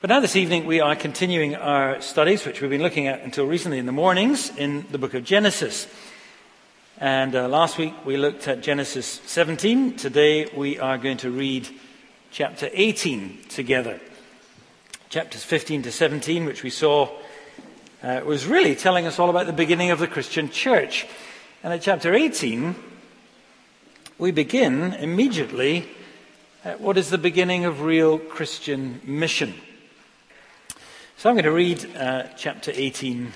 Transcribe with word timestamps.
But 0.00 0.08
now, 0.08 0.20
this 0.20 0.34
evening, 0.34 0.64
we 0.64 0.80
are 0.80 0.96
continuing 0.96 1.56
our 1.56 2.00
studies, 2.00 2.46
which 2.46 2.62
we've 2.62 2.70
been 2.70 2.80
looking 2.80 3.06
at 3.06 3.20
until 3.20 3.44
recently 3.44 3.76
in 3.76 3.84
the 3.84 3.92
mornings, 3.92 4.50
in 4.56 4.86
the 4.90 4.96
book 4.96 5.12
of 5.12 5.24
Genesis. 5.24 5.86
And 6.96 7.36
uh, 7.36 7.48
last 7.48 7.76
week 7.76 7.92
we 8.06 8.16
looked 8.16 8.48
at 8.48 8.62
Genesis 8.62 9.20
17. 9.26 9.98
Today 9.98 10.46
we 10.56 10.78
are 10.78 10.96
going 10.96 11.18
to 11.18 11.30
read 11.30 11.68
chapter 12.30 12.70
18 12.72 13.40
together. 13.50 14.00
Chapters 15.10 15.44
15 15.44 15.82
to 15.82 15.92
17, 15.92 16.46
which 16.46 16.62
we 16.62 16.70
saw, 16.70 17.10
uh, 18.02 18.22
was 18.24 18.46
really 18.46 18.74
telling 18.74 19.06
us 19.06 19.18
all 19.18 19.28
about 19.28 19.44
the 19.44 19.52
beginning 19.52 19.90
of 19.90 19.98
the 19.98 20.08
Christian 20.08 20.48
church. 20.48 21.06
And 21.62 21.74
at 21.74 21.82
chapter 21.82 22.14
18, 22.14 22.74
we 24.16 24.30
begin 24.30 24.94
immediately 24.94 25.90
at 26.64 26.80
what 26.80 26.96
is 26.96 27.10
the 27.10 27.18
beginning 27.18 27.66
of 27.66 27.82
real 27.82 28.18
Christian 28.18 29.02
mission. 29.04 29.52
So 31.20 31.28
I'm 31.28 31.34
going 31.34 31.44
to 31.44 31.52
read 31.52 31.96
uh, 31.96 32.28
chapter 32.34 32.72
18 32.74 33.30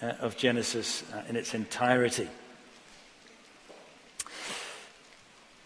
uh, 0.00 0.06
of 0.20 0.36
Genesis 0.36 1.02
uh, 1.12 1.22
in 1.28 1.34
its 1.34 1.52
entirety. 1.52 2.28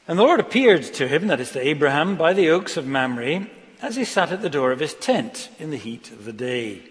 And 0.08 0.18
the 0.18 0.22
Lord 0.22 0.40
appeared 0.40 0.82
to 0.94 1.06
him, 1.06 1.26
that 1.26 1.40
is 1.40 1.50
to 1.50 1.60
Abraham, 1.60 2.16
by 2.16 2.32
the 2.32 2.48
oaks 2.48 2.78
of 2.78 2.86
Mamre, 2.86 3.48
as 3.82 3.96
he 3.96 4.06
sat 4.06 4.32
at 4.32 4.40
the 4.40 4.48
door 4.48 4.72
of 4.72 4.80
his 4.80 4.94
tent 4.94 5.50
in 5.58 5.70
the 5.70 5.76
heat 5.76 6.10
of 6.10 6.24
the 6.24 6.32
day. 6.32 6.84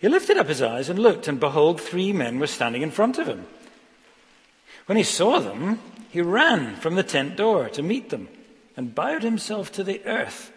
He 0.00 0.08
lifted 0.08 0.38
up 0.38 0.48
his 0.48 0.60
eyes 0.60 0.88
and 0.88 0.98
looked, 0.98 1.28
and 1.28 1.38
behold, 1.38 1.80
three 1.80 2.12
men 2.12 2.40
were 2.40 2.48
standing 2.48 2.82
in 2.82 2.90
front 2.90 3.16
of 3.16 3.28
him. 3.28 3.46
When 4.86 4.98
he 4.98 5.04
saw 5.04 5.38
them, 5.38 5.78
he 6.10 6.20
ran 6.20 6.74
from 6.74 6.96
the 6.96 7.04
tent 7.04 7.36
door 7.36 7.68
to 7.68 7.82
meet 7.84 8.10
them 8.10 8.26
and 8.76 8.92
bowed 8.92 9.22
himself 9.22 9.70
to 9.74 9.84
the 9.84 10.04
earth 10.04 10.50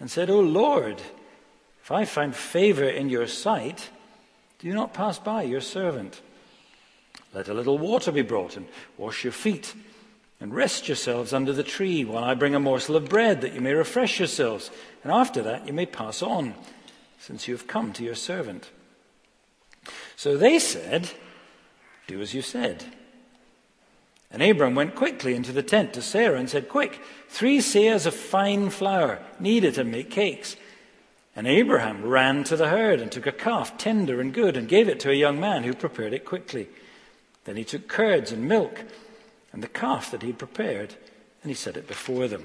and 0.00 0.10
said, 0.10 0.30
O 0.30 0.40
Lord, 0.40 1.00
if 1.82 1.90
I 1.90 2.04
find 2.04 2.34
favor 2.34 2.88
in 2.88 3.08
your 3.08 3.26
sight, 3.26 3.90
do 4.60 4.72
not 4.72 4.94
pass 4.94 5.18
by 5.18 5.42
your 5.42 5.60
servant. 5.60 6.20
Let 7.34 7.48
a 7.48 7.54
little 7.54 7.78
water 7.78 8.12
be 8.12 8.22
brought 8.22 8.56
and 8.56 8.68
wash 8.96 9.24
your 9.24 9.32
feet, 9.32 9.74
and 10.40 10.54
rest 10.54 10.86
yourselves 10.86 11.32
under 11.32 11.52
the 11.52 11.64
tree 11.64 12.04
while 12.04 12.22
I 12.22 12.34
bring 12.34 12.54
a 12.54 12.60
morsel 12.60 12.94
of 12.94 13.08
bread 13.08 13.40
that 13.40 13.54
you 13.54 13.60
may 13.60 13.74
refresh 13.74 14.20
yourselves, 14.20 14.70
and 15.02 15.12
after 15.12 15.42
that 15.42 15.66
you 15.66 15.72
may 15.72 15.86
pass 15.86 16.22
on, 16.22 16.54
since 17.18 17.48
you 17.48 17.54
have 17.54 17.66
come 17.66 17.92
to 17.94 18.04
your 18.04 18.14
servant. 18.14 18.70
So 20.14 20.36
they 20.36 20.60
said, 20.60 21.10
Do 22.06 22.20
as 22.20 22.32
you 22.32 22.42
said. 22.42 22.84
And 24.30 24.42
Abram 24.42 24.74
went 24.74 24.94
quickly 24.94 25.34
into 25.34 25.52
the 25.52 25.62
tent 25.62 25.92
to 25.94 26.02
Sarah 26.02 26.38
and 26.38 26.48
said, 26.48 26.68
Quick, 26.68 27.00
three 27.28 27.58
seahs 27.58 28.06
of 28.06 28.14
fine 28.14 28.70
flour, 28.70 29.18
knead 29.40 29.64
it 29.64 29.78
and 29.78 29.90
make 29.90 30.10
cakes. 30.10 30.56
And 31.34 31.46
Abraham 31.46 32.04
ran 32.04 32.44
to 32.44 32.56
the 32.56 32.68
herd 32.68 33.00
and 33.00 33.10
took 33.10 33.26
a 33.26 33.32
calf, 33.32 33.78
tender 33.78 34.20
and 34.20 34.34
good, 34.34 34.56
and 34.56 34.68
gave 34.68 34.88
it 34.88 35.00
to 35.00 35.10
a 35.10 35.14
young 35.14 35.40
man 35.40 35.64
who 35.64 35.72
prepared 35.72 36.12
it 36.12 36.24
quickly. 36.26 36.68
Then 37.44 37.56
he 37.56 37.64
took 37.64 37.88
curds 37.88 38.32
and 38.32 38.46
milk 38.46 38.84
and 39.52 39.62
the 39.62 39.68
calf 39.68 40.10
that 40.10 40.22
he 40.22 40.28
had 40.28 40.38
prepared, 40.38 40.94
and 41.42 41.50
he 41.50 41.54
set 41.54 41.76
it 41.76 41.88
before 41.88 42.28
them. 42.28 42.44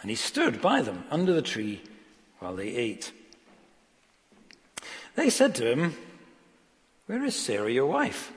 And 0.00 0.10
he 0.10 0.16
stood 0.16 0.60
by 0.60 0.82
them 0.82 1.04
under 1.10 1.32
the 1.32 1.42
tree 1.42 1.82
while 2.38 2.54
they 2.54 2.68
ate. 2.68 3.12
They 5.16 5.30
said 5.30 5.54
to 5.56 5.70
him, 5.70 5.96
Where 7.06 7.24
is 7.24 7.34
Sarah, 7.34 7.70
your 7.70 7.86
wife? 7.86 8.32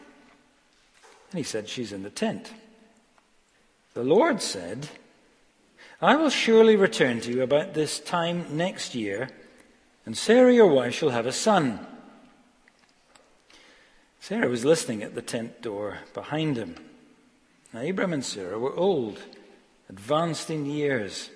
And 1.32 1.38
he 1.38 1.44
said, 1.44 1.70
She's 1.70 1.92
in 1.92 2.04
the 2.04 2.10
tent. 2.10 2.52
The 3.94 4.04
Lord 4.04 4.42
said, 4.42 4.90
I 6.02 6.16
will 6.16 6.32
surely 6.32 6.76
return 6.76 7.22
to 7.22 7.32
you 7.32 7.44
about 7.44 7.76
this 7.76 8.00
time 8.00 8.58
next 8.58 8.96
year, 8.96 9.30
and 10.04 10.18
Sarah 10.18 10.52
your 10.52 10.66
wife 10.66 10.96
shall 10.96 11.12
have 11.12 11.28
a 11.28 11.32
son. 11.32 11.86
Sarah 14.20 14.50
was 14.50 14.66
listening 14.66 15.04
at 15.04 15.14
the 15.14 15.22
tent 15.22 15.62
door 15.62 16.00
behind 16.16 16.58
him. 16.58 16.76
Now, 17.72 17.82
Abram 17.82 18.14
and 18.14 18.26
Sarah 18.26 18.58
were 18.58 18.76
old, 18.76 19.20
advanced 19.90 20.50
in 20.50 20.66
years. 20.66 21.30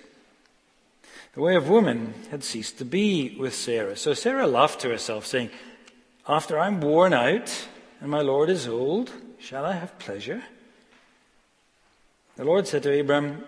The 1.34 1.42
way 1.42 1.54
of 1.54 1.68
woman 1.68 2.14
had 2.32 2.42
ceased 2.42 2.78
to 2.78 2.84
be 2.84 3.36
with 3.38 3.54
Sarah. 3.54 3.96
So 3.96 4.14
Sarah 4.14 4.48
laughed 4.48 4.80
to 4.80 4.88
herself, 4.88 5.26
saying, 5.26 5.50
After 6.28 6.58
I'm 6.58 6.80
worn 6.80 7.12
out 7.12 7.68
and 8.00 8.10
my 8.10 8.20
Lord 8.20 8.50
is 8.50 8.66
old, 8.66 9.12
shall 9.38 9.64
I 9.64 9.74
have 9.74 9.96
pleasure? 10.00 10.42
The 12.34 12.44
Lord 12.44 12.66
said 12.66 12.82
to 12.82 13.00
Abram, 13.00 13.44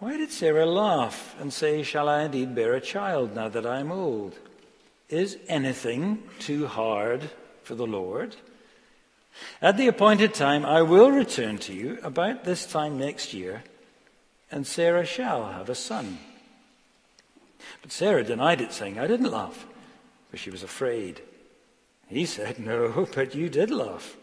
why 0.00 0.16
did 0.16 0.32
Sarah 0.32 0.66
laugh 0.66 1.36
and 1.38 1.52
say, 1.52 1.82
Shall 1.82 2.08
I 2.08 2.24
indeed 2.24 2.54
bear 2.54 2.74
a 2.74 2.80
child 2.80 3.34
now 3.34 3.48
that 3.48 3.66
I 3.66 3.80
am 3.80 3.92
old? 3.92 4.38
Is 5.10 5.36
anything 5.46 6.22
too 6.38 6.66
hard 6.66 7.30
for 7.62 7.74
the 7.74 7.86
Lord? 7.86 8.36
At 9.60 9.76
the 9.76 9.88
appointed 9.88 10.32
time, 10.32 10.64
I 10.64 10.82
will 10.82 11.10
return 11.10 11.58
to 11.58 11.74
you 11.74 11.98
about 12.02 12.44
this 12.44 12.64
time 12.64 12.98
next 12.98 13.34
year, 13.34 13.62
and 14.50 14.66
Sarah 14.66 15.04
shall 15.04 15.52
have 15.52 15.68
a 15.68 15.74
son. 15.74 16.18
But 17.82 17.92
Sarah 17.92 18.24
denied 18.24 18.60
it, 18.60 18.72
saying, 18.72 18.98
I 18.98 19.06
didn't 19.06 19.30
laugh, 19.30 19.66
for 20.30 20.38
she 20.38 20.50
was 20.50 20.62
afraid. 20.62 21.20
He 22.08 22.24
said, 22.24 22.58
No, 22.58 23.06
but 23.14 23.34
you 23.34 23.48
did 23.48 23.70
laugh. 23.70 24.16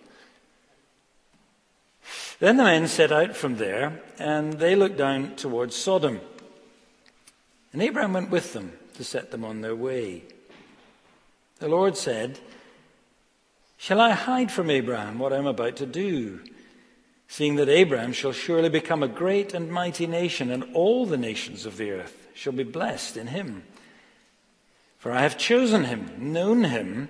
Then 2.39 2.57
the 2.57 2.63
men 2.63 2.87
set 2.87 3.11
out 3.11 3.35
from 3.35 3.57
there, 3.57 4.01
and 4.19 4.53
they 4.53 4.75
looked 4.75 4.97
down 4.97 5.35
towards 5.35 5.75
Sodom. 5.75 6.21
And 7.73 7.81
Abraham 7.81 8.13
went 8.13 8.29
with 8.29 8.53
them 8.53 8.73
to 8.93 9.03
set 9.03 9.31
them 9.31 9.43
on 9.43 9.61
their 9.61 9.75
way. 9.75 10.23
The 11.59 11.67
Lord 11.67 11.97
said, 11.97 12.39
Shall 13.77 13.99
I 13.99 14.11
hide 14.11 14.51
from 14.51 14.69
Abraham 14.69 15.17
what 15.17 15.33
I 15.33 15.37
am 15.37 15.47
about 15.47 15.75
to 15.77 15.85
do? 15.85 16.41
Seeing 17.27 17.55
that 17.55 17.69
Abraham 17.69 18.13
shall 18.13 18.31
surely 18.31 18.69
become 18.69 19.03
a 19.03 19.07
great 19.07 19.53
and 19.53 19.71
mighty 19.71 20.07
nation, 20.07 20.51
and 20.51 20.75
all 20.75 21.05
the 21.05 21.17
nations 21.17 21.65
of 21.65 21.77
the 21.77 21.91
earth 21.91 22.27
shall 22.33 22.53
be 22.53 22.63
blessed 22.63 23.17
in 23.17 23.27
him. 23.27 23.63
For 24.99 25.11
I 25.11 25.21
have 25.21 25.37
chosen 25.37 25.85
him, 25.85 26.11
known 26.17 26.63
him, 26.65 27.09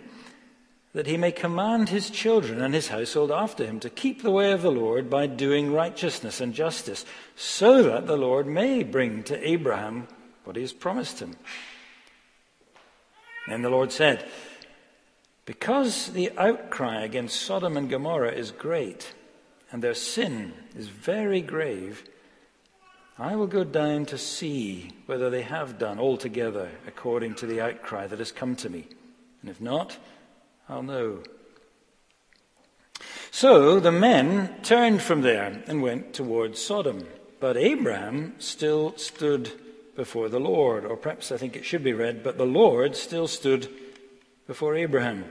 that 0.93 1.07
he 1.07 1.17
may 1.17 1.31
command 1.31 1.89
his 1.89 2.09
children 2.09 2.61
and 2.61 2.73
his 2.73 2.87
household 2.87 3.31
after 3.31 3.65
him 3.65 3.79
to 3.79 3.89
keep 3.89 4.21
the 4.21 4.31
way 4.31 4.51
of 4.51 4.61
the 4.61 4.71
Lord 4.71 5.09
by 5.09 5.27
doing 5.27 5.73
righteousness 5.73 6.41
and 6.41 6.53
justice, 6.53 7.05
so 7.35 7.83
that 7.83 8.07
the 8.07 8.17
Lord 8.17 8.47
may 8.47 8.83
bring 8.83 9.23
to 9.23 9.47
Abraham 9.47 10.07
what 10.43 10.55
he 10.55 10.61
has 10.61 10.73
promised 10.73 11.19
him. 11.19 11.35
Then 13.47 13.61
the 13.61 13.69
Lord 13.69 13.91
said, 13.91 14.25
Because 15.45 16.07
the 16.07 16.31
outcry 16.37 17.03
against 17.03 17.41
Sodom 17.41 17.77
and 17.77 17.89
Gomorrah 17.89 18.31
is 18.31 18.51
great, 18.51 19.13
and 19.71 19.83
their 19.83 19.93
sin 19.93 20.53
is 20.75 20.87
very 20.87 21.41
grave, 21.41 22.03
I 23.19 23.35
will 23.35 23.47
go 23.47 23.63
down 23.63 24.05
to 24.07 24.17
see 24.17 24.91
whether 25.05 25.29
they 25.29 25.41
have 25.41 25.79
done 25.79 25.99
altogether 25.99 26.69
according 26.85 27.35
to 27.35 27.47
the 27.47 27.61
outcry 27.61 28.07
that 28.07 28.19
has 28.19 28.31
come 28.31 28.55
to 28.57 28.69
me. 28.69 28.87
And 29.41 29.49
if 29.49 29.59
not, 29.59 29.97
I'll 30.69 30.83
know. 30.83 31.19
So 33.31 33.79
the 33.79 33.91
men 33.91 34.61
turned 34.63 35.01
from 35.01 35.21
there 35.21 35.63
and 35.67 35.81
went 35.81 36.13
towards 36.13 36.61
Sodom. 36.61 37.07
But 37.39 37.55
Abraham 37.55 38.35
still 38.39 38.97
stood 38.97 39.51
before 39.95 40.27
the 40.27 40.39
Lord. 40.39 40.85
Or 40.85 40.97
perhaps 40.97 41.31
I 41.31 41.37
think 41.37 41.55
it 41.55 41.65
should 41.65 41.83
be 41.83 41.93
read, 41.93 42.23
but 42.23 42.37
the 42.37 42.45
Lord 42.45 42.95
still 42.95 43.27
stood 43.27 43.69
before 44.47 44.75
Abraham. 44.75 45.25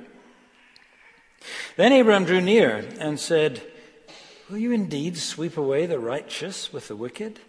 Then 1.77 1.93
Abraham 1.93 2.25
drew 2.25 2.41
near 2.41 2.89
and 2.99 3.19
said, 3.19 3.63
Will 4.49 4.59
you 4.59 4.73
indeed 4.73 5.17
sweep 5.17 5.57
away 5.57 5.87
the 5.87 5.99
righteous 5.99 6.73
with 6.73 6.89
the 6.89 6.97
wicked? 6.97 7.41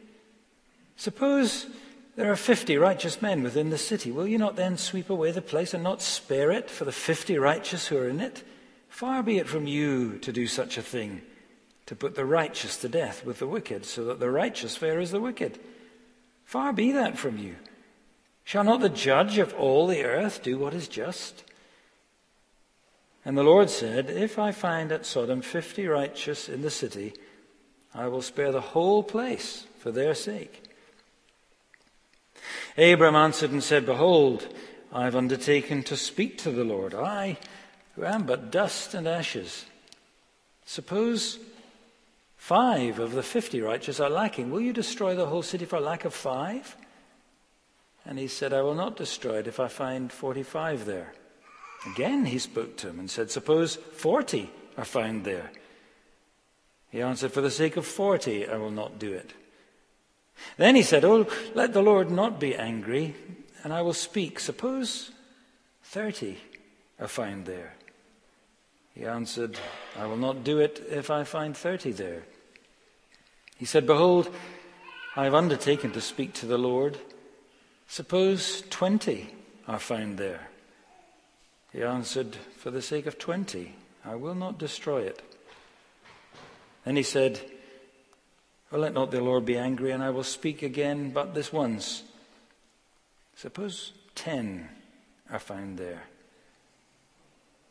Suppose 0.96 1.68
there 2.18 2.32
are 2.32 2.36
fifty 2.36 2.78
righteous 2.78 3.22
men 3.22 3.44
within 3.44 3.70
the 3.70 3.78
city. 3.78 4.12
Will 4.12 4.28
you 4.28 4.40
not 4.40 4.56
then 4.56 4.75
sweep 4.75 5.10
away 5.10 5.31
the 5.31 5.42
place 5.42 5.74
and 5.75 5.84
not 5.84 6.02
spare 6.02 6.52
it 6.52 6.69
for 6.69 6.84
the 6.84 6.92
fifty 6.92 7.38
righteous 7.38 7.88
who 7.88 7.98
are 7.98 8.10
in 8.10 8.19
it? 8.19 8.44
Far 8.90 9.22
be 9.22 9.38
it 9.38 9.48
from 9.48 9.68
you 9.68 10.18
to 10.18 10.34
do 10.34 10.48
such 10.48 10.80
a 10.80 10.81
thing, 10.81 11.22
to 11.86 11.96
put 11.96 12.16
the 12.16 12.25
righteous 12.25 12.75
to 12.78 12.90
death 12.90 13.24
with 13.24 13.38
the 13.38 13.46
wicked, 13.46 13.86
so 13.86 14.04
that 14.06 14.19
the 14.19 14.31
righteous 14.31 14.75
fare 14.75 15.00
as 15.00 15.12
the 15.12 15.22
wicked. 15.22 15.60
Far 16.44 16.74
be 16.74 16.92
that 16.92 17.19
from 17.19 17.38
you. 17.38 17.56
Shall 18.44 18.63
not 18.63 18.80
the 18.80 18.90
judge 18.90 19.38
of 19.38 19.54
all 19.54 19.86
the 19.86 20.04
earth 20.04 20.42
do 20.42 20.58
what 20.58 20.74
is 20.74 20.88
just? 20.88 21.44
And 23.24 23.38
the 23.38 23.44
Lord 23.44 23.70
said, 23.70 24.10
If 24.10 24.40
I 24.40 24.52
find 24.52 24.92
at 24.92 25.06
Sodom 25.06 25.44
fifty 25.44 25.86
righteous 25.86 26.50
in 26.50 26.63
the 26.63 26.72
city, 26.72 27.13
I 27.94 28.08
will 28.08 28.24
spare 28.24 28.52
the 28.52 28.62
whole 28.62 29.04
place 29.04 29.68
for 29.78 29.92
their 29.92 30.16
sake. 30.16 30.67
Abram 32.78 33.16
answered 33.16 33.52
and 33.52 33.64
said, 33.64 33.86
Behold, 33.86 34.48
I 34.92 35.06
have 35.06 35.16
undertaken 35.16 35.84
to 35.84 35.98
speak 35.98 36.38
to 36.40 36.52
the 36.52 36.64
Lord, 36.64 36.94
I 36.94 37.38
who 37.96 38.06
am 38.06 38.24
but 38.24 38.52
dust 38.52 38.94
and 38.94 39.08
ashes. 39.08 39.66
Suppose 40.66 41.40
five 42.36 43.00
of 43.00 43.14
the 43.14 43.24
fifty 43.24 43.60
righteous 43.60 44.00
are 44.00 44.10
lacking. 44.10 44.52
Will 44.52 44.62
you 44.62 44.72
destroy 44.72 45.16
the 45.16 45.26
whole 45.26 45.42
city 45.42 45.66
for 45.66 45.80
lack 45.80 46.06
of 46.06 46.14
five? 46.14 46.76
And 48.06 48.20
he 48.20 48.28
said, 48.28 48.54
I 48.54 48.62
will 48.62 48.76
not 48.76 48.96
destroy 48.96 49.40
it 49.40 49.48
if 49.48 49.60
I 49.60 49.68
find 49.68 50.12
45 50.12 50.86
there. 50.86 51.14
Again 51.94 52.26
he 52.26 52.40
spoke 52.40 52.78
to 52.78 52.90
him 52.90 53.00
and 53.00 53.10
said, 53.10 53.32
Suppose 53.32 53.76
40 53.76 54.50
are 54.78 54.86
found 54.86 55.26
there. 55.26 55.52
He 56.90 57.02
answered, 57.02 57.34
For 57.34 57.42
the 57.42 57.52
sake 57.52 57.78
of 57.78 57.86
40, 57.86 58.48
I 58.48 58.58
will 58.58 58.72
not 58.72 59.00
do 59.00 59.12
it. 59.12 59.34
Then 60.57 60.75
he 60.75 60.84
said, 60.84 61.04
Oh, 61.06 61.28
let 61.54 61.74
the 61.74 61.81
Lord 61.81 62.10
not 62.12 62.39
be 62.39 62.56
angry, 62.56 63.16
and 63.63 63.74
I 63.74 63.81
will 63.81 63.94
speak. 63.94 64.39
Suppose 64.39 65.12
30 65.84 66.38
are 67.00 67.07
found 67.07 67.45
there. 67.45 67.74
He 68.94 69.06
answered, 69.06 69.60
I 69.98 70.07
will 70.07 70.18
not 70.18 70.44
do 70.44 70.60
it 70.60 70.84
if 70.89 71.12
I 71.12 71.24
find 71.24 71.56
30 71.56 71.92
there. 71.92 72.24
He 73.57 73.66
said, 73.66 73.86
Behold, 73.86 74.30
I 75.16 75.24
have 75.24 75.36
undertaken 75.36 75.92
to 75.92 76.01
speak 76.01 76.34
to 76.36 76.45
the 76.45 76.57
Lord. 76.57 76.98
Suppose 77.88 78.63
20 78.69 79.34
are 79.68 79.80
found 79.80 80.18
there. 80.18 80.50
He 81.72 81.84
answered, 81.84 82.36
For 82.57 82.72
the 82.72 82.81
sake 82.81 83.06
of 83.06 83.19
20, 83.19 83.75
I 84.06 84.16
will 84.16 84.36
not 84.36 84.57
destroy 84.57 85.01
it. 85.01 85.22
Then 86.86 86.95
he 86.95 87.04
said, 87.04 87.42
well, 88.72 88.81
let 88.81 88.94
not 88.94 89.12
the 89.12 89.22
Lord 89.22 89.46
be 89.46 89.58
angry, 89.58 89.92
and 89.92 90.04
I 90.04 90.10
will 90.10 90.24
speak 90.24 90.62
again 90.62 91.12
but 91.12 91.34
this 91.34 91.54
once. 91.54 92.04
Suppose 93.36 93.94
10 94.16 94.68
are 95.30 95.40
found 95.40 95.78
there. 95.78 96.04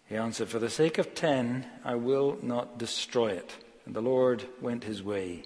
He 0.08 0.16
answered, 0.16 0.48
For 0.48 0.58
the 0.58 0.70
sake 0.70 0.98
of 0.98 1.14
10, 1.14 1.66
I 1.84 1.96
will 1.96 2.38
not 2.42 2.78
destroy 2.78 3.32
it. 3.32 3.56
And 3.84 3.94
the 3.94 4.00
Lord 4.00 4.46
went 4.60 4.84
his 4.84 5.02
way 5.02 5.44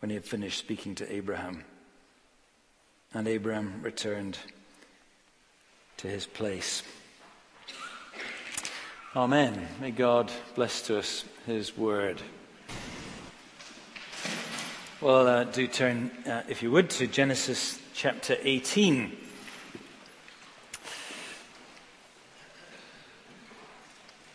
when 0.00 0.10
he 0.10 0.14
had 0.14 0.24
finished 0.24 0.58
speaking 0.58 0.94
to 0.96 1.12
Abraham. 1.12 1.64
And 3.14 3.26
Abraham 3.26 3.80
returned 3.82 4.38
to 5.96 6.08
his 6.08 6.26
place. 6.26 6.82
Amen. 9.16 9.66
May 9.80 9.90
God 9.90 10.30
bless 10.54 10.82
to 10.82 10.98
us 10.98 11.24
his 11.46 11.76
word. 11.76 12.20
Well, 15.00 15.28
uh, 15.28 15.44
do 15.44 15.66
turn, 15.68 16.10
uh, 16.26 16.42
if 16.48 16.62
you 16.62 16.70
would, 16.72 16.90
to 16.90 17.06
Genesis 17.06 17.78
chapter 17.94 18.36
18. 18.42 19.16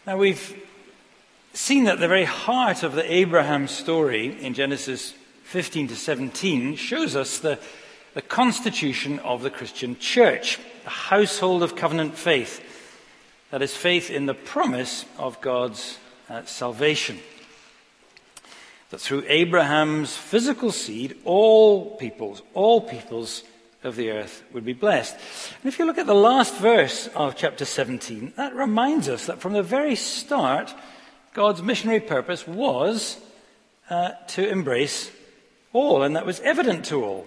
Now, 0.08 0.18
we've 0.18 0.64
seen 1.54 1.84
that 1.84 2.00
the 2.00 2.08
very 2.08 2.24
heart 2.24 2.84
of 2.84 2.94
the 2.94 3.14
Abraham 3.14 3.68
story 3.68 4.42
in 4.42 4.54
Genesis 4.54 5.14
15 5.44 5.90
to 5.90 5.96
17 5.96 6.76
shows 6.78 7.16
us 7.16 7.40
the 7.40 7.60
the 8.14 8.22
constitution 8.22 9.20
of 9.20 9.42
the 9.42 9.50
Christian 9.50 9.98
church, 9.98 10.60
a 10.86 10.90
household 10.90 11.64
of 11.64 11.76
covenant 11.76 12.16
faith. 12.16 12.62
That 13.52 13.62
is 13.62 13.76
faith 13.76 14.10
in 14.10 14.28
the 14.28 14.34
promise 14.34 15.06
of 15.18 15.42
God's 15.42 15.98
uh, 16.30 16.46
salvation. 16.46 17.20
That 18.94 19.02
through 19.02 19.24
Abraham's 19.28 20.16
physical 20.16 20.72
seed, 20.72 21.18
all 21.26 21.96
peoples, 21.96 22.44
all 22.54 22.80
peoples 22.80 23.42
of 23.84 23.96
the 23.96 24.12
earth 24.12 24.44
would 24.54 24.64
be 24.64 24.74
blessed. 24.74 25.16
And 25.16 25.74
if 25.74 25.80
you 25.80 25.86
look 25.86 25.98
at 25.98 26.06
the 26.06 26.14
last 26.14 26.56
verse 26.58 27.08
of 27.16 27.36
chapter 27.36 27.66
17, 27.66 28.34
that 28.38 28.54
reminds 28.54 29.10
us 29.10 29.26
that 29.26 29.42
from 29.42 29.54
the 29.54 29.64
very 29.64 29.96
start, 29.96 30.72
God's 31.34 31.64
missionary 31.64 32.02
purpose 32.02 32.48
was 32.48 33.18
uh, 33.90 34.12
to 34.28 34.48
embrace 34.48 35.10
all, 35.74 36.04
and 36.04 36.16
that 36.16 36.28
was 36.28 36.40
evident 36.42 36.86
to 36.86 37.04
all 37.04 37.26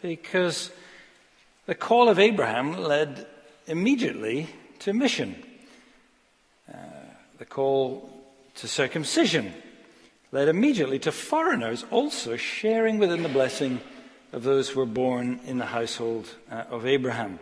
because 0.00 0.70
the 1.66 1.74
call 1.74 2.08
of 2.08 2.20
Abraham 2.20 2.78
led 2.78 3.26
immediately 3.66 4.48
to 4.78 4.92
mission. 4.92 5.34
Uh, 6.72 6.76
the 7.38 7.44
call 7.44 8.08
to 8.54 8.68
circumcision 8.68 9.52
led 10.32 10.48
immediately 10.48 10.98
to 10.98 11.12
foreigners 11.12 11.84
also 11.90 12.36
sharing 12.36 12.98
within 12.98 13.22
the 13.22 13.28
blessing 13.28 13.80
of 14.32 14.42
those 14.42 14.70
who 14.70 14.80
were 14.80 14.86
born 14.86 15.38
in 15.44 15.58
the 15.58 15.66
household 15.66 16.26
uh, 16.50 16.64
of 16.70 16.86
Abraham. 16.86 17.38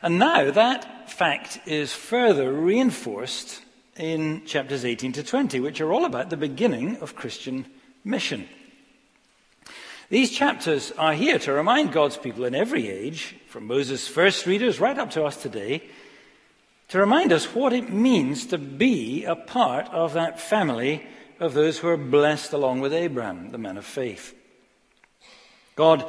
And 0.00 0.18
now 0.18 0.52
that 0.52 1.10
fact 1.10 1.58
is 1.66 1.92
further 1.92 2.52
reinforced 2.52 3.60
in 3.96 4.44
chapters 4.46 4.84
18 4.84 5.12
to 5.12 5.22
20, 5.24 5.58
which 5.60 5.80
are 5.80 5.92
all 5.92 6.04
about 6.04 6.30
the 6.30 6.36
beginning 6.36 6.96
of 6.98 7.16
Christian 7.16 7.66
mission. 8.04 8.48
These 10.08 10.30
chapters 10.30 10.92
are 10.92 11.14
here 11.14 11.38
to 11.40 11.52
remind 11.52 11.92
God's 11.92 12.16
people 12.16 12.44
in 12.44 12.54
every 12.54 12.88
age, 12.88 13.34
from 13.48 13.66
Moses' 13.66 14.06
first 14.06 14.46
readers 14.46 14.78
right 14.78 14.98
up 14.98 15.10
to 15.12 15.24
us 15.24 15.40
today, 15.40 15.82
to 16.88 16.98
remind 16.98 17.32
us 17.32 17.54
what 17.54 17.72
it 17.72 17.90
means 17.90 18.46
to 18.46 18.58
be 18.58 19.24
a 19.24 19.34
part 19.34 19.88
of 19.88 20.12
that 20.12 20.38
family 20.38 21.06
of 21.42 21.54
those 21.54 21.78
who 21.78 21.88
are 21.88 21.96
blessed 21.96 22.52
along 22.52 22.80
with 22.80 22.92
Abraham, 22.92 23.50
the 23.50 23.58
man 23.58 23.76
of 23.76 23.84
faith. 23.84 24.34
God 25.74 26.08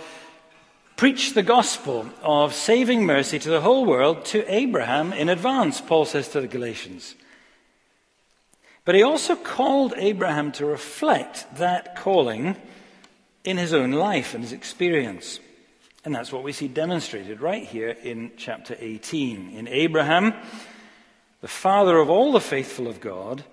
preached 0.95 1.33
the 1.33 1.44
gospel 1.44 2.07
of 2.21 2.53
saving 2.53 3.06
mercy 3.06 3.39
to 3.39 3.50
the 3.50 3.62
whole 3.62 3.85
world 3.85 4.25
to 4.25 4.53
Abraham 4.53 5.12
in 5.12 5.30
advance, 5.30 5.81
Paul 5.81 6.06
says 6.06 6.30
to 6.30 6.41
the 6.41 6.47
Galatians. 6.47 7.15
But 8.85 8.95
he 8.95 9.01
also 9.01 9.35
called 9.35 9.94
Abraham 9.97 10.51
to 10.53 10.65
reflect 10.65 11.47
that 11.56 11.95
calling 11.95 12.56
in 13.44 13.57
his 13.57 13.74
own 13.74 13.91
life 13.91 14.36
and 14.36 14.44
his 14.44 14.53
experience. 14.53 15.39
And 16.06 16.13
that's 16.13 16.31
what 16.31 16.44
we 16.44 16.51
see 16.51 16.68
demonstrated 16.68 17.41
right 17.41 17.65
here 17.65 17.97
in 18.03 18.33
chapter 18.38 18.75
18. 18.79 19.51
In 19.51 19.68
Abraham, 19.68 20.33
the 21.41 21.47
father 21.47 21.97
of 21.97 22.09
all 22.09 22.33
the 22.33 22.41
faithful 22.41 22.88
of 22.88 23.00
God, 23.00 23.44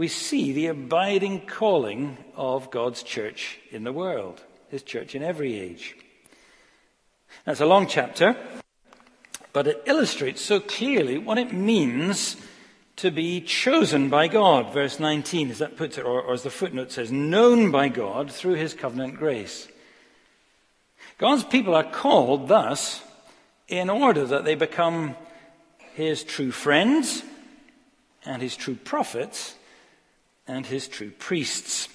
we 0.00 0.08
see 0.08 0.50
the 0.52 0.66
abiding 0.66 1.42
calling 1.42 2.16
of 2.34 2.70
God's 2.70 3.02
church 3.02 3.58
in 3.70 3.84
the 3.84 3.92
world, 3.92 4.42
his 4.70 4.82
church 4.82 5.14
in 5.14 5.22
every 5.22 5.60
age. 5.60 5.94
That's 7.44 7.60
a 7.60 7.66
long 7.66 7.86
chapter, 7.86 8.34
but 9.52 9.66
it 9.66 9.82
illustrates 9.84 10.40
so 10.40 10.58
clearly 10.58 11.18
what 11.18 11.36
it 11.36 11.52
means 11.52 12.38
to 12.96 13.10
be 13.10 13.42
chosen 13.42 14.08
by 14.08 14.26
God. 14.26 14.72
Verse 14.72 14.98
19, 14.98 15.50
as 15.50 15.58
that 15.58 15.76
puts 15.76 15.98
it, 15.98 16.06
or, 16.06 16.22
or 16.22 16.32
as 16.32 16.44
the 16.44 16.50
footnote 16.50 16.92
says, 16.92 17.12
known 17.12 17.70
by 17.70 17.90
God 17.90 18.32
through 18.32 18.54
his 18.54 18.72
covenant 18.72 19.16
grace. 19.16 19.68
God's 21.18 21.44
people 21.44 21.74
are 21.74 21.84
called 21.84 22.48
thus 22.48 23.02
in 23.68 23.90
order 23.90 24.24
that 24.24 24.46
they 24.46 24.54
become 24.54 25.14
his 25.92 26.24
true 26.24 26.52
friends 26.52 27.22
and 28.24 28.40
his 28.40 28.56
true 28.56 28.76
prophets 28.76 29.56
and 30.50 30.66
his 30.66 30.88
true 30.88 31.12
priests. 31.12 31.88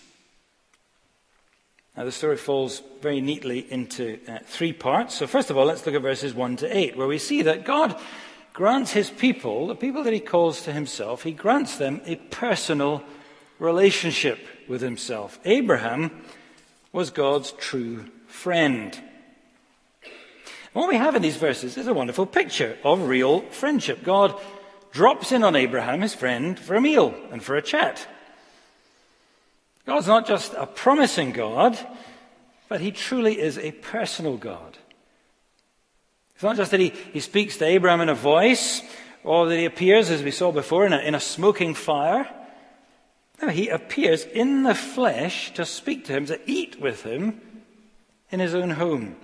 Now, 1.97 2.05
the 2.05 2.11
story 2.11 2.37
falls 2.37 2.81
very 3.01 3.21
neatly 3.21 3.71
into 3.71 4.19
uh, 4.27 4.39
three 4.45 4.73
parts. 4.73 5.15
So, 5.15 5.27
first 5.27 5.49
of 5.49 5.57
all, 5.57 5.65
let's 5.65 5.85
look 5.85 5.95
at 5.95 6.01
verses 6.01 6.33
1 6.33 6.57
to 6.57 6.77
8, 6.77 6.97
where 6.97 7.07
we 7.07 7.17
see 7.17 7.41
that 7.43 7.65
God 7.65 7.99
grants 8.53 8.91
his 8.91 9.09
people, 9.09 9.67
the 9.67 9.75
people 9.75 10.03
that 10.03 10.13
he 10.13 10.19
calls 10.19 10.61
to 10.63 10.71
himself, 10.71 11.23
he 11.23 11.31
grants 11.31 11.77
them 11.77 12.01
a 12.05 12.15
personal 12.15 13.03
relationship 13.59 14.39
with 14.67 14.81
himself. 14.81 15.37
Abraham 15.43 16.23
was 16.93 17.09
God's 17.11 17.51
true 17.53 18.05
friend. 18.27 18.97
What 20.71 20.89
we 20.89 20.95
have 20.95 21.15
in 21.15 21.21
these 21.21 21.37
verses 21.37 21.77
is 21.77 21.87
a 21.87 21.93
wonderful 21.93 22.25
picture 22.25 22.77
of 22.83 23.07
real 23.07 23.41
friendship. 23.51 24.03
God 24.03 24.33
drops 24.91 25.33
in 25.33 25.43
on 25.43 25.55
Abraham, 25.55 26.01
his 26.01 26.15
friend, 26.15 26.57
for 26.57 26.75
a 26.75 26.81
meal 26.81 27.13
and 27.31 27.43
for 27.43 27.55
a 27.55 27.61
chat. 27.61 28.07
God's 29.85 30.07
not 30.07 30.27
just 30.27 30.53
a 30.55 30.65
promising 30.65 31.31
God, 31.31 31.77
but 32.67 32.81
he 32.81 32.91
truly 32.91 33.39
is 33.39 33.57
a 33.57 33.71
personal 33.71 34.37
God. 34.37 34.77
It's 36.33 36.43
not 36.43 36.57
just 36.57 36.71
that 36.71 36.79
he, 36.79 36.89
he 37.13 37.19
speaks 37.19 37.57
to 37.57 37.65
Abraham 37.65 38.01
in 38.01 38.09
a 38.09 38.15
voice, 38.15 38.81
or 39.23 39.47
that 39.47 39.57
he 39.57 39.65
appears, 39.65 40.09
as 40.09 40.23
we 40.23 40.31
saw 40.31 40.51
before, 40.51 40.85
in 40.85 40.93
a, 40.93 40.99
in 40.99 41.15
a 41.15 41.19
smoking 41.19 41.73
fire. 41.73 42.27
No, 43.41 43.49
he 43.49 43.69
appears 43.69 44.25
in 44.25 44.63
the 44.63 44.75
flesh 44.75 45.53
to 45.53 45.65
speak 45.65 46.05
to 46.05 46.13
him, 46.13 46.25
to 46.27 46.39
eat 46.49 46.79
with 46.79 47.03
him 47.03 47.41
in 48.31 48.39
his 48.39 48.55
own 48.55 48.71
home. 48.71 49.15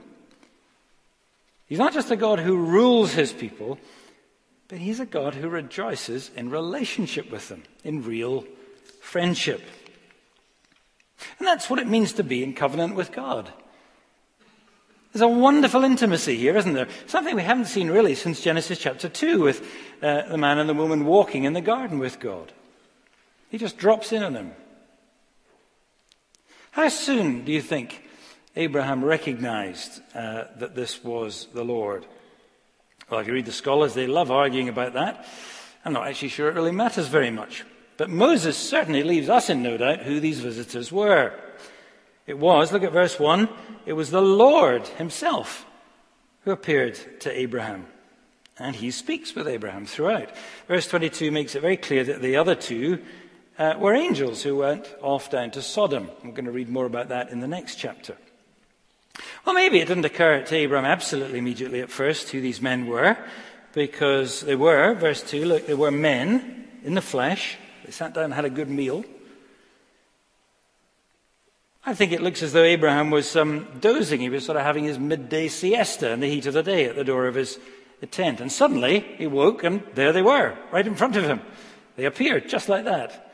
He's 1.65 1.79
not 1.79 1.93
just 1.93 2.11
a 2.11 2.15
God 2.15 2.39
who 2.39 2.57
rules 2.57 3.13
his 3.13 3.33
people, 3.33 3.79
but 4.67 4.77
he's 4.77 4.99
a 4.99 5.05
God 5.05 5.35
who 5.35 5.49
rejoices 5.49 6.29
in 6.35 6.49
relationship 6.49 7.31
with 7.31 7.49
them, 7.49 7.63
in 7.83 8.03
real 8.03 8.45
friendship. 9.01 9.61
And 11.39 11.47
that's 11.47 11.69
what 11.69 11.79
it 11.79 11.87
means 11.87 12.13
to 12.13 12.23
be 12.23 12.43
in 12.43 12.53
covenant 12.53 12.95
with 12.95 13.11
God. 13.11 13.51
There's 15.11 15.21
a 15.21 15.27
wonderful 15.27 15.83
intimacy 15.83 16.37
here, 16.37 16.55
isn't 16.55 16.73
there? 16.73 16.87
Something 17.05 17.35
we 17.35 17.41
haven't 17.41 17.65
seen 17.65 17.89
really 17.89 18.15
since 18.15 18.41
Genesis 18.41 18.79
chapter 18.79 19.09
2 19.09 19.41
with 19.41 19.67
uh, 20.01 20.29
the 20.29 20.37
man 20.37 20.57
and 20.57 20.69
the 20.69 20.73
woman 20.73 21.05
walking 21.05 21.43
in 21.43 21.53
the 21.53 21.61
garden 21.61 21.99
with 21.99 22.19
God. 22.19 22.53
He 23.49 23.57
just 23.57 23.77
drops 23.77 24.13
in 24.13 24.23
on 24.23 24.33
them. 24.33 24.53
How 26.71 26.87
soon 26.87 27.43
do 27.43 27.51
you 27.51 27.61
think 27.61 28.01
Abraham 28.55 29.03
recognized 29.03 30.01
uh, 30.13 30.45
that 30.57 30.75
this 30.75 31.03
was 31.03 31.47
the 31.53 31.63
Lord. 31.63 32.05
Well, 33.09 33.21
if 33.21 33.27
you 33.27 33.33
read 33.33 33.45
the 33.45 33.51
scholars, 33.51 33.93
they 33.93 34.07
love 34.07 34.29
arguing 34.29 34.67
about 34.67 34.93
that. 34.93 35.25
I'm 35.85 35.93
not 35.93 36.07
actually 36.07 36.29
sure 36.29 36.49
it 36.49 36.55
really 36.55 36.71
matters 36.71 37.07
very 37.07 37.31
much. 37.31 37.63
But 38.01 38.09
Moses 38.09 38.57
certainly 38.57 39.03
leaves 39.03 39.29
us 39.29 39.47
in 39.47 39.61
no 39.61 39.77
doubt 39.77 39.99
who 39.99 40.19
these 40.19 40.39
visitors 40.39 40.91
were. 40.91 41.35
It 42.25 42.39
was, 42.39 42.71
look 42.71 42.81
at 42.81 42.91
verse 42.91 43.19
1, 43.19 43.47
it 43.85 43.93
was 43.93 44.09
the 44.09 44.23
Lord 44.23 44.87
himself 44.87 45.67
who 46.43 46.49
appeared 46.49 46.97
to 47.19 47.31
Abraham. 47.31 47.85
And 48.57 48.75
he 48.75 48.89
speaks 48.89 49.35
with 49.35 49.47
Abraham 49.47 49.85
throughout. 49.85 50.31
Verse 50.67 50.87
22 50.87 51.29
makes 51.29 51.53
it 51.53 51.61
very 51.61 51.77
clear 51.77 52.03
that 52.05 52.23
the 52.23 52.37
other 52.37 52.55
two 52.55 53.03
uh, 53.59 53.75
were 53.77 53.93
angels 53.93 54.41
who 54.41 54.55
went 54.55 54.91
off 55.03 55.29
down 55.29 55.51
to 55.51 55.61
Sodom. 55.61 56.09
I'm 56.23 56.31
going 56.31 56.45
to 56.45 56.51
read 56.51 56.69
more 56.69 56.87
about 56.87 57.09
that 57.09 57.29
in 57.29 57.39
the 57.39 57.47
next 57.47 57.75
chapter. 57.75 58.17
Well, 59.45 59.53
maybe 59.53 59.79
it 59.79 59.87
didn't 59.87 60.05
occur 60.05 60.41
to 60.41 60.55
Abraham 60.55 60.85
absolutely 60.85 61.37
immediately 61.37 61.81
at 61.81 61.91
first 61.91 62.29
who 62.29 62.41
these 62.41 62.63
men 62.63 62.87
were, 62.87 63.15
because 63.73 64.41
they 64.41 64.55
were, 64.55 64.95
verse 64.95 65.21
2, 65.21 65.45
look, 65.45 65.67
they 65.67 65.75
were 65.75 65.91
men 65.91 66.67
in 66.83 66.95
the 66.95 67.01
flesh. 67.03 67.59
They 67.85 67.91
sat 67.91 68.13
down 68.13 68.25
and 68.25 68.33
had 68.33 68.45
a 68.45 68.49
good 68.49 68.69
meal. 68.69 69.03
I 71.85 71.95
think 71.95 72.11
it 72.11 72.21
looks 72.21 72.43
as 72.43 72.53
though 72.53 72.63
Abraham 72.63 73.09
was 73.09 73.35
um, 73.35 73.67
dozing. 73.79 74.21
He 74.21 74.29
was 74.29 74.45
sort 74.45 74.57
of 74.57 74.63
having 74.63 74.83
his 74.83 74.99
midday 74.99 75.47
siesta 75.47 76.11
in 76.11 76.19
the 76.19 76.29
heat 76.29 76.45
of 76.45 76.53
the 76.53 76.61
day 76.61 76.85
at 76.85 76.95
the 76.95 77.03
door 77.03 77.25
of 77.25 77.35
his 77.35 77.57
tent. 78.11 78.39
And 78.39 78.51
suddenly 78.51 78.99
he 79.17 79.25
woke, 79.25 79.63
and 79.63 79.81
there 79.95 80.13
they 80.13 80.21
were, 80.21 80.55
right 80.71 80.85
in 80.85 80.95
front 80.95 81.15
of 81.15 81.23
him. 81.23 81.41
They 81.95 82.05
appeared 82.05 82.47
just 82.47 82.69
like 82.69 82.85
that. 82.85 83.31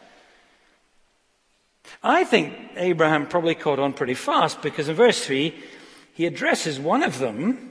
I 2.02 2.24
think 2.24 2.54
Abraham 2.76 3.28
probably 3.28 3.56
caught 3.56 3.80
on 3.80 3.94
pretty 3.94 4.14
fast 4.14 4.62
because 4.62 4.90
in 4.90 4.96
verse 4.96 5.26
3, 5.26 5.54
he 6.14 6.26
addresses 6.26 6.80
one 6.80 7.04
of 7.04 7.20
them 7.20 7.67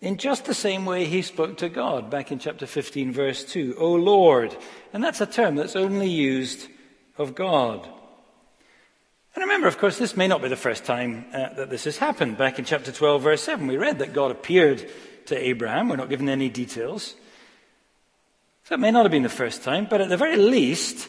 in 0.00 0.16
just 0.16 0.44
the 0.44 0.54
same 0.54 0.86
way 0.86 1.04
he 1.04 1.22
spoke 1.22 1.56
to 1.58 1.68
God 1.68 2.10
back 2.10 2.30
in 2.30 2.38
chapter 2.38 2.66
15, 2.66 3.12
verse 3.12 3.44
2, 3.44 3.76
O 3.78 3.94
Lord. 3.94 4.56
And 4.92 5.02
that's 5.02 5.20
a 5.20 5.26
term 5.26 5.56
that's 5.56 5.76
only 5.76 6.08
used 6.08 6.68
of 7.16 7.34
God. 7.34 7.86
And 9.34 9.42
remember, 9.42 9.68
of 9.68 9.78
course, 9.78 9.98
this 9.98 10.16
may 10.16 10.28
not 10.28 10.42
be 10.42 10.48
the 10.48 10.56
first 10.56 10.84
time 10.84 11.26
uh, 11.32 11.54
that 11.54 11.70
this 11.70 11.84
has 11.84 11.98
happened. 11.98 12.38
Back 12.38 12.58
in 12.58 12.64
chapter 12.64 12.92
12, 12.92 13.22
verse 13.22 13.42
7, 13.42 13.66
we 13.66 13.76
read 13.76 13.98
that 13.98 14.12
God 14.12 14.30
appeared 14.30 14.88
to 15.26 15.36
Abraham. 15.36 15.88
We're 15.88 15.96
not 15.96 16.08
given 16.08 16.28
any 16.28 16.48
details. 16.48 17.14
So 18.64 18.74
it 18.74 18.80
may 18.80 18.90
not 18.90 19.04
have 19.04 19.12
been 19.12 19.22
the 19.22 19.28
first 19.28 19.62
time, 19.62 19.86
but 19.88 20.00
at 20.00 20.08
the 20.08 20.16
very 20.16 20.36
least, 20.36 21.08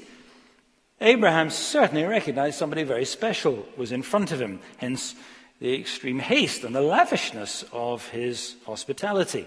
Abraham 1.01 1.49
certainly 1.49 2.03
recognized 2.03 2.57
somebody 2.57 2.83
very 2.83 3.05
special 3.05 3.65
was 3.77 3.91
in 3.91 4.01
front 4.01 4.31
of 4.31 4.41
him, 4.41 4.59
hence 4.77 5.15
the 5.59 5.79
extreme 5.79 6.19
haste 6.19 6.63
and 6.63 6.73
the 6.73 6.81
lavishness 6.81 7.65
of 7.73 8.07
his 8.09 8.55
hospitality. 8.65 9.45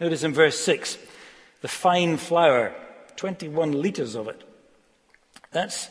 Notice 0.00 0.22
in 0.22 0.32
verse 0.32 0.58
6 0.60 0.98
the 1.60 1.68
fine 1.68 2.16
flour, 2.16 2.74
21 3.16 3.72
litres 3.72 4.14
of 4.16 4.28
it. 4.28 4.42
That's 5.52 5.88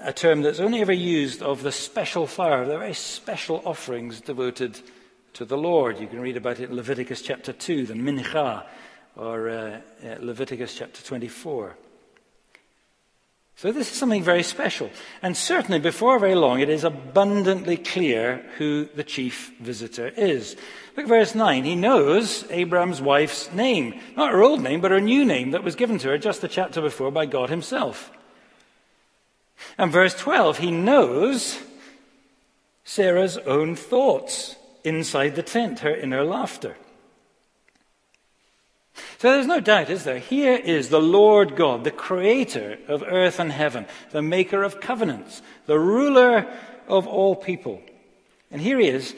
a 0.00 0.12
term 0.12 0.42
that's 0.42 0.60
only 0.60 0.80
ever 0.80 0.92
used 0.92 1.42
of 1.42 1.62
the 1.62 1.72
special 1.72 2.26
flour, 2.26 2.66
the 2.66 2.78
very 2.78 2.94
special 2.94 3.62
offerings 3.64 4.20
devoted 4.20 4.80
to 5.34 5.44
the 5.44 5.56
Lord. 5.56 5.98
You 5.98 6.08
can 6.08 6.20
read 6.20 6.36
about 6.36 6.60
it 6.60 6.68
in 6.68 6.76
Leviticus 6.76 7.22
chapter 7.22 7.52
2, 7.52 7.86
the 7.86 7.94
mincha, 7.94 8.66
or 9.16 9.48
uh, 9.48 9.80
uh 10.04 10.16
Leviticus 10.20 10.74
chapter 10.74 11.02
24. 11.02 11.76
So 13.62 13.70
this 13.70 13.92
is 13.92 13.96
something 13.96 14.24
very 14.24 14.42
special. 14.42 14.90
And 15.22 15.36
certainly 15.36 15.78
before 15.78 16.18
very 16.18 16.34
long, 16.34 16.58
it 16.58 16.68
is 16.68 16.82
abundantly 16.82 17.76
clear 17.76 18.44
who 18.58 18.86
the 18.86 19.04
chief 19.04 19.52
visitor 19.60 20.08
is. 20.08 20.56
Look 20.96 21.04
at 21.04 21.08
verse 21.08 21.36
9. 21.36 21.62
He 21.62 21.76
knows 21.76 22.44
Abraham's 22.50 23.00
wife's 23.00 23.52
name. 23.52 24.00
Not 24.16 24.32
her 24.32 24.42
old 24.42 24.64
name, 24.64 24.80
but 24.80 24.90
her 24.90 25.00
new 25.00 25.24
name 25.24 25.52
that 25.52 25.62
was 25.62 25.76
given 25.76 25.98
to 25.98 26.08
her 26.08 26.18
just 26.18 26.40
the 26.40 26.48
chapter 26.48 26.80
before 26.80 27.12
by 27.12 27.24
God 27.26 27.50
himself. 27.50 28.10
And 29.78 29.92
verse 29.92 30.16
12, 30.16 30.58
he 30.58 30.72
knows 30.72 31.56
Sarah's 32.82 33.38
own 33.38 33.76
thoughts 33.76 34.56
inside 34.82 35.36
the 35.36 35.42
tent, 35.44 35.78
her 35.78 35.94
inner 35.94 36.24
laughter. 36.24 36.76
So 39.22 39.30
there's 39.30 39.46
no 39.46 39.60
doubt, 39.60 39.88
is 39.88 40.02
there? 40.02 40.18
Here 40.18 40.56
is 40.56 40.88
the 40.88 41.00
Lord 41.00 41.54
God, 41.54 41.84
the 41.84 41.92
creator 41.92 42.76
of 42.88 43.04
earth 43.06 43.38
and 43.38 43.52
heaven, 43.52 43.86
the 44.10 44.20
maker 44.20 44.64
of 44.64 44.80
covenants, 44.80 45.42
the 45.66 45.78
ruler 45.78 46.52
of 46.88 47.06
all 47.06 47.36
people. 47.36 47.80
And 48.50 48.60
here 48.60 48.80
he 48.80 48.88
is, 48.88 49.14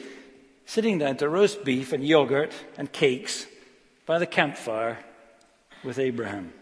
sitting 0.67 0.99
down 0.99 1.17
to 1.17 1.27
roast 1.27 1.65
beef 1.65 1.91
and 1.91 2.05
yogurt 2.05 2.53
and 2.77 2.91
cakes 2.91 3.47
by 4.05 4.19
the 4.19 4.27
campfire 4.27 4.99
with 5.83 5.97
Abraham. 5.97 6.53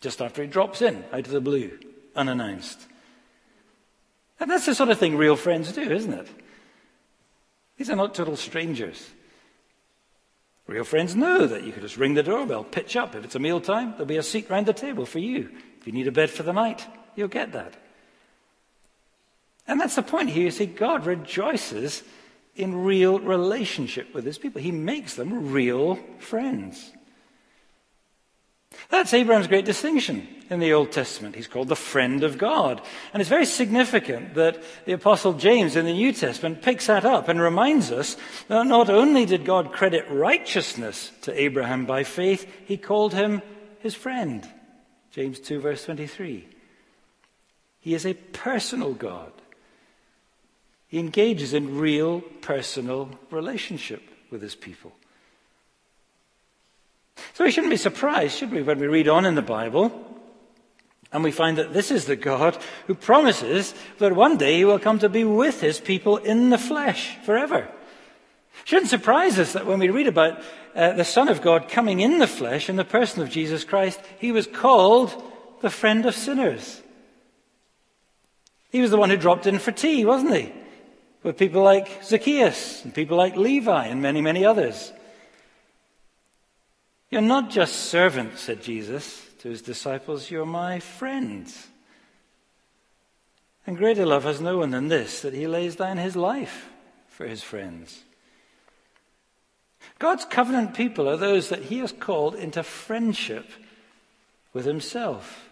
Just 0.00 0.22
after 0.22 0.40
he 0.40 0.48
drops 0.48 0.80
in 0.80 1.04
out 1.12 1.26
of 1.26 1.32
the 1.32 1.40
blue, 1.42 1.78
unannounced. 2.16 2.80
And 4.40 4.50
that's 4.50 4.64
the 4.64 4.74
sort 4.74 4.88
of 4.88 4.96
thing 4.96 5.18
real 5.18 5.36
friends 5.36 5.70
do, 5.72 5.82
isn't 5.82 6.14
it? 6.14 6.28
These 7.76 7.90
are 7.90 7.96
not 7.96 8.14
total 8.14 8.36
strangers. 8.36 9.06
Real 10.66 10.84
friends 10.84 11.16
know 11.16 11.46
that 11.46 11.64
you 11.64 11.72
can 11.72 11.82
just 11.82 11.96
ring 11.96 12.14
the 12.14 12.22
doorbell, 12.22 12.64
pitch 12.64 12.96
up. 12.96 13.14
If 13.14 13.24
it's 13.24 13.34
a 13.34 13.40
meal 13.40 13.60
time, 13.60 13.92
there'll 13.92 14.06
be 14.06 14.16
a 14.16 14.22
seat 14.22 14.48
round 14.48 14.66
the 14.66 14.72
table 14.72 15.04
for 15.04 15.18
you. 15.18 15.50
If 15.80 15.86
you 15.86 15.92
need 15.92 16.06
a 16.06 16.12
bed 16.12 16.30
for 16.30 16.44
the 16.44 16.52
night, 16.52 16.86
you'll 17.16 17.28
get 17.28 17.52
that. 17.52 17.74
And 19.66 19.80
that's 19.80 19.96
the 19.96 20.02
point 20.02 20.30
here. 20.30 20.44
You 20.44 20.50
see, 20.50 20.66
God 20.66 21.06
rejoices 21.06 22.02
in 22.54 22.84
real 22.84 23.18
relationship 23.18 24.14
with 24.14 24.24
his 24.24 24.38
people. 24.38 24.60
He 24.60 24.72
makes 24.72 25.14
them 25.14 25.52
real 25.52 25.98
friends. 26.18 26.92
That's 28.88 29.14
Abraham's 29.14 29.46
great 29.46 29.64
distinction 29.64 30.26
in 30.50 30.60
the 30.60 30.72
Old 30.72 30.92
Testament. 30.92 31.34
He's 31.34 31.48
called 31.48 31.68
the 31.68 31.76
friend 31.76 32.22
of 32.22 32.36
God. 32.36 32.82
And 33.12 33.20
it's 33.20 33.30
very 33.30 33.46
significant 33.46 34.34
that 34.34 34.62
the 34.84 34.92
Apostle 34.92 35.32
James 35.32 35.76
in 35.76 35.86
the 35.86 35.92
New 35.92 36.12
Testament 36.12 36.62
picks 36.62 36.86
that 36.86 37.04
up 37.04 37.28
and 37.28 37.40
reminds 37.40 37.90
us 37.90 38.16
that 38.48 38.66
not 38.66 38.90
only 38.90 39.24
did 39.24 39.44
God 39.44 39.72
credit 39.72 40.04
righteousness 40.10 41.10
to 41.22 41.40
Abraham 41.40 41.86
by 41.86 42.04
faith, 42.04 42.46
he 42.66 42.76
called 42.76 43.14
him 43.14 43.40
his 43.80 43.94
friend. 43.94 44.46
James 45.10 45.40
2, 45.40 45.60
verse 45.60 45.84
23. 45.84 46.48
He 47.80 47.94
is 47.94 48.06
a 48.06 48.14
personal 48.14 48.94
God. 48.94 49.32
He 50.86 50.98
engages 50.98 51.54
in 51.54 51.78
real 51.78 52.20
personal 52.20 53.10
relationship 53.30 54.02
with 54.30 54.42
his 54.42 54.54
people. 54.54 54.92
So 57.34 57.44
we 57.44 57.50
shouldn't 57.50 57.70
be 57.70 57.76
surprised, 57.76 58.38
should 58.38 58.50
we, 58.50 58.62
when 58.62 58.78
we 58.78 58.86
read 58.86 59.08
on 59.08 59.24
in 59.24 59.34
the 59.34 59.42
Bible 59.42 60.08
and 61.12 61.22
we 61.22 61.30
find 61.30 61.58
that 61.58 61.74
this 61.74 61.90
is 61.90 62.06
the 62.06 62.16
God 62.16 62.56
who 62.86 62.94
promises 62.94 63.74
that 63.98 64.16
one 64.16 64.38
day 64.38 64.56
he 64.56 64.64
will 64.64 64.78
come 64.78 64.98
to 65.00 65.08
be 65.08 65.24
with 65.24 65.60
his 65.60 65.78
people 65.78 66.16
in 66.16 66.50
the 66.50 66.58
flesh 66.58 67.16
forever. 67.24 67.68
Shouldn't 68.64 68.90
surprise 68.90 69.38
us 69.38 69.52
that 69.52 69.66
when 69.66 69.78
we 69.78 69.90
read 69.90 70.06
about 70.06 70.42
uh, 70.74 70.92
the 70.92 71.04
Son 71.04 71.28
of 71.28 71.42
God 71.42 71.68
coming 71.68 72.00
in 72.00 72.18
the 72.18 72.26
flesh 72.26 72.70
in 72.70 72.76
the 72.76 72.84
person 72.84 73.22
of 73.22 73.28
Jesus 73.28 73.64
Christ, 73.64 74.00
he 74.18 74.32
was 74.32 74.46
called 74.46 75.22
the 75.60 75.70
friend 75.70 76.06
of 76.06 76.14
sinners. 76.14 76.80
He 78.70 78.80
was 78.80 78.90
the 78.90 78.96
one 78.96 79.10
who 79.10 79.16
dropped 79.18 79.46
in 79.46 79.58
for 79.58 79.72
tea, 79.72 80.04
wasn't 80.04 80.34
he? 80.34 80.52
With 81.22 81.36
people 81.36 81.62
like 81.62 82.02
Zacchaeus 82.02 82.84
and 82.84 82.94
people 82.94 83.18
like 83.18 83.36
Levi 83.36 83.86
and 83.86 84.00
many, 84.00 84.22
many 84.22 84.44
others. 84.46 84.92
You're 87.12 87.20
not 87.20 87.50
just 87.50 87.74
servants, 87.74 88.40
said 88.40 88.62
Jesus 88.62 89.22
to 89.40 89.50
his 89.50 89.60
disciples, 89.60 90.30
you're 90.30 90.46
my 90.46 90.80
friends. 90.80 91.68
And 93.66 93.76
greater 93.76 94.06
love 94.06 94.24
has 94.24 94.40
no 94.40 94.56
one 94.56 94.70
than 94.70 94.88
this, 94.88 95.20
that 95.20 95.34
he 95.34 95.46
lays 95.46 95.76
down 95.76 95.98
his 95.98 96.16
life 96.16 96.70
for 97.08 97.26
his 97.26 97.42
friends. 97.42 98.02
God's 99.98 100.24
covenant 100.24 100.72
people 100.72 101.06
are 101.06 101.18
those 101.18 101.50
that 101.50 101.64
he 101.64 101.80
has 101.80 101.92
called 101.92 102.34
into 102.34 102.62
friendship 102.62 103.44
with 104.54 104.64
himself. 104.64 105.50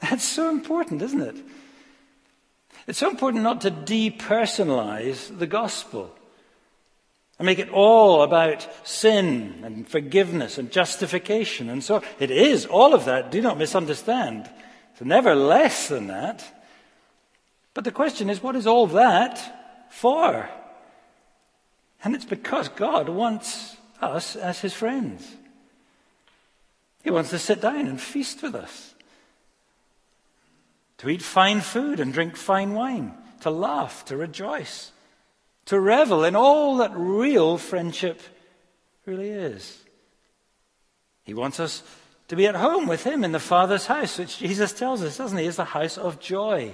That's 0.00 0.22
so 0.22 0.48
important, 0.50 1.02
isn't 1.02 1.20
it? 1.20 1.36
It's 2.86 3.00
so 3.00 3.10
important 3.10 3.42
not 3.42 3.62
to 3.62 3.72
depersonalize 3.72 5.36
the 5.36 5.48
gospel 5.48 6.14
and 7.38 7.46
make 7.46 7.58
it 7.58 7.68
all 7.70 8.22
about 8.22 8.66
sin 8.86 9.60
and 9.62 9.88
forgiveness 9.88 10.58
and 10.58 10.70
justification 10.70 11.68
and 11.68 11.84
so 11.84 11.96
on. 11.96 12.02
It 12.18 12.30
is 12.30 12.64
all 12.66 12.94
of 12.94 13.04
that. 13.04 13.30
Do 13.30 13.42
not 13.42 13.58
misunderstand. 13.58 14.50
It's 14.92 15.02
never 15.02 15.34
less 15.34 15.88
than 15.88 16.06
that. 16.06 16.44
But 17.74 17.84
the 17.84 17.92
question 17.92 18.30
is, 18.30 18.42
what 18.42 18.56
is 18.56 18.66
all 18.66 18.86
that 18.88 19.86
for? 19.90 20.48
And 22.02 22.14
it's 22.14 22.24
because 22.24 22.70
God 22.70 23.10
wants 23.10 23.76
us 24.00 24.34
as 24.36 24.60
his 24.60 24.72
friends. 24.72 25.28
He 27.04 27.10
wants 27.10 27.30
to 27.30 27.38
sit 27.38 27.60
down 27.60 27.86
and 27.86 28.00
feast 28.00 28.42
with 28.42 28.54
us, 28.54 28.94
to 30.98 31.08
eat 31.08 31.22
fine 31.22 31.60
food 31.60 32.00
and 32.00 32.12
drink 32.12 32.36
fine 32.36 32.72
wine, 32.72 33.14
to 33.42 33.50
laugh, 33.50 34.04
to 34.06 34.16
rejoice 34.16 34.92
to 35.66 35.78
revel 35.80 36.24
in 36.24 36.34
all 36.34 36.78
that 36.78 36.92
real 36.94 37.58
friendship 37.58 38.20
really 39.04 39.30
is. 39.30 39.84
He 41.24 41.34
wants 41.34 41.60
us 41.60 41.82
to 42.28 42.36
be 42.36 42.46
at 42.46 42.54
home 42.54 42.86
with 42.86 43.04
Him 43.04 43.24
in 43.24 43.32
the 43.32 43.40
Father's 43.40 43.86
house, 43.86 44.18
which 44.18 44.38
Jesus 44.38 44.72
tells 44.72 45.02
us, 45.02 45.18
doesn't 45.18 45.38
He, 45.38 45.44
is 45.44 45.56
the 45.56 45.64
house 45.64 45.98
of 45.98 46.20
joy. 46.20 46.72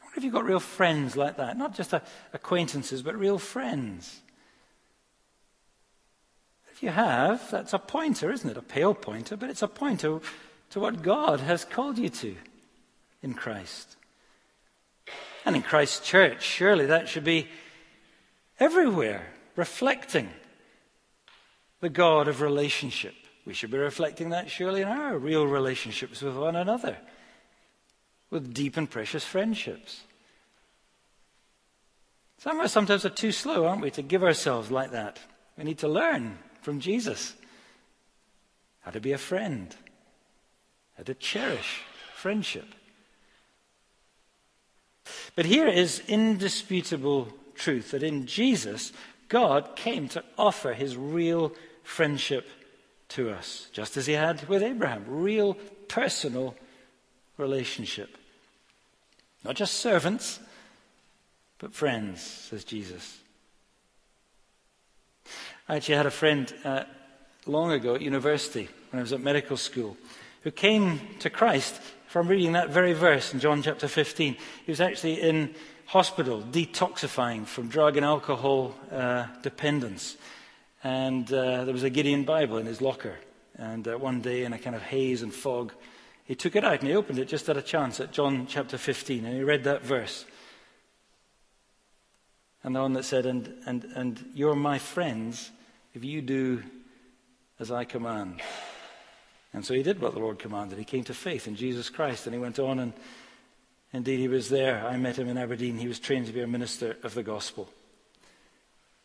I 0.00 0.04
wonder 0.04 0.16
if 0.16 0.24
you've 0.24 0.32
got 0.32 0.44
real 0.44 0.60
friends 0.60 1.16
like 1.16 1.36
that, 1.36 1.58
not 1.58 1.74
just 1.74 1.92
acquaintances, 2.32 3.02
but 3.02 3.16
real 3.16 3.38
friends. 3.38 4.20
If 6.72 6.82
you 6.82 6.90
have, 6.90 7.50
that's 7.50 7.72
a 7.72 7.78
pointer, 7.78 8.30
isn't 8.30 8.50
it? 8.50 8.56
A 8.56 8.62
pale 8.62 8.94
pointer, 8.94 9.36
but 9.36 9.50
it's 9.50 9.62
a 9.62 9.68
pointer 9.68 10.20
to 10.70 10.80
what 10.80 11.02
God 11.02 11.40
has 11.40 11.64
called 11.64 11.98
you 11.98 12.10
to 12.10 12.36
in 13.22 13.34
Christ. 13.34 13.96
And 15.46 15.54
in 15.54 15.62
Christ's 15.62 16.06
church, 16.06 16.42
surely 16.42 16.86
that 16.86 17.08
should 17.08 17.22
be 17.22 17.46
everywhere, 18.58 19.28
reflecting 19.54 20.28
the 21.80 21.88
God 21.88 22.26
of 22.26 22.40
relationship. 22.40 23.14
We 23.46 23.54
should 23.54 23.70
be 23.70 23.78
reflecting 23.78 24.30
that 24.30 24.50
surely 24.50 24.82
in 24.82 24.88
our 24.88 25.16
real 25.16 25.46
relationships 25.46 26.20
with 26.20 26.34
one 26.34 26.56
another, 26.56 26.98
with 28.28 28.52
deep 28.52 28.76
and 28.76 28.90
precious 28.90 29.24
friendships. 29.24 30.02
Some 32.38 32.58
of 32.58 32.64
us 32.64 32.72
sometimes 32.72 33.04
are 33.04 33.10
too 33.10 33.30
slow, 33.30 33.66
aren't 33.66 33.82
we, 33.82 33.92
to 33.92 34.02
give 34.02 34.24
ourselves 34.24 34.72
like 34.72 34.90
that. 34.90 35.20
We 35.56 35.62
need 35.62 35.78
to 35.78 35.88
learn 35.88 36.38
from 36.60 36.80
Jesus 36.80 37.34
how 38.80 38.90
to 38.90 39.00
be 39.00 39.12
a 39.12 39.18
friend, 39.18 39.74
how 40.96 41.04
to 41.04 41.14
cherish 41.14 41.82
friendship. 42.16 42.66
But 45.34 45.46
here 45.46 45.68
is 45.68 46.02
indisputable 46.08 47.28
truth 47.54 47.90
that 47.90 48.02
in 48.02 48.26
Jesus, 48.26 48.92
God 49.28 49.76
came 49.76 50.08
to 50.08 50.24
offer 50.38 50.72
his 50.72 50.96
real 50.96 51.52
friendship 51.82 52.48
to 53.10 53.30
us, 53.30 53.68
just 53.72 53.96
as 53.96 54.06
he 54.06 54.14
had 54.14 54.48
with 54.48 54.62
Abraham. 54.62 55.04
Real 55.06 55.54
personal 55.88 56.54
relationship. 57.36 58.16
Not 59.44 59.56
just 59.56 59.74
servants, 59.74 60.40
but 61.58 61.72
friends, 61.72 62.20
says 62.20 62.64
Jesus. 62.64 63.18
I 65.68 65.76
actually 65.76 65.96
had 65.96 66.06
a 66.06 66.10
friend 66.10 66.52
uh, 66.64 66.84
long 67.46 67.72
ago 67.72 67.94
at 67.94 68.02
university, 68.02 68.68
when 68.90 69.00
I 69.00 69.02
was 69.02 69.12
at 69.12 69.20
medical 69.20 69.56
school, 69.56 69.96
who 70.42 70.50
came 70.50 71.00
to 71.20 71.30
Christ 71.30 71.80
from 72.06 72.28
reading 72.28 72.52
that 72.52 72.70
very 72.70 72.92
verse 72.92 73.34
in 73.34 73.40
John 73.40 73.62
chapter 73.62 73.88
15. 73.88 74.36
He 74.64 74.70
was 74.70 74.80
actually 74.80 75.20
in 75.20 75.54
hospital, 75.86 76.40
detoxifying 76.40 77.46
from 77.46 77.68
drug 77.68 77.96
and 77.96 78.06
alcohol 78.06 78.74
uh, 78.90 79.26
dependence. 79.42 80.16
And 80.84 81.30
uh, 81.32 81.64
there 81.64 81.72
was 81.72 81.82
a 81.82 81.90
Gideon 81.90 82.24
Bible 82.24 82.58
in 82.58 82.66
his 82.66 82.80
locker. 82.80 83.16
And 83.56 83.88
uh, 83.88 83.96
one 83.96 84.20
day, 84.20 84.44
in 84.44 84.52
a 84.52 84.58
kind 84.58 84.76
of 84.76 84.82
haze 84.82 85.22
and 85.22 85.34
fog, 85.34 85.72
he 86.24 86.34
took 86.34 86.56
it 86.56 86.64
out 86.64 86.80
and 86.80 86.88
he 86.88 86.94
opened 86.94 87.18
it 87.18 87.28
just 87.28 87.48
at 87.48 87.56
a 87.56 87.62
chance 87.62 88.00
at 88.00 88.12
John 88.12 88.46
chapter 88.46 88.78
15. 88.78 89.24
And 89.24 89.36
he 89.36 89.42
read 89.42 89.64
that 89.64 89.82
verse. 89.82 90.26
And 92.62 92.74
the 92.74 92.80
one 92.80 92.92
that 92.94 93.04
said, 93.04 93.26
And, 93.26 93.54
and, 93.66 93.84
and 93.94 94.24
you're 94.34 94.56
my 94.56 94.78
friends 94.78 95.50
if 95.94 96.04
you 96.04 96.20
do 96.20 96.62
as 97.58 97.70
I 97.70 97.84
command. 97.84 98.42
And 99.56 99.64
so 99.64 99.74
he 99.74 99.82
did 99.82 100.00
what 100.00 100.12
the 100.12 100.20
Lord 100.20 100.38
commanded. 100.38 100.78
He 100.78 100.84
came 100.84 101.02
to 101.04 101.14
faith 101.14 101.48
in 101.48 101.56
Jesus 101.56 101.90
Christ. 101.90 102.26
And 102.26 102.34
he 102.34 102.40
went 102.40 102.60
on 102.60 102.78
and 102.78 102.92
Indeed, 103.92 104.18
he 104.18 104.28
was 104.28 104.50
there. 104.50 104.86
I 104.86 104.96
met 104.98 105.18
him 105.18 105.28
in 105.28 105.38
Aberdeen. 105.38 105.78
He 105.78 105.88
was 105.88 105.98
trained 105.98 106.26
to 106.26 106.32
be 106.32 106.42
a 106.42 106.46
minister 106.46 106.96
of 107.02 107.14
the 107.14 107.22
gospel. 107.22 107.68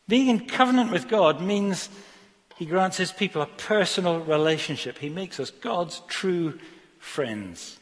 Being 0.08 0.28
in 0.28 0.48
covenant 0.48 0.92
with 0.92 1.08
God 1.08 1.42
means 1.42 1.88
he 2.58 2.66
grants 2.66 2.98
his 2.98 3.12
people 3.12 3.42
a 3.42 3.46
personal 3.46 4.20
relationship. 4.20 4.98
He 4.98 5.08
makes 5.08 5.40
us 5.40 5.50
God's 5.50 6.02
true 6.08 6.60
friends. 7.00 7.80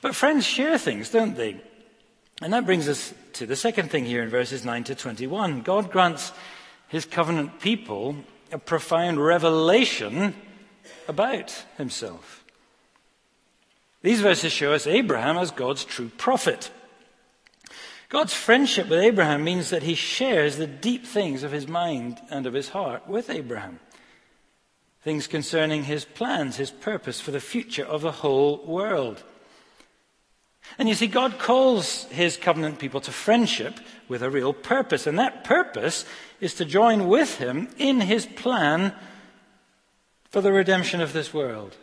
But 0.00 0.14
friends 0.14 0.46
share 0.46 0.78
things, 0.78 1.10
don't 1.10 1.36
they? 1.36 1.60
And 2.40 2.52
that 2.52 2.64
brings 2.64 2.88
us 2.88 3.12
to 3.34 3.46
the 3.46 3.56
second 3.56 3.90
thing 3.90 4.04
here 4.04 4.22
in 4.22 4.30
verses 4.30 4.64
9 4.64 4.84
to 4.84 4.94
21. 4.94 5.62
God 5.62 5.90
grants 5.90 6.32
his 6.86 7.04
covenant 7.04 7.60
people 7.60 8.16
a 8.52 8.58
profound 8.58 9.24
revelation 9.24 10.34
about 11.06 11.64
himself. 11.76 12.44
These 14.02 14.20
verses 14.20 14.52
show 14.52 14.72
us 14.72 14.86
Abraham 14.86 15.36
as 15.38 15.50
God's 15.50 15.84
true 15.84 16.10
prophet. 16.16 16.70
God's 18.08 18.32
friendship 18.32 18.88
with 18.88 19.00
Abraham 19.00 19.44
means 19.44 19.70
that 19.70 19.82
he 19.82 19.94
shares 19.94 20.56
the 20.56 20.66
deep 20.66 21.04
things 21.04 21.42
of 21.42 21.52
his 21.52 21.68
mind 21.68 22.20
and 22.30 22.46
of 22.46 22.54
his 22.54 22.70
heart 22.70 23.06
with 23.06 23.28
Abraham. 23.28 23.80
Things 25.02 25.26
concerning 25.26 25.84
his 25.84 26.04
plans, 26.04 26.56
his 26.56 26.70
purpose 26.70 27.20
for 27.20 27.32
the 27.32 27.40
future 27.40 27.84
of 27.84 28.02
the 28.02 28.12
whole 28.12 28.64
world. 28.64 29.22
And 30.76 30.88
you 30.88 30.94
see, 30.94 31.06
God 31.06 31.38
calls 31.38 32.04
his 32.04 32.36
covenant 32.36 32.78
people 32.78 33.00
to 33.00 33.12
friendship 33.12 33.80
with 34.08 34.22
a 34.22 34.30
real 34.30 34.52
purpose. 34.52 35.06
And 35.06 35.18
that 35.18 35.44
purpose 35.44 36.04
is 36.40 36.54
to 36.54 36.64
join 36.64 37.08
with 37.08 37.38
him 37.38 37.68
in 37.78 38.00
his 38.00 38.26
plan 38.26 38.92
for 40.30 40.40
the 40.40 40.52
redemption 40.52 41.00
of 41.00 41.12
this 41.12 41.32
world. 41.32 41.76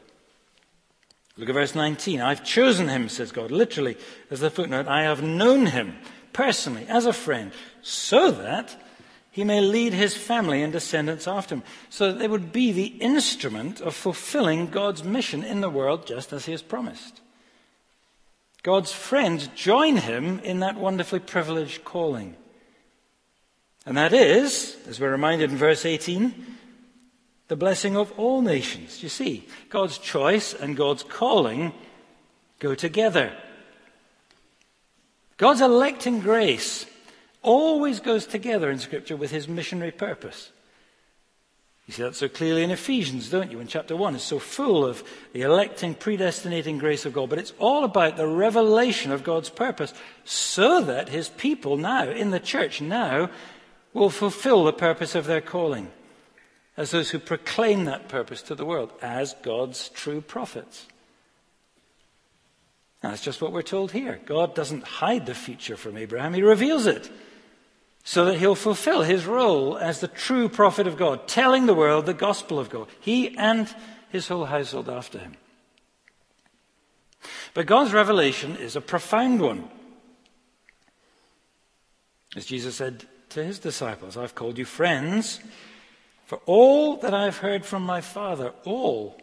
Look 1.37 1.49
at 1.49 1.55
verse 1.55 1.75
19. 1.75 2.21
I've 2.21 2.45
chosen 2.45 2.87
him, 2.87 3.09
says 3.09 3.31
God, 3.31 3.51
literally, 3.51 3.97
as 4.31 4.39
the 4.39 4.49
footnote. 4.49 4.87
I 4.87 5.03
have 5.03 5.21
known 5.21 5.65
him 5.65 5.97
personally 6.31 6.85
as 6.87 7.05
a 7.05 7.13
friend, 7.13 7.51
so 7.81 8.31
that 8.31 8.81
he 9.31 9.43
may 9.43 9.59
lead 9.59 9.91
his 9.91 10.15
family 10.15 10.61
and 10.61 10.71
descendants 10.71 11.27
after 11.27 11.55
him, 11.55 11.63
so 11.89 12.11
that 12.11 12.19
they 12.19 12.27
would 12.27 12.53
be 12.53 12.71
the 12.71 12.85
instrument 12.85 13.81
of 13.81 13.93
fulfilling 13.93 14.67
God's 14.67 15.03
mission 15.03 15.43
in 15.43 15.59
the 15.59 15.69
world 15.69 16.07
just 16.07 16.31
as 16.31 16.45
he 16.45 16.53
has 16.53 16.61
promised. 16.61 17.19
God's 18.65 18.91
friends 18.91 19.47
join 19.53 19.97
him 19.97 20.39
in 20.39 20.61
that 20.61 20.75
wonderfully 20.75 21.19
privileged 21.19 21.85
calling. 21.85 22.35
And 23.85 23.95
that 23.95 24.11
is, 24.11 24.75
as 24.89 24.99
we're 24.99 25.11
reminded 25.11 25.51
in 25.51 25.55
verse 25.55 25.85
18, 25.85 26.33
the 27.47 27.55
blessing 27.55 27.95
of 27.95 28.11
all 28.17 28.41
nations. 28.41 29.03
You 29.03 29.09
see, 29.09 29.47
God's 29.69 29.99
choice 29.99 30.55
and 30.55 30.75
God's 30.75 31.03
calling 31.03 31.73
go 32.57 32.73
together. 32.73 33.31
God's 35.37 35.61
electing 35.61 36.19
grace 36.19 36.87
always 37.43 37.99
goes 37.99 38.25
together 38.25 38.71
in 38.71 38.79
Scripture 38.79 39.15
with 39.15 39.29
his 39.29 39.47
missionary 39.47 39.91
purpose. 39.91 40.49
You 41.87 41.93
see 41.93 42.01
that 42.01 42.15
so 42.15 42.27
clearly 42.27 42.63
in 42.63 42.71
Ephesians, 42.71 43.29
don't 43.29 43.51
you? 43.51 43.59
In 43.59 43.67
chapter 43.67 43.95
1, 43.95 44.15
it's 44.15 44.23
so 44.23 44.39
full 44.39 44.83
of 44.83 45.03
the 45.33 45.43
electing, 45.43 45.93
predestinating 45.93 46.79
grace 46.79 47.05
of 47.05 47.13
God. 47.13 47.29
But 47.29 47.37
it's 47.37 47.53
all 47.59 47.83
about 47.83 48.17
the 48.17 48.27
revelation 48.27 49.11
of 49.11 49.23
God's 49.23 49.49
purpose 49.51 49.93
so 50.23 50.81
that 50.81 51.09
his 51.09 51.29
people 51.29 51.77
now, 51.77 52.09
in 52.09 52.31
the 52.31 52.39
church 52.39 52.81
now, 52.81 53.29
will 53.93 54.09
fulfill 54.09 54.63
the 54.63 54.73
purpose 54.73 55.13
of 55.13 55.27
their 55.27 55.41
calling 55.41 55.91
as 56.75 56.91
those 56.91 57.11
who 57.11 57.19
proclaim 57.19 57.85
that 57.85 58.09
purpose 58.09 58.41
to 58.41 58.55
the 58.55 58.65
world 58.65 58.91
as 59.01 59.35
God's 59.43 59.89
true 59.89 60.21
prophets. 60.21 60.87
And 63.01 63.11
that's 63.11 63.23
just 63.23 63.41
what 63.41 63.53
we're 63.53 63.61
told 63.61 63.91
here. 63.91 64.19
God 64.25 64.55
doesn't 64.55 64.83
hide 64.83 65.27
the 65.27 65.35
future 65.35 65.77
from 65.77 65.97
Abraham, 65.97 66.33
he 66.33 66.41
reveals 66.41 66.87
it 66.87 67.11
so 68.07 68.25
that 68.25 68.37
he'll 68.37 68.53
fulfill 68.53 69.01
his 69.01 69.25
role 69.25 69.79
as 69.79 69.99
the 69.99 70.07
true 70.07 70.47
prophet 70.47 70.85
of 70.85 70.95
God, 70.95 71.27
telling 71.27 71.65
the 71.65 71.73
world 71.73 72.05
the 72.05 72.13
gospel 72.13 72.59
of 72.59 72.69
God, 72.69 72.87
he 72.99 73.35
and 73.35 73.67
his 74.09 74.27
whole 74.27 74.45
household 74.45 74.87
after 74.87 75.17
him. 75.17 75.35
But 77.55 77.65
God's 77.65 77.93
revelation 77.93 78.57
is 78.57 78.75
a 78.75 78.81
profound 78.81 79.41
one. 79.41 79.67
As 82.35 82.45
Jesus 82.45 82.75
said 82.75 83.05
to 83.29 83.43
his 83.43 83.57
disciples, 83.57 84.17
I've 84.17 84.35
called 84.35 84.59
you 84.59 84.65
friends 84.65 85.39
for 86.27 86.39
all 86.45 86.97
that 86.97 87.13
I've 87.13 87.37
heard 87.37 87.65
from 87.65 87.81
my 87.81 88.01
Father, 88.01 88.53
all 88.65 89.19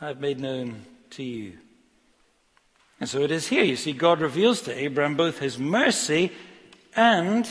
I've 0.00 0.20
made 0.20 0.40
known 0.40 0.86
to 1.10 1.22
you. 1.22 1.58
And 3.00 3.08
so 3.08 3.20
it 3.20 3.30
is 3.30 3.48
here. 3.48 3.64
You 3.64 3.76
see, 3.76 3.92
God 3.92 4.20
reveals 4.20 4.62
to 4.62 4.74
Abraham 4.74 5.14
both 5.14 5.40
his 5.40 5.58
mercy 5.58 6.32
and 6.96 7.46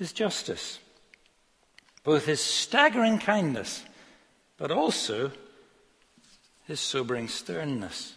his 0.00 0.12
justice, 0.14 0.78
both 2.04 2.24
his 2.24 2.40
staggering 2.40 3.18
kindness, 3.18 3.84
but 4.56 4.70
also 4.70 5.30
his 6.66 6.80
sobering 6.80 7.28
sternness. 7.28 8.14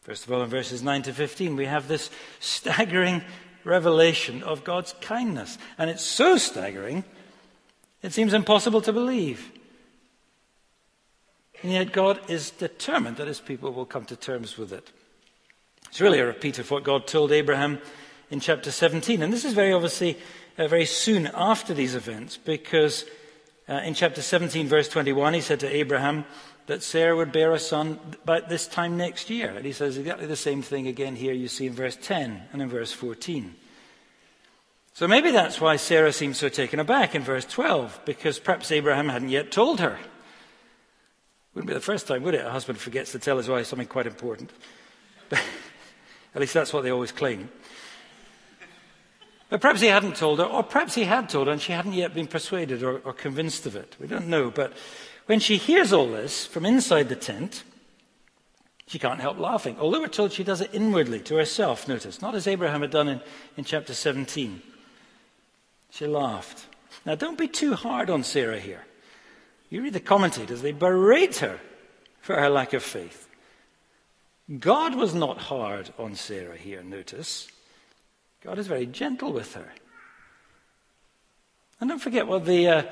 First 0.00 0.24
of 0.24 0.32
all, 0.32 0.42
in 0.42 0.48
verses 0.48 0.82
9 0.82 1.02
to 1.02 1.12
15, 1.12 1.56
we 1.56 1.66
have 1.66 1.88
this 1.88 2.10
staggering 2.40 3.22
revelation 3.64 4.42
of 4.42 4.64
God's 4.64 4.94
kindness. 5.02 5.58
And 5.76 5.90
it's 5.90 6.02
so 6.02 6.38
staggering 6.38 7.04
it 8.00 8.12
seems 8.12 8.32
impossible 8.32 8.80
to 8.82 8.92
believe. 8.92 9.50
And 11.62 11.72
yet 11.72 11.92
God 11.92 12.18
is 12.30 12.50
determined 12.50 13.16
that 13.18 13.26
his 13.26 13.40
people 13.40 13.72
will 13.72 13.84
come 13.84 14.06
to 14.06 14.16
terms 14.16 14.56
with 14.56 14.72
it. 14.72 14.90
It's 15.88 16.00
really 16.00 16.20
a 16.20 16.26
repeat 16.26 16.58
of 16.58 16.70
what 16.70 16.84
God 16.84 17.06
told 17.06 17.32
Abraham 17.32 17.78
in 18.30 18.40
chapter 18.40 18.70
17. 18.70 19.22
And 19.22 19.32
this 19.32 19.44
is 19.44 19.52
very 19.52 19.72
obviously 19.72 20.16
uh, 20.58 20.68
very 20.68 20.84
soon 20.84 21.28
after 21.34 21.72
these 21.72 21.94
events 21.94 22.36
because 22.36 23.04
uh, 23.68 23.74
in 23.84 23.94
chapter 23.94 24.20
17, 24.20 24.66
verse 24.66 24.88
21, 24.88 25.34
he 25.34 25.40
said 25.40 25.60
to 25.60 25.74
Abraham 25.74 26.24
that 26.66 26.82
Sarah 26.82 27.16
would 27.16 27.32
bear 27.32 27.52
a 27.52 27.58
son 27.58 27.98
about 28.22 28.48
this 28.48 28.66
time 28.66 28.96
next 28.96 29.30
year. 29.30 29.50
And 29.50 29.64
he 29.64 29.72
says 29.72 29.96
exactly 29.96 30.26
the 30.26 30.36
same 30.36 30.62
thing 30.62 30.86
again 30.86 31.16
here 31.16 31.32
you 31.32 31.48
see 31.48 31.66
in 31.66 31.72
verse 31.72 31.96
10 32.00 32.42
and 32.52 32.60
in 32.60 32.68
verse 32.68 32.92
14. 32.92 33.54
So 34.92 35.06
maybe 35.06 35.30
that's 35.30 35.60
why 35.60 35.76
Sarah 35.76 36.12
seems 36.12 36.38
so 36.38 36.48
taken 36.48 36.80
aback 36.80 37.14
in 37.14 37.22
verse 37.22 37.44
12, 37.44 38.00
because 38.04 38.38
perhaps 38.40 38.72
Abraham 38.72 39.08
hadn't 39.08 39.28
yet 39.28 39.52
told 39.52 39.78
her. 39.80 39.98
Wouldn't 41.54 41.68
be 41.68 41.74
the 41.74 41.80
first 41.80 42.08
time, 42.08 42.24
would 42.24 42.34
it? 42.34 42.44
A 42.44 42.50
husband 42.50 42.78
forgets 42.78 43.12
to 43.12 43.18
tell 43.18 43.36
his 43.36 43.48
wife 43.48 43.66
something 43.66 43.86
quite 43.86 44.06
important. 44.06 44.50
At 45.30 46.40
least 46.40 46.54
that's 46.54 46.72
what 46.72 46.82
they 46.82 46.90
always 46.90 47.12
claim. 47.12 47.48
But 49.48 49.60
perhaps 49.62 49.80
he 49.80 49.86
hadn't 49.86 50.16
told 50.16 50.40
her, 50.40 50.44
or 50.44 50.62
perhaps 50.62 50.94
he 50.94 51.04
had 51.04 51.28
told 51.28 51.46
her 51.46 51.52
and 51.52 51.62
she 51.62 51.72
hadn't 51.72 51.94
yet 51.94 52.14
been 52.14 52.26
persuaded 52.26 52.82
or, 52.82 52.98
or 52.98 53.12
convinced 53.12 53.64
of 53.66 53.76
it. 53.76 53.96
We 53.98 54.06
don't 54.06 54.28
know. 54.28 54.50
But 54.50 54.74
when 55.26 55.40
she 55.40 55.56
hears 55.56 55.92
all 55.92 56.08
this 56.08 56.44
from 56.44 56.66
inside 56.66 57.08
the 57.08 57.16
tent, 57.16 57.64
she 58.86 58.98
can't 58.98 59.20
help 59.20 59.38
laughing. 59.38 59.76
Although 59.78 60.00
we're 60.00 60.08
told 60.08 60.32
she 60.32 60.44
does 60.44 60.60
it 60.60 60.70
inwardly 60.72 61.20
to 61.20 61.36
herself, 61.36 61.88
notice, 61.88 62.20
not 62.20 62.34
as 62.34 62.46
Abraham 62.46 62.82
had 62.82 62.90
done 62.90 63.08
in, 63.08 63.20
in 63.56 63.64
chapter 63.64 63.94
17. 63.94 64.62
She 65.90 66.06
laughed. 66.06 66.66
Now, 67.06 67.14
don't 67.14 67.38
be 67.38 67.48
too 67.48 67.74
hard 67.74 68.10
on 68.10 68.24
Sarah 68.24 68.60
here. 68.60 68.84
You 69.70 69.82
read 69.82 69.92
the 69.92 70.00
commentators, 70.00 70.62
they 70.62 70.72
berate 70.72 71.36
her 71.36 71.60
for 72.20 72.36
her 72.36 72.48
lack 72.48 72.72
of 72.72 72.82
faith. 72.82 73.28
God 74.58 74.94
was 74.94 75.14
not 75.14 75.38
hard 75.38 75.90
on 75.98 76.14
Sarah 76.14 76.56
here, 76.56 76.82
notice. 76.82 77.48
God 78.42 78.58
is 78.58 78.66
very 78.66 78.86
gentle 78.86 79.32
with 79.32 79.54
her. 79.54 79.72
And 81.80 81.90
don't 81.90 81.98
forget 81.98 82.26
what 82.26 82.44
the, 82.44 82.68
uh, 82.68 82.82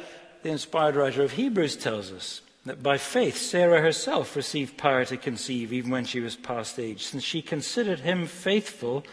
the 0.42 0.50
inspired 0.50 0.96
writer 0.96 1.22
of 1.22 1.32
Hebrews 1.32 1.76
tells 1.76 2.12
us 2.12 2.40
that 2.66 2.82
by 2.82 2.98
faith 2.98 3.37
Sarah 3.37 3.80
herself 3.80 4.37
received 4.37 4.76
power 4.76 5.04
to 5.04 5.16
conceive 5.16 5.72
even 5.72 5.90
when 5.90 6.04
she 6.04 6.20
was 6.20 6.37
past 6.37 6.78
age, 6.78 7.04
since 7.04 7.22
she 7.22 7.42
considered 7.42 8.00
him 8.00 8.26
faithful 8.26 9.04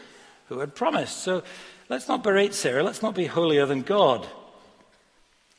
who 0.49 0.59
had 0.59 0.75
promised. 0.75 1.17
So 1.17 1.43
let's 1.89 2.07
not 2.07 2.23
berate 2.23 2.53
Sarah. 2.53 2.83
Let's 2.83 3.01
not 3.01 3.15
be 3.15 3.25
holier 3.25 3.65
than 3.65 3.81
God. 3.81 4.27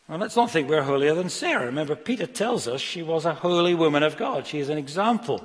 And 0.09 0.21
let's 0.21 0.37
not 0.37 0.51
think 0.51 0.69
we're 0.69 0.83
holier 0.83 1.15
than 1.15 1.31
Sarah. 1.31 1.67
Remember, 1.67 1.97
Peter 1.97 2.27
tells 2.27 2.69
us 2.69 2.81
she 2.81 3.03
was 3.03 3.25
a 3.25 3.35
holy 3.35 3.75
woman 3.75 4.03
of 4.03 4.17
God. 4.17 4.47
She 4.47 4.59
is 4.59 4.69
an 4.69 4.77
example 4.77 5.43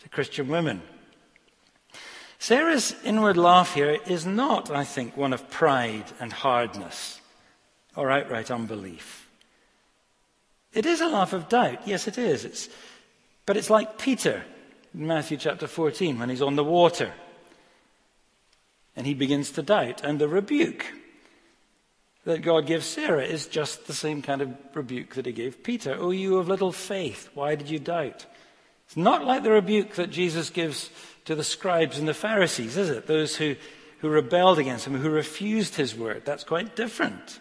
to 0.00 0.08
Christian 0.08 0.48
women. 0.48 0.82
Sarah's 2.42 2.92
inward 3.04 3.36
laugh 3.36 3.72
here 3.72 4.00
is 4.04 4.26
not, 4.26 4.68
I 4.68 4.82
think, 4.82 5.16
one 5.16 5.32
of 5.32 5.48
pride 5.48 6.06
and 6.18 6.32
hardness 6.32 7.20
or 7.94 8.10
outright 8.10 8.50
unbelief. 8.50 9.28
It 10.72 10.84
is 10.84 11.00
a 11.00 11.06
laugh 11.06 11.32
of 11.32 11.48
doubt. 11.48 11.86
Yes, 11.86 12.08
it 12.08 12.18
is. 12.18 12.44
It's, 12.44 12.68
but 13.46 13.56
it's 13.56 13.70
like 13.70 13.96
Peter 13.96 14.42
in 14.92 15.06
Matthew 15.06 15.36
chapter 15.36 15.68
14 15.68 16.18
when 16.18 16.30
he's 16.30 16.42
on 16.42 16.56
the 16.56 16.64
water 16.64 17.12
and 18.96 19.06
he 19.06 19.14
begins 19.14 19.52
to 19.52 19.62
doubt. 19.62 20.02
And 20.02 20.18
the 20.18 20.26
rebuke 20.26 20.86
that 22.24 22.42
God 22.42 22.66
gives 22.66 22.86
Sarah 22.86 23.24
is 23.24 23.46
just 23.46 23.86
the 23.86 23.94
same 23.94 24.20
kind 24.20 24.42
of 24.42 24.52
rebuke 24.74 25.14
that 25.14 25.26
he 25.26 25.32
gave 25.32 25.62
Peter. 25.62 25.96
Oh, 25.96 26.10
you 26.10 26.38
of 26.38 26.48
little 26.48 26.72
faith, 26.72 27.30
why 27.34 27.54
did 27.54 27.70
you 27.70 27.78
doubt? 27.78 28.26
It's 28.88 28.96
not 28.96 29.24
like 29.24 29.44
the 29.44 29.52
rebuke 29.52 29.94
that 29.94 30.10
Jesus 30.10 30.50
gives 30.50 30.90
to 31.24 31.34
the 31.34 31.44
scribes 31.44 31.98
and 31.98 32.08
the 32.08 32.14
Pharisees, 32.14 32.76
is 32.76 32.90
it? 32.90 33.06
Those 33.06 33.36
who, 33.36 33.56
who 33.98 34.08
rebelled 34.08 34.58
against 34.58 34.86
him, 34.86 34.96
who 34.96 35.10
refused 35.10 35.76
his 35.76 35.94
word. 35.94 36.22
That's 36.24 36.44
quite 36.44 36.74
different. 36.76 37.40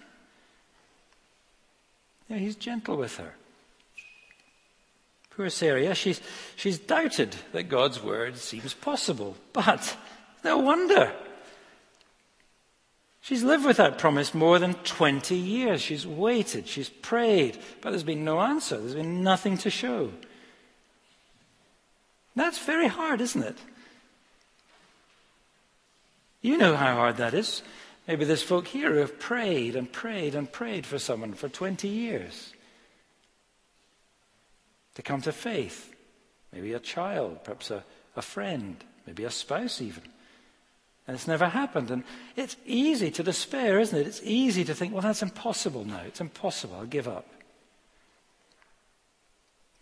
Yeah, 2.29 2.37
he's 2.37 2.55
gentle 2.55 2.97
with 2.97 3.17
her. 3.17 3.33
Poor 5.31 5.49
Sarah, 5.49 5.95
she's, 5.95 6.21
she's 6.55 6.77
doubted 6.77 7.35
that 7.53 7.63
God's 7.63 8.01
word 8.01 8.37
seems 8.37 8.73
possible. 8.73 9.35
But 9.53 9.97
no 10.43 10.57
wonder. 10.59 11.11
She's 13.21 13.43
lived 13.43 13.65
with 13.65 13.77
that 13.77 13.97
promise 13.97 14.33
more 14.33 14.59
than 14.59 14.73
20 14.73 15.35
years. 15.35 15.81
She's 15.81 16.05
waited, 16.07 16.67
she's 16.67 16.89
prayed, 16.89 17.57
but 17.81 17.91
there's 17.91 18.03
been 18.03 18.25
no 18.25 18.41
answer. 18.41 18.77
There's 18.77 18.95
been 18.95 19.23
nothing 19.23 19.57
to 19.59 19.69
show. 19.69 20.11
That's 22.35 22.59
very 22.59 22.87
hard, 22.87 23.21
isn't 23.21 23.43
it? 23.43 23.57
You 26.41 26.57
know 26.57 26.75
how 26.75 26.95
hard 26.95 27.17
that 27.17 27.33
is. 27.33 27.61
Maybe 28.07 28.25
there's 28.25 28.41
folk 28.43 28.67
here 28.67 28.93
who 28.93 28.99
have 28.99 29.19
prayed 29.19 29.75
and 29.75 29.91
prayed 29.91 30.35
and 30.35 30.51
prayed 30.51 30.85
for 30.85 30.97
someone 30.97 31.33
for 31.33 31.49
20 31.49 31.87
years 31.87 32.53
to 34.95 35.01
come 35.01 35.21
to 35.21 35.31
faith. 35.31 35.93
Maybe 36.51 36.73
a 36.73 36.79
child, 36.79 37.43
perhaps 37.43 37.71
a, 37.71 37.83
a 38.15 38.21
friend, 38.21 38.83
maybe 39.05 39.23
a 39.23 39.31
spouse 39.31 39.81
even. 39.81 40.03
And 41.07 41.15
it's 41.15 41.27
never 41.27 41.47
happened. 41.47 41.91
And 41.91 42.03
it's 42.35 42.57
easy 42.65 43.11
to 43.11 43.23
despair, 43.23 43.79
isn't 43.79 43.97
it? 43.97 44.07
It's 44.07 44.21
easy 44.23 44.63
to 44.65 44.73
think, 44.73 44.93
well, 44.93 45.01
that's 45.01 45.21
impossible 45.23 45.85
now. 45.85 46.01
It's 46.05 46.21
impossible. 46.21 46.75
I'll 46.75 46.85
give 46.85 47.07
up. 47.07 47.27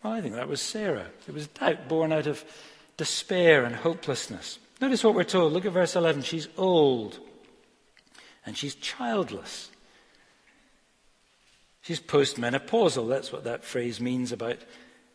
Well, 0.03 0.13
I 0.13 0.21
think 0.21 0.35
that 0.35 0.47
was 0.47 0.61
Sarah. 0.61 1.07
It 1.27 1.33
was 1.33 1.47
doubt 1.47 1.87
born 1.87 2.13
out 2.13 2.27
of 2.27 2.43
despair 2.97 3.65
and 3.65 3.75
hopelessness. 3.75 4.59
Notice 4.81 5.03
what 5.03 5.15
we're 5.15 5.23
told. 5.23 5.53
Look 5.53 5.65
at 5.65 5.73
verse 5.73 5.95
11. 5.95 6.23
She's 6.23 6.47
old 6.57 7.19
and 8.45 8.57
she's 8.57 8.75
childless. 8.75 9.69
She's 11.81 11.99
postmenopausal. 11.99 13.07
That's 13.09 13.31
what 13.31 13.43
that 13.43 13.63
phrase 13.63 13.99
means 13.99 14.31
about 14.31 14.57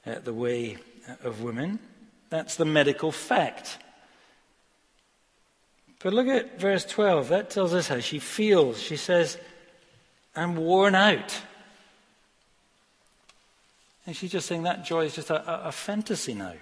uh, 0.07 0.19
the 0.19 0.35
way 0.35 0.77
of 1.23 1.43
women. 1.43 1.79
That's 2.31 2.57
the 2.57 2.65
medical 2.65 3.13
fact. 3.13 3.79
But 6.03 6.13
look 6.13 6.27
at 6.27 6.61
verse 6.61 6.85
12. 6.85 7.29
That 7.29 7.49
tells 7.49 7.73
us 7.73 7.89
how 7.89 8.01
she 8.01 8.19
feels. 8.19 8.83
She 8.83 8.97
says, 8.97 9.39
I'm 10.37 10.57
worn 10.57 10.95
out. 10.95 11.41
And 14.07 14.15
she's 14.15 14.33
just 14.33 14.47
saying 14.47 14.65
that 14.65 14.85
joy 14.85 15.07
is 15.07 15.15
just 15.15 15.31
a, 15.31 15.49
a, 15.49 15.69
a 15.69 15.73
fantasy 15.73 16.35
now. 16.35 16.55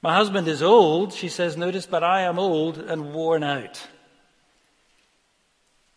My 0.00 0.14
husband 0.14 0.46
is 0.46 0.62
old, 0.62 1.12
she 1.12 1.28
says, 1.28 1.56
notice, 1.56 1.86
but 1.86 2.04
I 2.04 2.22
am 2.22 2.38
old 2.38 2.78
and 2.78 3.12
worn 3.12 3.42
out. 3.42 3.88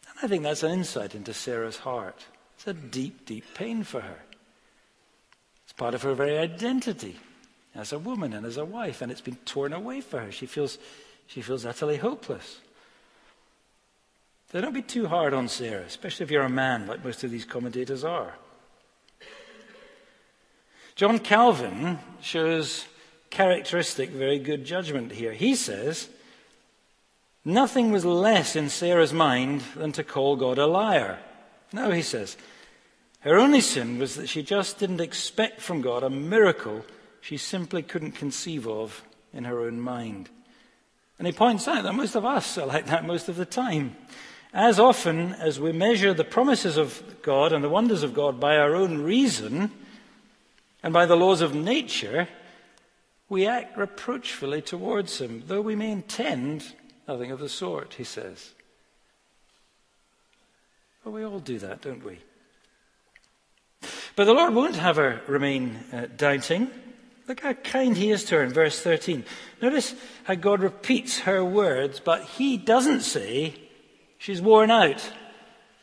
And 0.09 0.17
I 0.23 0.27
think 0.27 0.43
that's 0.43 0.63
an 0.63 0.71
insight 0.71 1.13
into 1.13 1.33
Sarah's 1.33 1.77
heart. 1.77 2.25
It's 2.55 2.67
a 2.67 2.73
deep, 2.73 3.25
deep 3.25 3.45
pain 3.53 3.83
for 3.83 4.01
her. 4.01 4.19
It's 5.63 5.73
part 5.73 5.93
of 5.93 6.01
her 6.01 6.15
very 6.15 6.37
identity 6.37 7.17
as 7.75 7.93
a 7.93 7.99
woman 7.99 8.33
and 8.33 8.45
as 8.45 8.57
a 8.57 8.65
wife, 8.65 9.01
and 9.01 9.11
it's 9.11 9.21
been 9.21 9.37
torn 9.45 9.71
away 9.71 10.01
for 10.01 10.19
her. 10.19 10.31
She 10.31 10.47
feels, 10.47 10.79
she 11.27 11.41
feels 11.41 11.65
utterly 11.65 11.97
hopeless. 11.97 12.59
So 14.51 14.59
don't 14.59 14.73
be 14.73 14.81
too 14.81 15.07
hard 15.07 15.33
on 15.33 15.47
Sarah, 15.47 15.83
especially 15.83 16.25
if 16.25 16.31
you're 16.31 16.43
a 16.43 16.49
man, 16.49 16.87
like 16.87 17.05
most 17.05 17.23
of 17.23 17.31
these 17.31 17.45
commentators 17.45 18.03
are. 18.03 18.33
John 20.95 21.19
Calvin 21.19 21.99
shows 22.19 22.85
characteristic, 23.32 24.10
very 24.10 24.38
good 24.38 24.65
judgment 24.65 25.13
here. 25.13 25.34
He 25.34 25.56
says, 25.56 26.10
Nothing 27.44 27.91
was 27.91 28.06
less 28.06 28.56
in 28.56 28.70
Sarah's 28.70 29.13
mind 29.13 29.63
than 29.76 29.91
to 29.94 30.04
call 30.04 30.36
God 30.36 30.60
a 30.60 30.67
liar. 30.67 31.17
No, 31.74 31.89
he 31.89 32.04
says, 32.04 32.38
her 33.22 33.38
only 33.38 33.62
sin 33.62 34.00
was 34.00 34.15
that 34.15 34.30
she 34.30 34.44
just 34.44 34.80
didn't 34.80 35.02
expect 35.02 35.62
from 35.62 35.82
God 35.82 36.04
a 36.04 36.10
miracle 36.10 36.84
she 37.22 37.38
simply 37.38 37.84
couldn't 37.84 38.13
conceive 38.13 38.67
of 38.67 39.04
in 39.32 39.44
her 39.46 39.62
own 39.62 39.80
mind. 39.80 40.30
And 41.20 41.28
he 41.28 41.34
points 41.34 41.67
out 41.67 41.84
that 41.84 41.94
most 41.94 42.15
of 42.15 42.26
us 42.26 42.58
are 42.58 42.65
like 42.65 42.88
that 42.88 43.06
most 43.06 43.30
of 43.30 43.36
the 43.36 43.46
time. 43.46 43.96
As 44.54 44.80
often 44.80 45.34
as 45.36 45.60
we 45.60 45.72
measure 45.72 46.13
the 46.13 46.24
promises 46.24 46.78
of 46.78 47.22
God 47.22 47.54
and 47.54 47.63
the 47.63 47.70
wonders 47.70 48.02
of 48.02 48.15
God 48.15 48.39
by 48.39 48.58
our 48.58 48.76
own 48.76 49.02
reason 49.02 49.72
and 50.82 50.91
by 50.91 51.06
the 51.06 51.15
laws 51.15 51.41
of 51.41 51.54
nature, 51.54 52.28
we 53.32 53.48
act 53.48 53.78
reproachfully 53.78 54.62
towards 54.62 55.22
him, 55.22 55.41
though 55.48 55.62
we 55.62 55.74
may 55.74 55.89
intend 55.89 56.76
nothing 57.08 57.32
of 57.32 57.39
the 57.39 57.48
sort, 57.48 57.94
he 57.94 58.04
says. 58.04 58.52
But 61.02 61.12
we 61.12 61.24
all 61.24 61.39
do 61.39 61.58
that, 61.60 61.80
don't 61.80 62.04
we? 62.04 62.20
But 64.17 64.26
the 64.26 64.34
Lord 64.34 64.54
won't 64.54 64.76
have 64.76 64.98
her 64.98 65.22
remain 65.28 65.80
uh, 65.94 66.08
doubting. 66.17 66.70
Look 67.30 67.39
how 67.39 67.54
kind 67.54 67.96
he 67.96 68.12
is 68.12 68.26
to 68.26 68.36
her 68.36 68.44
in 68.44 68.52
verse 68.52 68.82
13. 68.82 69.24
Notice 69.62 69.96
how 70.26 70.36
God 70.36 70.60
repeats 70.60 71.20
her 71.20 71.44
words, 71.44 72.02
but 72.02 72.26
he 72.26 72.58
doesn't 72.58 73.00
say 73.00 73.56
she's 74.17 74.41
worn 74.41 74.70
out. 74.70 75.10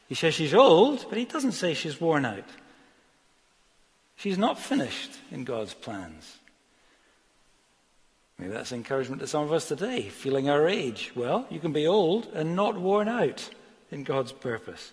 He 0.06 0.14
says 0.14 0.34
she's 0.34 0.52
old, 0.52 1.06
but 1.08 1.16
he 1.16 1.24
doesn't 1.24 1.52
say 1.52 1.72
she's 1.72 1.98
worn 1.98 2.26
out. 2.26 2.44
She's 4.16 4.36
not 4.36 4.58
finished 4.58 5.12
in 5.30 5.44
God's 5.44 5.72
plans. 5.72 6.37
Maybe 8.38 8.52
that's 8.52 8.72
encouragement 8.72 9.20
to 9.20 9.26
some 9.26 9.42
of 9.42 9.52
us 9.52 9.66
today, 9.66 10.02
feeling 10.08 10.48
our 10.48 10.68
age. 10.68 11.10
Well, 11.16 11.46
you 11.50 11.58
can 11.58 11.72
be 11.72 11.86
old 11.86 12.26
and 12.34 12.54
not 12.54 12.78
worn 12.78 13.08
out 13.08 13.50
in 13.90 14.04
God's 14.04 14.32
purpose. 14.32 14.92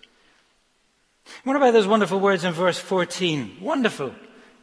What 1.44 1.56
about 1.56 1.72
those 1.72 1.86
wonderful 1.86 2.20
words 2.20 2.44
in 2.44 2.52
verse 2.52 2.78
14? 2.78 3.58
Wonderful. 3.60 4.14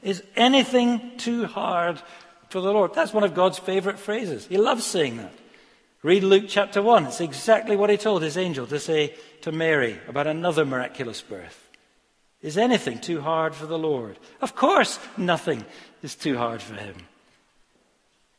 Is 0.01 0.23
anything 0.35 1.17
too 1.17 1.45
hard 1.45 2.01
for 2.49 2.59
the 2.59 2.73
Lord? 2.73 2.93
That's 2.93 3.13
one 3.13 3.23
of 3.23 3.33
God's 3.33 3.57
favorite 3.57 3.99
phrases. 3.99 4.47
He 4.47 4.57
loves 4.57 4.83
saying 4.85 5.17
that. 5.17 5.33
Read 6.01 6.23
Luke 6.23 6.45
chapter 6.49 6.81
1. 6.81 7.05
It's 7.05 7.21
exactly 7.21 7.77
what 7.77 7.89
he 7.89 7.95
told 7.95 8.21
his 8.21 8.37
angel 8.37 8.67
to 8.67 8.79
say 8.79 9.15
to 9.41 9.53
Mary 9.53 9.97
about 10.09 10.27
another 10.27 10.65
miraculous 10.65 11.21
birth. 11.21 11.69
Is 12.41 12.57
anything 12.57 12.99
too 12.99 13.21
hard 13.21 13.55
for 13.55 13.65
the 13.65 13.79
Lord? 13.79 14.19
Of 14.41 14.53
course, 14.53 14.99
nothing 15.15 15.63
is 16.01 16.15
too 16.15 16.37
hard 16.37 16.61
for 16.61 16.73
him. 16.73 16.95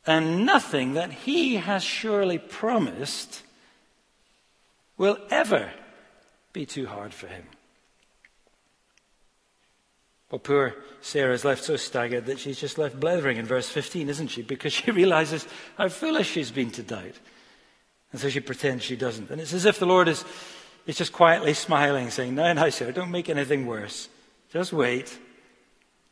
And 0.07 0.45
nothing 0.45 0.93
that 0.93 1.11
he 1.11 1.55
has 1.55 1.83
surely 1.83 2.37
promised 2.37 3.41
will 4.97 5.17
ever 5.29 5.71
be 6.53 6.65
too 6.65 6.85
hard 6.85 7.13
for 7.13 7.27
him. 7.27 7.45
Well, 10.31 10.39
poor 10.39 10.75
Sarah 11.01 11.33
is 11.33 11.45
left 11.45 11.63
so 11.63 11.75
staggered 11.75 12.25
that 12.25 12.39
she's 12.39 12.59
just 12.59 12.77
left 12.77 12.99
blethering 12.99 13.37
in 13.37 13.45
verse 13.45 13.69
15, 13.69 14.09
isn't 14.09 14.27
she? 14.29 14.41
Because 14.41 14.73
she 14.73 14.91
realizes 14.91 15.47
how 15.77 15.87
foolish 15.87 16.31
she's 16.31 16.51
been 16.51 16.71
to 16.71 16.83
doubt. 16.83 17.19
And 18.11 18.19
so 18.19 18.29
she 18.29 18.39
pretends 18.39 18.83
she 18.83 18.95
doesn't. 18.95 19.29
And 19.29 19.39
it's 19.39 19.53
as 19.53 19.65
if 19.65 19.77
the 19.77 19.85
Lord 19.85 20.07
is, 20.07 20.25
is 20.87 20.97
just 20.97 21.13
quietly 21.13 21.53
smiling, 21.53 22.09
saying, 22.09 22.33
No, 22.33 22.51
no, 22.53 22.69
Sarah, 22.69 22.93
don't 22.93 23.11
make 23.11 23.29
anything 23.29 23.65
worse. 23.65 24.09
Just 24.51 24.73
wait. 24.73 25.17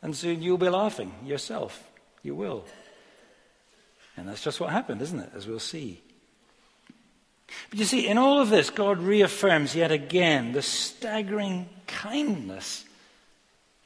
And 0.01 0.15
soon 0.15 0.41
you'll 0.41 0.57
be 0.57 0.69
laughing 0.69 1.13
yourself. 1.25 1.89
You 2.21 2.35
will. 2.35 2.65
And 4.15 4.27
that's 4.27 4.43
just 4.43 4.59
what 4.59 4.69
happened, 4.69 5.01
isn't 5.01 5.19
it? 5.19 5.31
As 5.35 5.47
we'll 5.47 5.59
see. 5.59 6.01
But 7.69 7.79
you 7.79 7.85
see, 7.85 8.07
in 8.07 8.17
all 8.17 8.39
of 8.39 8.49
this, 8.49 8.69
God 8.69 8.99
reaffirms 8.99 9.75
yet 9.75 9.91
again 9.91 10.53
the 10.53 10.61
staggering 10.61 11.69
kindness 11.87 12.85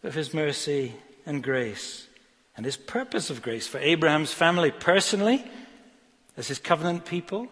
of 0.03 0.13
his 0.13 0.33
mercy 0.33 0.93
and 1.25 1.43
grace 1.43 2.07
and 2.55 2.65
his 2.65 2.77
purpose 2.77 3.29
of 3.29 3.41
grace 3.41 3.67
for 3.67 3.77
Abraham's 3.77 4.33
family 4.33 4.71
personally, 4.71 5.45
as 6.35 6.47
his 6.47 6.59
covenant 6.59 7.05
people, 7.05 7.47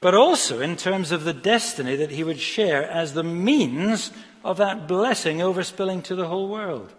but 0.00 0.14
also 0.14 0.60
in 0.60 0.76
terms 0.76 1.12
of 1.12 1.24
the 1.24 1.32
destiny 1.32 1.96
that 1.96 2.10
he 2.10 2.24
would 2.24 2.40
share 2.40 2.88
as 2.88 3.14
the 3.14 3.22
means 3.22 4.10
of 4.44 4.56
that 4.56 4.88
blessing 4.88 5.38
overspilling 5.38 6.02
to 6.02 6.14
the 6.14 6.26
whole 6.26 6.48
world. 6.48 6.92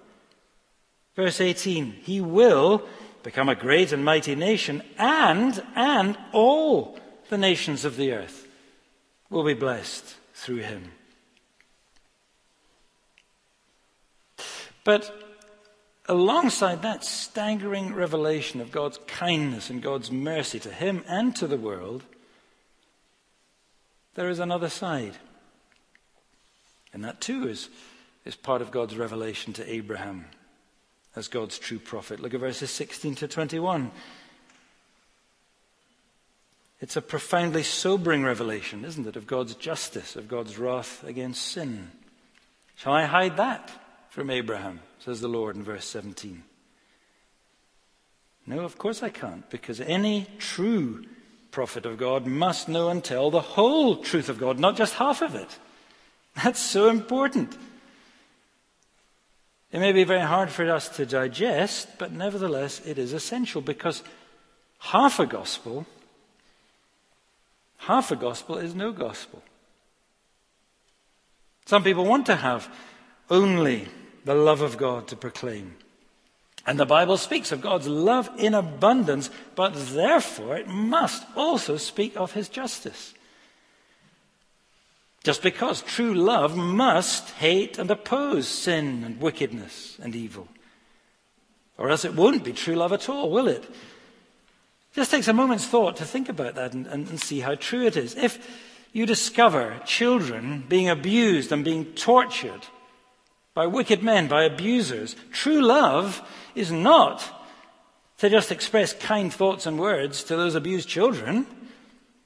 Verse 1.16 1.42
18, 1.42 1.92
he 2.04 2.22
will 2.22 2.88
become 3.24 3.50
a 3.50 3.56
great 3.56 3.92
and 3.92 4.04
mighty 4.04 4.36
nation 4.36 4.82
and, 4.98 5.64
and 5.76 6.18
all 6.32 7.00
the 7.30 7.38
nations 7.38 7.86
of 7.86 7.98
the 7.98 8.14
earth 8.14 8.48
will 9.30 9.44
be 9.44 9.54
blessed 9.54 10.16
through 10.34 10.58
him. 10.58 10.92
But 14.84 15.16
alongside 16.08 16.82
that 16.82 17.04
staggering 17.04 17.94
revelation 17.94 18.62
of 18.62 18.72
God's 18.72 19.00
kindness 19.08 19.70
and 19.70 19.82
God's 19.82 20.12
mercy 20.12 20.60
to 20.60 20.72
him 20.72 21.04
and 21.08 21.36
to 21.36 21.48
the 21.48 21.58
world, 21.58 22.04
there 24.16 24.30
is 24.30 24.40
another 24.40 24.70
side. 24.70 25.18
And 26.94 27.04
that 27.04 27.22
too 27.22 27.48
is, 27.48 27.70
is 28.26 28.36
part 28.36 28.62
of 28.62 28.72
God's 28.72 28.98
revelation 28.98 29.54
to 29.54 29.72
Abraham 29.72 30.26
as 31.16 31.28
God's 31.28 31.60
true 31.60 31.80
prophet. 31.80 32.20
Look 32.20 32.34
at 32.34 32.40
verses 32.40 32.72
16 32.72 33.16
to 33.16 33.28
21. 33.28 33.92
It's 36.80 36.96
a 36.96 37.02
profoundly 37.02 37.64
sobering 37.64 38.24
revelation, 38.24 38.86
isn't 38.86 39.08
it, 39.08 39.16
of 39.16 39.28
God's 39.28 39.56
justice, 39.56 40.16
of 40.16 40.28
God's 40.28 40.58
wrath 40.58 41.04
against 41.04 41.44
sin. 41.44 41.92
Shall 42.76 42.94
I 42.94 43.06
hide 43.06 43.38
that? 43.38 43.72
from 44.12 44.30
Abraham, 44.30 44.82
says 45.00 45.22
the 45.22 45.30
Lord 45.30 45.56
in 45.56 45.64
verse 45.64 45.86
17. 45.86 46.44
No, 48.46 48.60
of 48.60 48.78
course 48.78 49.02
I 49.02 49.10
can't, 49.10 49.50
because 49.50 49.80
any 49.80 50.28
true 50.38 51.06
prophet 51.50 51.86
of 51.86 51.98
God 51.98 52.28
must 52.28 52.68
know 52.68 52.90
and 52.90 53.02
tell 53.02 53.32
the 53.32 53.40
whole 53.40 53.96
truth 53.96 54.28
of 54.28 54.38
God, 54.38 54.60
not 54.60 54.76
just 54.76 54.96
half 54.96 55.22
of 55.22 55.34
it. 55.34 55.58
That's 56.44 56.60
so 56.60 56.90
important. 56.90 57.58
It 59.72 59.80
may 59.80 59.94
be 59.94 60.04
very 60.04 60.22
hard 60.22 60.50
for 60.50 60.70
us 60.70 60.90
to 60.98 61.06
digest, 61.06 61.88
but 61.98 62.12
nevertheless 62.12 62.82
it 62.86 62.98
is 62.98 63.14
essential 63.14 63.62
because 63.62 64.04
half 64.80 65.20
a 65.20 65.26
gospel, 65.26 65.86
half 67.78 68.12
a 68.12 68.16
gospel 68.16 68.58
is 68.58 68.76
no 68.76 68.92
gospel. 68.92 69.42
Some 71.66 71.84
people 71.84 72.06
want 72.06 72.26
to 72.26 72.36
have 72.36 72.68
only 73.30 73.88
the 74.26 74.36
love 74.36 74.62
of 74.62 74.78
God 74.78 75.08
to 75.08 75.16
proclaim. 75.16 75.76
And 76.68 76.78
the 76.78 76.86
Bible 76.86 77.18
speaks 77.18 77.52
of 77.52 77.62
God's 77.62 77.88
love 77.88 78.30
in 78.38 78.54
abundance, 78.54 79.30
but 79.56 79.74
therefore 79.74 80.58
it 80.58 80.68
must 80.68 81.26
also 81.36 81.78
speak 81.78 82.16
of 82.18 82.34
his 82.34 82.50
justice. 82.50 83.14
Just 85.24 85.44
because 85.44 85.82
true 85.82 86.14
love 86.14 86.58
must 86.58 87.30
hate 87.32 87.78
and 87.78 87.92
oppose 87.92 88.48
sin 88.48 89.04
and 89.04 89.22
wickedness 89.22 89.98
and 90.02 90.16
evil. 90.16 90.48
Or 91.78 91.90
else 91.90 92.06
it 92.06 92.16
won't 92.16 92.44
be 92.44 92.54
true 92.54 92.76
love 92.76 92.94
at 92.94 93.10
all, 93.10 93.30
will 93.30 93.48
it? 93.48 93.64
Just 94.94 95.12
takes 95.12 95.28
a 95.28 95.34
moment's 95.34 95.68
thought 95.68 95.98
to 95.98 96.06
think 96.06 96.28
about 96.28 96.56
that 96.56 96.74
and, 96.74 96.88
and, 96.88 97.08
and 97.08 97.20
see 97.20 97.40
how 97.40 97.56
true 97.56 97.86
it 97.86 97.96
is. 97.96 98.16
If 98.16 98.46
you 98.92 99.06
discover 99.06 99.80
children 99.86 100.66
being 100.68 100.90
abused 100.90 101.52
and 101.52 101.64
being 101.64 101.86
tortured, 101.86 102.68
by 103.54 103.68
wicked 103.68 104.02
men, 104.02 104.28
by 104.28 104.44
abusers. 104.44 105.16
True 105.32 105.62
love 105.62 106.22
is 106.56 106.72
not 106.72 107.24
to 108.18 108.30
just 108.30 108.52
express 108.52 108.94
kind 108.94 109.34
thoughts 109.34 109.66
and 109.66 109.80
words 109.80 110.24
to 110.26 110.36
those 110.36 110.56
abused 110.56 110.88
children. 110.88 111.46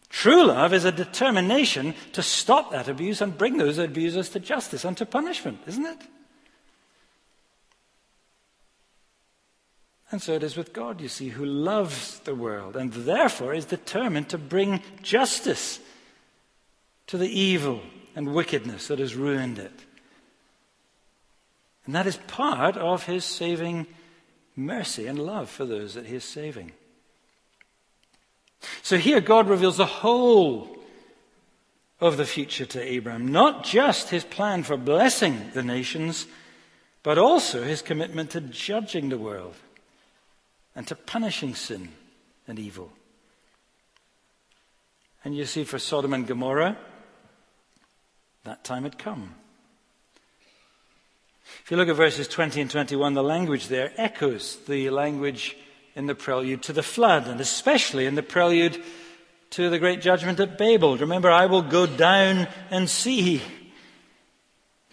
True 0.10 0.46
love 0.46 0.74
is 0.74 0.86
a 0.86 0.91
determination 0.91 1.94
to 2.13 2.22
stop 2.22 2.72
that 2.72 2.88
abuse 2.88 3.22
and 3.22 3.38
bring 3.38 3.58
those 3.58 3.78
abusers 3.78 4.30
to 4.30 4.39
justice 4.39 4.86
and 4.86 4.96
to 4.98 5.06
punishment, 5.06 5.60
isn't 5.68 5.86
it? 5.86 6.02
And 10.12 10.22
so 10.22 10.34
it 10.34 10.44
is 10.44 10.56
with 10.56 10.72
God, 10.72 11.02
you 11.02 11.10
see, 11.10 11.30
who 11.30 11.46
loves 11.46 12.20
the 12.20 12.36
world 12.36 12.76
and 12.76 12.94
therefore 12.94 13.54
is 13.54 13.65
determined 13.65 14.30
to 14.30 14.38
bring 14.38 14.82
justice 15.02 15.80
to 17.08 17.18
the 17.18 17.28
evil 17.28 17.82
and 18.15 18.34
wickedness 18.34 18.88
that 18.88 19.00
has 19.00 19.15
ruined 19.15 19.60
it. 19.60 19.74
And 21.86 21.94
that 21.96 22.08
is 22.08 22.18
part 22.28 22.78
of 22.78 23.06
his 23.06 23.26
saving 23.26 23.88
mercy 24.56 25.06
and 25.08 25.20
love 25.20 25.50
for 25.50 25.65
those 25.65 25.96
that 25.96 26.06
he 26.06 26.15
is 26.15 26.24
saving. 26.24 26.72
So 28.82 28.97
here 28.97 29.21
God 29.21 29.49
reveals 29.49 29.78
the 29.78 29.86
whole 29.86 30.75
of 31.99 32.17
the 32.17 32.25
future 32.25 32.65
to 32.65 32.82
Abraham, 32.82 33.28
not 33.28 33.63
just 33.63 34.10
his 34.10 34.23
plan 34.23 34.63
for 34.63 34.78
blessing 34.78 35.51
the 35.54 35.63
nations, 35.63 36.28
but 37.04 37.17
also 37.17 37.63
his 37.63 37.82
commitment 37.82 38.32
to 38.32 38.41
judging 38.41 39.10
the 39.10 39.17
world 39.17 39.56
and 40.75 40.88
to 40.88 40.95
punishing 40.95 41.56
sin 41.56 41.89
and 42.47 42.60
evil. 42.60 42.91
And 45.23 45.36
you 45.36 45.45
see, 45.45 45.63
for 45.63 45.80
Sodom 45.80 46.13
and 46.13 46.28
Gomorrah, 46.28 46.78
that 48.43 48.63
time 48.63 48.84
had 48.84 48.97
come. 48.97 49.36
If 51.63 51.71
you 51.71 51.78
look 51.78 51.89
at 51.89 51.95
verses 51.95 52.28
20 52.28 52.62
and 52.62 52.69
21, 52.69 53.13
the 53.13 53.23
language 53.23 53.67
there 53.67 53.91
echoes 53.97 54.58
the 54.67 54.89
language 54.89 55.58
in 55.96 56.06
the 56.08 56.16
prelude 56.16 56.62
to 56.64 56.74
the 56.74 56.84
flood, 56.84 57.28
and 57.28 57.40
especially 57.40 58.06
in 58.06 58.16
the 58.16 58.24
prelude 58.24 58.84
to 59.52 59.70
the 59.70 59.80
great 59.80 60.02
judgment 60.02 60.40
at 60.40 60.58
Babel. 60.58 60.98
Remember, 60.98 61.32
I 61.32 61.46
will 61.46 61.62
go 61.62 61.86
down 61.86 62.48
and 62.70 62.90
see. 62.90 63.42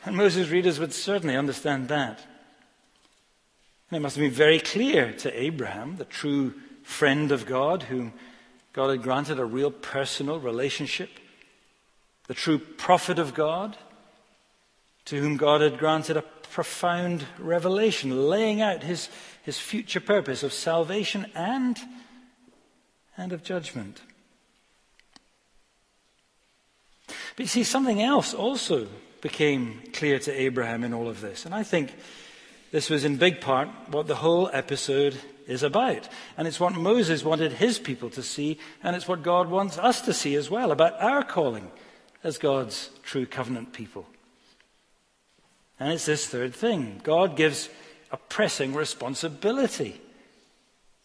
And 0.04 0.16
Moses' 0.16 0.50
readers 0.50 0.78
would 0.78 0.92
certainly 0.92 1.36
understand 1.36 1.88
that. 1.88 2.20
And 3.90 3.96
it 3.96 4.00
must 4.00 4.16
have 4.16 4.22
been 4.22 4.30
very 4.30 4.60
clear 4.60 5.12
to 5.14 5.40
Abraham, 5.42 5.96
the 5.96 6.04
true 6.04 6.54
friend 6.82 7.32
of 7.32 7.46
God, 7.46 7.84
whom 7.84 8.12
God 8.72 8.90
had 8.90 9.02
granted 9.02 9.38
a 9.38 9.44
real 9.44 9.70
personal 9.70 10.38
relationship, 10.38 11.10
the 12.26 12.34
true 12.34 12.58
prophet 12.58 13.18
of 13.18 13.34
God, 13.34 13.76
to 15.06 15.20
whom 15.20 15.36
God 15.36 15.60
had 15.60 15.78
granted 15.78 16.16
a 16.16 16.22
profound 16.22 17.24
revelation, 17.38 18.28
laying 18.28 18.60
out 18.60 18.82
his, 18.82 19.08
his 19.42 19.58
future 19.58 20.00
purpose 20.00 20.42
of 20.42 20.52
salvation 20.52 21.26
and, 21.34 21.78
and 23.16 23.32
of 23.32 23.42
judgment. 23.42 24.02
But 27.08 27.40
you 27.40 27.46
see, 27.46 27.64
something 27.64 28.00
else 28.00 28.34
also 28.34 28.88
became 29.20 29.82
clear 29.92 30.18
to 30.20 30.32
Abraham 30.32 30.84
in 30.84 30.94
all 30.94 31.08
of 31.08 31.20
this. 31.20 31.46
And 31.46 31.54
I 31.54 31.62
think 31.62 31.94
this 32.70 32.90
was 32.90 33.04
in 33.04 33.16
big 33.16 33.40
part 33.40 33.68
what 33.88 34.06
the 34.06 34.16
whole 34.16 34.50
episode 34.52 35.16
is 35.46 35.62
about. 35.62 36.08
And 36.36 36.46
it's 36.46 36.60
what 36.60 36.74
Moses 36.74 37.24
wanted 37.24 37.52
his 37.52 37.78
people 37.78 38.10
to 38.10 38.22
see, 38.22 38.58
and 38.82 38.94
it's 38.94 39.08
what 39.08 39.22
God 39.22 39.48
wants 39.48 39.78
us 39.78 40.00
to 40.02 40.12
see 40.12 40.34
as 40.36 40.50
well 40.50 40.70
about 40.70 41.00
our 41.00 41.22
calling 41.22 41.70
as 42.22 42.38
God's 42.38 42.90
true 43.02 43.26
covenant 43.26 43.72
people. 43.72 44.06
And 45.80 45.92
it's 45.92 46.06
this 46.06 46.26
third 46.26 46.54
thing 46.54 47.00
God 47.02 47.36
gives 47.36 47.68
a 48.12 48.16
pressing 48.16 48.74
responsibility 48.74 50.00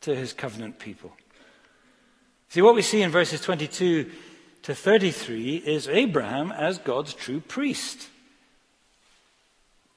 to 0.02 0.14
his 0.14 0.34
covenant 0.34 0.78
people. 0.78 1.12
See, 2.50 2.62
what 2.62 2.76
we 2.76 2.82
see 2.82 3.02
in 3.02 3.12
verses 3.12 3.42
22 3.42 4.12
to 4.64 4.76
33 4.76 5.56
is 5.58 5.88
Abraham 5.88 6.52
as 6.52 6.78
God's 6.78 7.14
true 7.14 7.40
priest. 7.40 8.10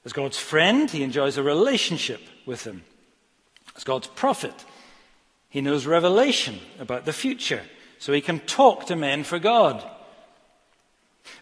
As 0.05 0.13
God's 0.13 0.37
friend, 0.37 0.89
he 0.89 1.03
enjoys 1.03 1.37
a 1.37 1.43
relationship 1.43 2.21
with 2.45 2.65
him. 2.65 2.83
As 3.75 3.83
God's 3.83 4.07
prophet, 4.07 4.65
he 5.49 5.61
knows 5.61 5.85
revelation 5.85 6.59
about 6.79 7.05
the 7.05 7.13
future, 7.13 7.61
so 7.99 8.13
he 8.13 8.21
can 8.21 8.39
talk 8.39 8.85
to 8.87 8.95
men 8.95 9.23
for 9.23 9.37
God. 9.37 9.85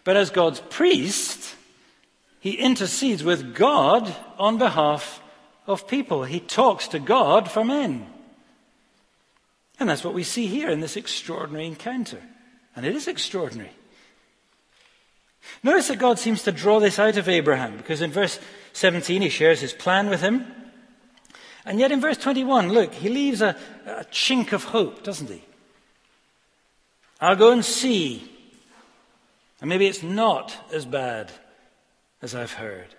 But 0.04 0.16
as 0.16 0.30
God's 0.30 0.60
priest, 0.60 1.54
he 2.40 2.52
intercedes 2.52 3.24
with 3.24 3.54
God 3.54 4.14
on 4.38 4.58
behalf 4.58 5.19
of 5.70 5.88
people. 5.88 6.24
He 6.24 6.40
talks 6.40 6.88
to 6.88 6.98
God 6.98 7.50
for 7.50 7.64
men. 7.64 8.06
And 9.78 9.88
that's 9.88 10.04
what 10.04 10.14
we 10.14 10.24
see 10.24 10.46
here 10.46 10.68
in 10.68 10.80
this 10.80 10.96
extraordinary 10.96 11.66
encounter. 11.66 12.20
And 12.76 12.84
it 12.84 12.94
is 12.94 13.08
extraordinary. 13.08 13.72
Notice 15.62 15.88
that 15.88 15.98
God 15.98 16.18
seems 16.18 16.42
to 16.42 16.52
draw 16.52 16.80
this 16.80 16.98
out 16.98 17.16
of 17.16 17.28
Abraham, 17.28 17.76
because 17.76 18.02
in 18.02 18.12
verse 18.12 18.38
17 18.74 19.22
he 19.22 19.28
shares 19.28 19.60
his 19.60 19.72
plan 19.72 20.10
with 20.10 20.20
him. 20.20 20.46
And 21.64 21.78
yet 21.78 21.92
in 21.92 22.00
verse 22.00 22.18
21, 22.18 22.70
look, 22.70 22.92
he 22.94 23.08
leaves 23.08 23.42
a, 23.42 23.56
a 23.86 24.04
chink 24.04 24.52
of 24.52 24.64
hope, 24.64 25.02
doesn't 25.02 25.30
he? 25.30 25.42
I'll 27.20 27.36
go 27.36 27.52
and 27.52 27.64
see. 27.64 28.30
And 29.60 29.68
maybe 29.68 29.86
it's 29.86 30.02
not 30.02 30.56
as 30.72 30.86
bad 30.86 31.30
as 32.22 32.34
I've 32.34 32.54
heard. 32.54 32.94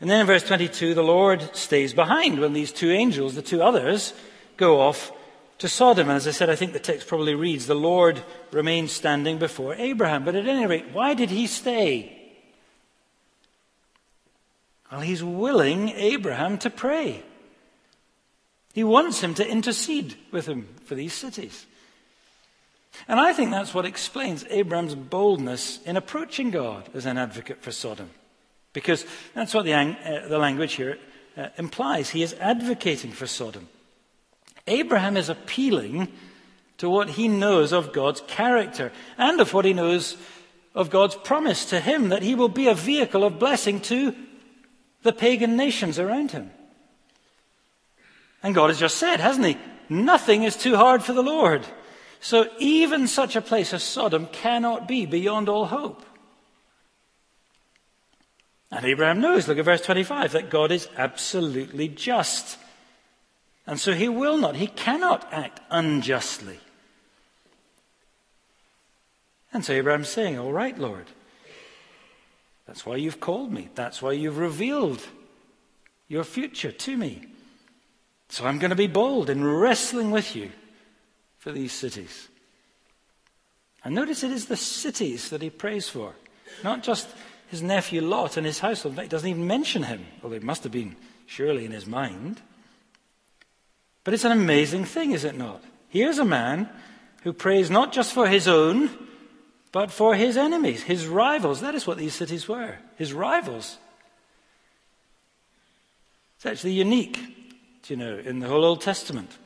And 0.00 0.08
then 0.08 0.20
in 0.20 0.26
verse 0.26 0.44
22, 0.44 0.94
the 0.94 1.02
Lord 1.02 1.54
stays 1.56 1.92
behind 1.92 2.40
when 2.40 2.52
these 2.52 2.70
two 2.70 2.90
angels, 2.90 3.34
the 3.34 3.42
two 3.42 3.62
others, 3.62 4.14
go 4.56 4.80
off 4.80 5.12
to 5.58 5.68
Sodom. 5.68 6.08
And 6.08 6.16
as 6.16 6.26
I 6.28 6.30
said, 6.30 6.50
I 6.50 6.54
think 6.54 6.72
the 6.72 6.78
text 6.78 7.08
probably 7.08 7.34
reads, 7.34 7.66
the 7.66 7.74
Lord 7.74 8.22
remained 8.52 8.90
standing 8.90 9.38
before 9.38 9.74
Abraham. 9.74 10.24
But 10.24 10.36
at 10.36 10.46
any 10.46 10.66
rate, 10.66 10.92
why 10.92 11.14
did 11.14 11.30
he 11.30 11.46
stay? 11.46 12.14
Well, 14.90 15.00
he's 15.00 15.22
willing 15.22 15.90
Abraham 15.90 16.58
to 16.58 16.70
pray. 16.70 17.22
He 18.72 18.84
wants 18.84 19.20
him 19.20 19.34
to 19.34 19.46
intercede 19.46 20.16
with 20.30 20.46
him 20.46 20.68
for 20.84 20.94
these 20.94 21.12
cities. 21.12 21.66
And 23.06 23.20
I 23.20 23.32
think 23.32 23.50
that's 23.50 23.74
what 23.74 23.84
explains 23.84 24.44
Abraham's 24.48 24.94
boldness 24.94 25.82
in 25.82 25.96
approaching 25.96 26.50
God 26.50 26.88
as 26.94 27.04
an 27.04 27.18
advocate 27.18 27.62
for 27.62 27.72
Sodom. 27.72 28.10
Because 28.78 29.04
that's 29.34 29.54
what 29.54 29.64
the, 29.64 29.74
uh, 29.74 30.28
the 30.28 30.38
language 30.38 30.74
here 30.74 30.98
uh, 31.36 31.48
implies. 31.56 32.10
He 32.10 32.22
is 32.22 32.32
advocating 32.34 33.10
for 33.10 33.26
Sodom. 33.26 33.68
Abraham 34.68 35.16
is 35.16 35.28
appealing 35.28 36.06
to 36.76 36.88
what 36.88 37.10
he 37.10 37.26
knows 37.26 37.72
of 37.72 37.92
God's 37.92 38.20
character 38.28 38.92
and 39.16 39.40
of 39.40 39.52
what 39.52 39.64
he 39.64 39.72
knows 39.72 40.16
of 40.76 40.90
God's 40.90 41.16
promise 41.16 41.64
to 41.70 41.80
him 41.80 42.10
that 42.10 42.22
he 42.22 42.36
will 42.36 42.48
be 42.48 42.68
a 42.68 42.74
vehicle 42.74 43.24
of 43.24 43.40
blessing 43.40 43.80
to 43.80 44.14
the 45.02 45.12
pagan 45.12 45.56
nations 45.56 45.98
around 45.98 46.30
him. 46.30 46.52
And 48.44 48.54
God 48.54 48.70
has 48.70 48.78
just 48.78 48.98
said, 48.98 49.18
hasn't 49.18 49.46
he? 49.46 49.58
Nothing 49.88 50.44
is 50.44 50.54
too 50.54 50.76
hard 50.76 51.02
for 51.02 51.14
the 51.14 51.22
Lord. 51.22 51.66
So 52.20 52.48
even 52.60 53.08
such 53.08 53.34
a 53.34 53.42
place 53.42 53.74
as 53.74 53.82
Sodom 53.82 54.26
cannot 54.26 54.86
be 54.86 55.04
beyond 55.04 55.48
all 55.48 55.66
hope. 55.66 56.04
And 58.70 58.84
Abraham 58.84 59.20
knows, 59.20 59.48
look 59.48 59.58
at 59.58 59.64
verse 59.64 59.80
25, 59.80 60.32
that 60.32 60.50
God 60.50 60.70
is 60.70 60.88
absolutely 60.96 61.88
just. 61.88 62.58
And 63.66 63.80
so 63.80 63.92
he 63.92 64.08
will 64.08 64.36
not, 64.36 64.56
he 64.56 64.66
cannot 64.66 65.26
act 65.32 65.60
unjustly. 65.70 66.58
And 69.52 69.64
so 69.64 69.72
Abraham's 69.72 70.08
saying, 70.08 70.38
All 70.38 70.52
right, 70.52 70.78
Lord. 70.78 71.06
That's 72.66 72.84
why 72.84 72.96
you've 72.96 73.18
called 73.18 73.50
me. 73.50 73.70
That's 73.74 74.02
why 74.02 74.12
you've 74.12 74.36
revealed 74.36 75.02
your 76.06 76.22
future 76.22 76.70
to 76.70 76.96
me. 76.98 77.26
So 78.28 78.44
I'm 78.44 78.58
going 78.58 78.70
to 78.70 78.76
be 78.76 78.86
bold 78.86 79.30
in 79.30 79.42
wrestling 79.42 80.10
with 80.10 80.36
you 80.36 80.50
for 81.38 81.50
these 81.50 81.72
cities. 81.72 82.28
And 83.82 83.94
notice 83.94 84.22
it 84.22 84.32
is 84.32 84.46
the 84.46 84.56
cities 84.56 85.30
that 85.30 85.40
he 85.40 85.48
prays 85.48 85.88
for, 85.88 86.14
not 86.62 86.82
just 86.82 87.08
his 87.48 87.62
nephew 87.62 88.00
Lot 88.00 88.36
and 88.36 88.46
his 88.46 88.60
household. 88.60 89.00
He 89.00 89.08
doesn't 89.08 89.28
even 89.28 89.46
mention 89.46 89.84
him, 89.84 90.06
although 90.22 90.36
it 90.36 90.42
must 90.42 90.62
have 90.62 90.72
been 90.72 90.96
surely 91.26 91.64
in 91.64 91.72
his 91.72 91.86
mind. 91.86 92.40
But 94.04 94.14
it's 94.14 94.24
an 94.24 94.32
amazing 94.32 94.84
thing, 94.84 95.12
is 95.12 95.24
it 95.24 95.36
not? 95.36 95.62
Here's 95.88 96.18
a 96.18 96.24
man 96.24 96.68
who 97.22 97.32
prays 97.32 97.70
not 97.70 97.92
just 97.92 98.12
for 98.12 98.28
his 98.28 98.46
own, 98.46 98.90
but 99.72 99.90
for 99.90 100.14
his 100.14 100.36
enemies, 100.36 100.82
his 100.82 101.06
rivals. 101.06 101.60
That 101.60 101.74
is 101.74 101.86
what 101.86 101.98
these 101.98 102.14
cities 102.14 102.48
were 102.48 102.76
his 102.96 103.12
rivals. 103.12 103.78
It's 106.36 106.46
actually 106.46 106.72
unique, 106.72 107.18
you 107.88 107.96
know, 107.96 108.16
in 108.16 108.38
the 108.38 108.46
whole 108.46 108.64
Old 108.64 108.80
Testament. 108.80 109.36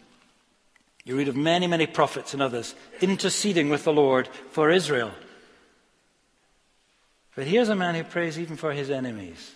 You 1.04 1.16
read 1.16 1.28
of 1.28 1.36
many, 1.36 1.66
many 1.66 1.86
prophets 1.86 2.34
and 2.34 2.42
others 2.42 2.74
interceding 3.00 3.70
with 3.70 3.84
the 3.84 3.92
Lord 3.92 4.28
for 4.50 4.70
Israel. 4.70 5.12
But 7.34 7.46
here's 7.46 7.68
a 7.68 7.76
man 7.76 7.94
who 7.94 8.04
prays 8.04 8.38
even 8.38 8.56
for 8.56 8.72
his 8.72 8.90
enemies, 8.90 9.54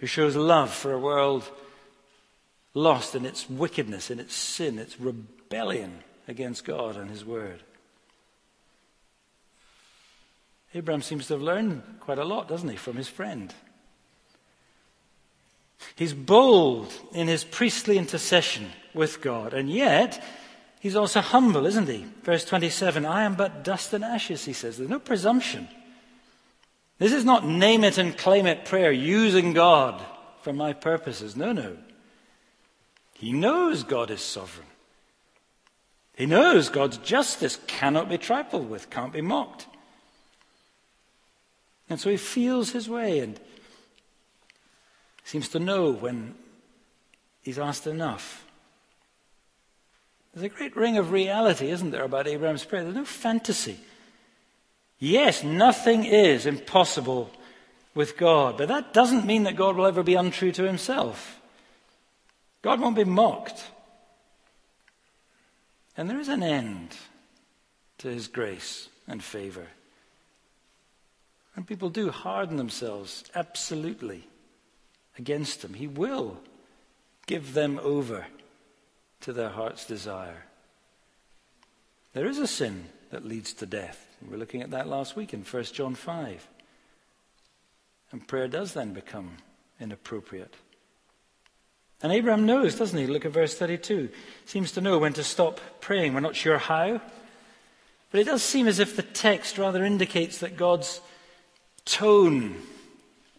who 0.00 0.06
shows 0.06 0.36
love 0.36 0.72
for 0.72 0.92
a 0.92 0.98
world 0.98 1.50
lost 2.76 3.14
in 3.14 3.24
its 3.24 3.48
wickedness, 3.48 4.10
in 4.10 4.20
its 4.20 4.34
sin, 4.34 4.78
its 4.78 5.00
rebellion 5.00 6.00
against 6.28 6.64
God 6.64 6.96
and 6.96 7.10
His 7.10 7.24
Word. 7.24 7.62
Abraham 10.74 11.02
seems 11.02 11.26
to 11.28 11.34
have 11.34 11.42
learned 11.42 11.82
quite 12.00 12.18
a 12.18 12.24
lot, 12.24 12.48
doesn't 12.48 12.68
he, 12.68 12.76
from 12.76 12.96
his 12.96 13.08
friend. 13.08 13.54
He's 15.94 16.12
bold 16.12 16.92
in 17.14 17.28
his 17.28 17.44
priestly 17.44 17.96
intercession 17.96 18.70
with 18.92 19.22
God, 19.22 19.54
and 19.54 19.70
yet 19.70 20.22
he's 20.80 20.96
also 20.96 21.22
humble, 21.22 21.64
isn't 21.64 21.88
he? 21.88 22.04
Verse 22.22 22.44
27 22.44 23.06
I 23.06 23.22
am 23.22 23.36
but 23.36 23.64
dust 23.64 23.94
and 23.94 24.04
ashes, 24.04 24.44
he 24.44 24.52
says. 24.52 24.76
There's 24.76 24.90
no 24.90 24.98
presumption. 24.98 25.68
This 26.98 27.12
is 27.12 27.24
not 27.24 27.46
name 27.46 27.84
it 27.84 27.98
and 27.98 28.16
claim 28.16 28.46
it 28.46 28.64
prayer, 28.64 28.90
using 28.90 29.52
God 29.52 30.02
for 30.40 30.52
my 30.52 30.72
purposes. 30.72 31.36
No, 31.36 31.52
no. 31.52 31.76
He 33.14 33.32
knows 33.32 33.82
God 33.82 34.10
is 34.10 34.20
sovereign. 34.20 34.66
He 36.16 36.24
knows 36.24 36.70
God's 36.70 36.96
justice 36.98 37.58
cannot 37.66 38.08
be 38.08 38.16
trifled 38.16 38.70
with, 38.70 38.88
can't 38.88 39.12
be 39.12 39.20
mocked. 39.20 39.66
And 41.90 42.00
so 42.00 42.10
he 42.10 42.16
feels 42.16 42.70
his 42.70 42.88
way 42.88 43.20
and 43.20 43.38
seems 45.24 45.48
to 45.50 45.58
know 45.58 45.90
when 45.90 46.34
he's 47.42 47.58
asked 47.58 47.86
enough. 47.86 48.46
There's 50.32 50.44
a 50.44 50.54
great 50.54 50.76
ring 50.76 50.98
of 50.98 51.10
reality, 51.10 51.70
isn't 51.70 51.90
there, 51.90 52.04
about 52.04 52.26
Abraham's 52.26 52.64
prayer? 52.64 52.82
There's 52.82 52.94
no 52.94 53.04
fantasy. 53.04 53.78
Yes, 54.98 55.44
nothing 55.44 56.04
is 56.04 56.46
impossible 56.46 57.30
with 57.94 58.16
God, 58.16 58.58
but 58.58 58.68
that 58.68 58.92
doesn't 58.92 59.26
mean 59.26 59.44
that 59.44 59.56
God 59.56 59.76
will 59.76 59.86
ever 59.86 60.02
be 60.02 60.14
untrue 60.14 60.52
to 60.52 60.64
himself. 60.64 61.40
God 62.62 62.80
won't 62.80 62.96
be 62.96 63.04
mocked. 63.04 63.64
And 65.96 66.10
there 66.10 66.20
is 66.20 66.28
an 66.28 66.42
end 66.42 66.96
to 67.98 68.08
his 68.08 68.28
grace 68.28 68.88
and 69.06 69.22
favor. 69.22 69.68
And 71.54 71.66
people 71.66 71.88
do 71.88 72.10
harden 72.10 72.56
themselves 72.56 73.24
absolutely 73.34 74.28
against 75.18 75.64
him. 75.64 75.74
He 75.74 75.86
will 75.86 76.38
give 77.26 77.54
them 77.54 77.80
over 77.82 78.26
to 79.22 79.32
their 79.32 79.48
heart's 79.48 79.86
desire. 79.86 80.44
There 82.12 82.26
is 82.26 82.38
a 82.38 82.46
sin 82.46 82.88
that 83.10 83.24
leads 83.24 83.52
to 83.54 83.66
death. 83.66 84.06
We 84.22 84.30
were 84.30 84.36
looking 84.36 84.62
at 84.62 84.70
that 84.70 84.88
last 84.88 85.16
week 85.16 85.34
in 85.34 85.42
1 85.42 85.64
John 85.64 85.94
5. 85.94 86.48
And 88.12 88.26
prayer 88.26 88.48
does 88.48 88.74
then 88.74 88.92
become 88.92 89.36
inappropriate. 89.80 90.54
And 92.02 92.12
Abraham 92.12 92.46
knows, 92.46 92.76
doesn't 92.76 92.98
he? 92.98 93.06
Look 93.06 93.24
at 93.24 93.32
verse 93.32 93.56
32. 93.56 94.10
Seems 94.44 94.72
to 94.72 94.80
know 94.80 94.98
when 94.98 95.12
to 95.14 95.24
stop 95.24 95.60
praying. 95.80 96.14
We're 96.14 96.20
not 96.20 96.36
sure 96.36 96.58
how. 96.58 97.00
But 98.10 98.20
it 98.20 98.24
does 98.24 98.42
seem 98.42 98.68
as 98.68 98.78
if 98.78 98.96
the 98.96 99.02
text 99.02 99.58
rather 99.58 99.84
indicates 99.84 100.38
that 100.38 100.56
God's 100.56 101.00
tone, 101.84 102.56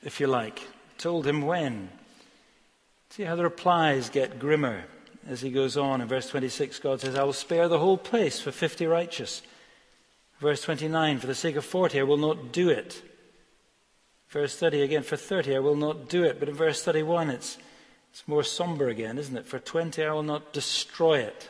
if 0.03 0.19
you 0.19 0.27
like, 0.27 0.61
told 0.97 1.25
him 1.25 1.41
when 1.43 1.89
See 3.09 3.23
how 3.23 3.35
the 3.35 3.43
replies 3.43 4.09
get 4.09 4.37
grimmer 4.37 4.83
as 5.27 5.41
he 5.41 5.49
goes 5.49 5.75
on. 5.75 6.01
In 6.01 6.07
verse 6.07 6.29
26, 6.29 6.79
God 6.79 7.01
says, 7.01 7.15
I 7.15 7.23
will 7.23 7.33
spare 7.33 7.67
the 7.67 7.79
whole 7.79 7.97
place 7.97 8.39
for 8.39 8.51
50 8.51 8.85
righteous. 8.85 9.41
Verse 10.39 10.61
29, 10.61 11.19
for 11.19 11.27
the 11.27 11.35
sake 11.35 11.55
of 11.55 11.65
40, 11.65 11.99
I 11.99 12.03
will 12.03 12.17
not 12.17 12.51
do 12.51 12.69
it. 12.69 13.01
Verse 14.29 14.55
30 14.57 14.81
again, 14.81 15.03
for 15.03 15.17
30, 15.17 15.55
I 15.55 15.59
will 15.59 15.75
not 15.75 16.09
do 16.09 16.23
it. 16.23 16.39
But 16.39 16.49
in 16.49 16.55
verse 16.55 16.83
31, 16.83 17.29
it's, 17.29 17.57
it's 18.11 18.27
more 18.27 18.43
somber 18.43 18.87
again, 18.89 19.17
isn't 19.17 19.37
it? 19.37 19.47
For 19.47 19.57
20, 19.57 20.03
I 20.03 20.11
will 20.11 20.23
not 20.23 20.53
destroy 20.53 21.19
it. 21.19 21.49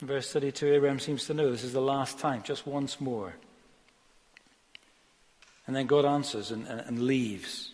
In 0.00 0.06
verse 0.06 0.32
32, 0.32 0.72
Abraham 0.74 1.00
seems 1.00 1.26
to 1.26 1.34
know 1.34 1.50
this 1.50 1.64
is 1.64 1.72
the 1.72 1.80
last 1.80 2.18
time, 2.18 2.42
just 2.42 2.66
once 2.66 3.00
more. 3.00 3.34
And 5.66 5.74
then 5.74 5.86
God 5.86 6.04
answers 6.04 6.50
and, 6.50 6.66
and, 6.66 6.80
and 6.80 7.02
leaves. 7.02 7.72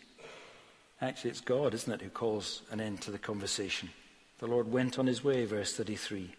Actually, 1.00 1.30
it's 1.30 1.40
God, 1.40 1.74
isn't 1.74 1.92
it, 1.92 2.00
who 2.00 2.10
calls 2.10 2.62
an 2.70 2.80
end 2.80 3.02
to 3.02 3.10
the 3.10 3.18
conversation. 3.18 3.90
The 4.38 4.46
Lord 4.46 4.72
went 4.72 4.98
on 4.98 5.06
his 5.06 5.22
way, 5.22 5.44
verse 5.44 5.76
33. 5.76 6.32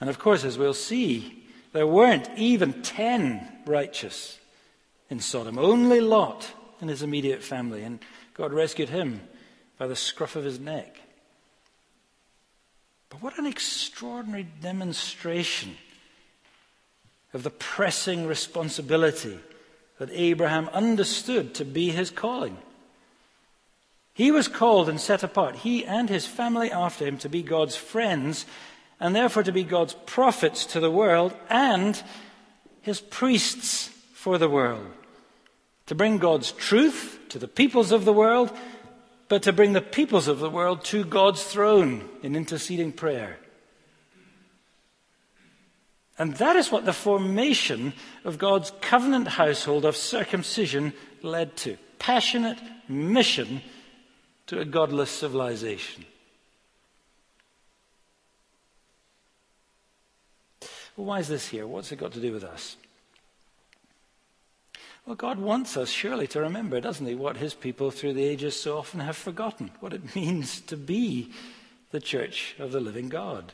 And 0.00 0.08
of 0.08 0.18
course, 0.18 0.44
as 0.44 0.58
we'll 0.58 0.74
see, 0.74 1.44
there 1.72 1.86
weren't 1.86 2.28
even 2.36 2.82
ten 2.82 3.46
righteous 3.66 4.38
in 5.10 5.20
Sodom, 5.20 5.58
only 5.58 6.00
Lot 6.00 6.52
and 6.80 6.88
his 6.88 7.02
immediate 7.02 7.42
family. 7.42 7.82
And 7.82 7.98
God 8.34 8.52
rescued 8.52 8.88
him 8.88 9.20
by 9.78 9.86
the 9.86 9.96
scruff 9.96 10.36
of 10.36 10.44
his 10.44 10.60
neck. 10.60 10.96
But 13.10 13.22
what 13.22 13.38
an 13.38 13.46
extraordinary 13.46 14.46
demonstration 14.60 15.76
of 17.32 17.42
the 17.42 17.50
pressing 17.50 18.26
responsibility 18.26 19.38
that 19.98 20.10
Abraham 20.12 20.68
understood 20.68 21.54
to 21.54 21.64
be 21.64 21.90
his 21.90 22.10
calling. 22.10 22.56
He 24.14 24.30
was 24.30 24.48
called 24.48 24.88
and 24.88 25.00
set 25.00 25.22
apart, 25.22 25.56
he 25.56 25.84
and 25.84 26.08
his 26.08 26.26
family 26.26 26.70
after 26.70 27.06
him, 27.06 27.18
to 27.18 27.28
be 27.28 27.42
God's 27.42 27.76
friends 27.76 28.46
and 29.00 29.14
therefore 29.14 29.42
to 29.42 29.52
be 29.52 29.64
God's 29.64 29.94
prophets 30.06 30.66
to 30.66 30.80
the 30.80 30.90
world 30.90 31.34
and 31.48 32.02
his 32.80 33.00
priests 33.00 33.88
for 34.12 34.38
the 34.38 34.48
world. 34.48 34.86
To 35.86 35.94
bring 35.94 36.18
God's 36.18 36.52
truth 36.52 37.18
to 37.30 37.38
the 37.38 37.48
peoples 37.48 37.92
of 37.92 38.04
the 38.04 38.12
world, 38.12 38.54
but 39.28 39.42
to 39.44 39.52
bring 39.52 39.72
the 39.72 39.80
peoples 39.80 40.28
of 40.28 40.38
the 40.38 40.50
world 40.50 40.84
to 40.86 41.04
God's 41.04 41.42
throne 41.42 42.08
in 42.22 42.34
interceding 42.34 42.92
prayer. 42.92 43.38
And 46.18 46.34
that 46.36 46.56
is 46.56 46.72
what 46.72 46.84
the 46.84 46.92
formation 46.92 47.92
of 48.24 48.38
God's 48.38 48.72
covenant 48.80 49.28
household 49.28 49.84
of 49.84 49.96
circumcision 49.96 50.92
led 51.22 51.56
to 51.58 51.78
passionate 51.98 52.58
mission 52.88 53.62
to 54.46 54.58
a 54.60 54.64
godless 54.64 55.10
civilization. 55.10 56.04
Well, 60.98 61.06
why 61.06 61.20
is 61.20 61.28
this 61.28 61.46
here? 61.46 61.64
What's 61.64 61.92
it 61.92 62.00
got 62.00 62.10
to 62.14 62.20
do 62.20 62.32
with 62.32 62.42
us? 62.42 62.76
Well, 65.06 65.14
God 65.14 65.38
wants 65.38 65.76
us 65.76 65.90
surely 65.90 66.26
to 66.26 66.40
remember, 66.40 66.80
doesn't 66.80 67.06
He, 67.06 67.14
what 67.14 67.36
His 67.36 67.54
people 67.54 67.92
through 67.92 68.14
the 68.14 68.24
ages 68.24 68.58
so 68.58 68.78
often 68.78 68.98
have 68.98 69.16
forgotten, 69.16 69.70
what 69.78 69.92
it 69.92 70.16
means 70.16 70.60
to 70.62 70.76
be 70.76 71.30
the 71.92 72.00
church 72.00 72.56
of 72.58 72.72
the 72.72 72.80
living 72.80 73.08
God. 73.08 73.52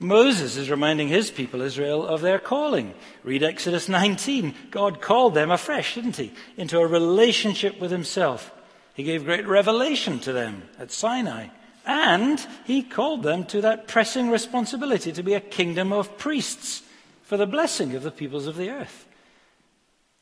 Moses 0.00 0.56
is 0.56 0.70
reminding 0.70 1.08
his 1.08 1.30
people, 1.30 1.60
Israel, 1.60 2.04
of 2.06 2.20
their 2.20 2.38
calling. 2.38 2.94
Read 3.22 3.42
Exodus 3.42 3.88
19. 3.88 4.54
God 4.70 5.00
called 5.00 5.34
them 5.34 5.50
afresh, 5.50 5.94
didn't 5.94 6.16
he, 6.16 6.32
into 6.56 6.78
a 6.78 6.86
relationship 6.86 7.78
with 7.78 7.92
himself. 7.92 8.50
He 8.94 9.02
gave 9.02 9.24
great 9.24 9.46
revelation 9.46 10.18
to 10.20 10.32
them 10.32 10.64
at 10.78 10.90
Sinai. 10.90 11.48
And 11.86 12.44
he 12.64 12.82
called 12.82 13.22
them 13.22 13.44
to 13.46 13.60
that 13.62 13.88
pressing 13.88 14.30
responsibility 14.30 15.12
to 15.12 15.22
be 15.22 15.34
a 15.34 15.40
kingdom 15.40 15.92
of 15.92 16.18
priests 16.18 16.82
for 17.22 17.36
the 17.36 17.46
blessing 17.46 17.94
of 17.94 18.02
the 18.02 18.10
peoples 18.10 18.46
of 18.46 18.56
the 18.56 18.70
earth. 18.70 19.06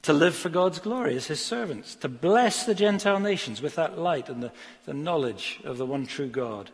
To 0.02 0.12
live 0.12 0.36
for 0.36 0.48
God's 0.48 0.78
glory 0.78 1.16
as 1.16 1.26
his 1.26 1.44
servants, 1.44 1.94
to 1.96 2.08
bless 2.08 2.64
the 2.64 2.74
Gentile 2.74 3.18
nations 3.18 3.60
with 3.60 3.74
that 3.74 3.98
light 3.98 4.28
and 4.28 4.42
the, 4.42 4.52
the 4.86 4.94
knowledge 4.94 5.60
of 5.64 5.76
the 5.76 5.86
one 5.86 6.06
true 6.06 6.28
God. 6.28 6.70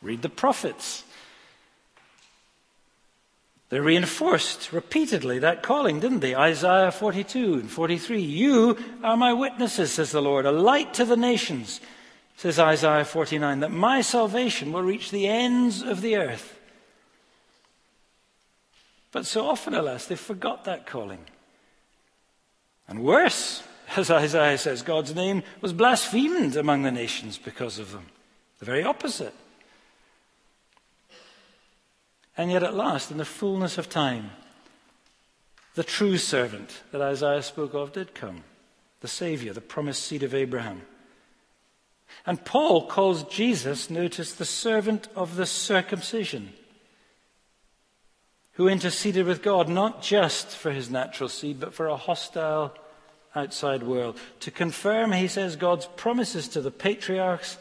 Read 0.00 0.22
the 0.22 0.28
prophets. 0.28 1.04
They 3.68 3.80
reinforced 3.80 4.72
repeatedly 4.72 5.38
that 5.38 5.62
calling, 5.62 6.00
didn't 6.00 6.20
they? 6.20 6.34
Isaiah 6.34 6.92
42 6.92 7.54
and 7.54 7.70
43. 7.70 8.20
You 8.20 8.76
are 9.02 9.16
my 9.16 9.32
witnesses, 9.32 9.92
says 9.92 10.12
the 10.12 10.20
Lord, 10.20 10.44
a 10.44 10.52
light 10.52 10.92
to 10.94 11.04
the 11.04 11.16
nations, 11.16 11.80
says 12.42 12.58
Isaiah 12.58 13.04
49, 13.04 13.60
that 13.60 13.70
my 13.70 14.00
salvation 14.00 14.72
will 14.72 14.82
reach 14.82 15.12
the 15.12 15.28
ends 15.28 15.80
of 15.80 16.00
the 16.00 16.16
earth. 16.16 16.58
But 19.12 19.26
so 19.26 19.46
often, 19.46 19.74
alas, 19.74 20.06
they 20.06 20.16
forgot 20.16 20.64
that 20.64 20.84
calling. 20.84 21.24
And 22.88 23.04
worse, 23.04 23.62
as 23.96 24.10
Isaiah 24.10 24.58
says, 24.58 24.82
God's 24.82 25.14
name 25.14 25.44
was 25.60 25.72
blasphemed 25.72 26.56
among 26.56 26.82
the 26.82 26.90
nations 26.90 27.38
because 27.38 27.78
of 27.78 27.92
them. 27.92 28.06
The 28.58 28.64
very 28.64 28.82
opposite. 28.82 29.34
And 32.36 32.50
yet, 32.50 32.64
at 32.64 32.74
last, 32.74 33.12
in 33.12 33.18
the 33.18 33.24
fullness 33.24 33.78
of 33.78 33.88
time, 33.88 34.32
the 35.76 35.84
true 35.84 36.18
servant 36.18 36.82
that 36.90 37.00
Isaiah 37.00 37.42
spoke 37.44 37.74
of 37.74 37.92
did 37.92 38.16
come 38.16 38.42
the 38.98 39.06
Savior, 39.06 39.52
the 39.52 39.60
promised 39.60 40.02
seed 40.02 40.24
of 40.24 40.34
Abraham. 40.34 40.82
And 42.26 42.44
Paul 42.44 42.86
calls 42.86 43.24
Jesus, 43.24 43.90
notice, 43.90 44.32
the 44.32 44.44
servant 44.44 45.08
of 45.16 45.36
the 45.36 45.46
circumcision, 45.46 46.52
who 48.52 48.68
interceded 48.68 49.26
with 49.26 49.42
God 49.42 49.68
not 49.68 50.02
just 50.02 50.48
for 50.48 50.70
his 50.70 50.90
natural 50.90 51.28
seed, 51.28 51.58
but 51.58 51.74
for 51.74 51.88
a 51.88 51.96
hostile 51.96 52.74
outside 53.34 53.82
world. 53.82 54.18
To 54.40 54.50
confirm, 54.50 55.12
he 55.12 55.28
says, 55.28 55.56
God's 55.56 55.86
promises 55.96 56.48
to 56.48 56.60
the 56.60 56.70
patriarchs, 56.70 57.58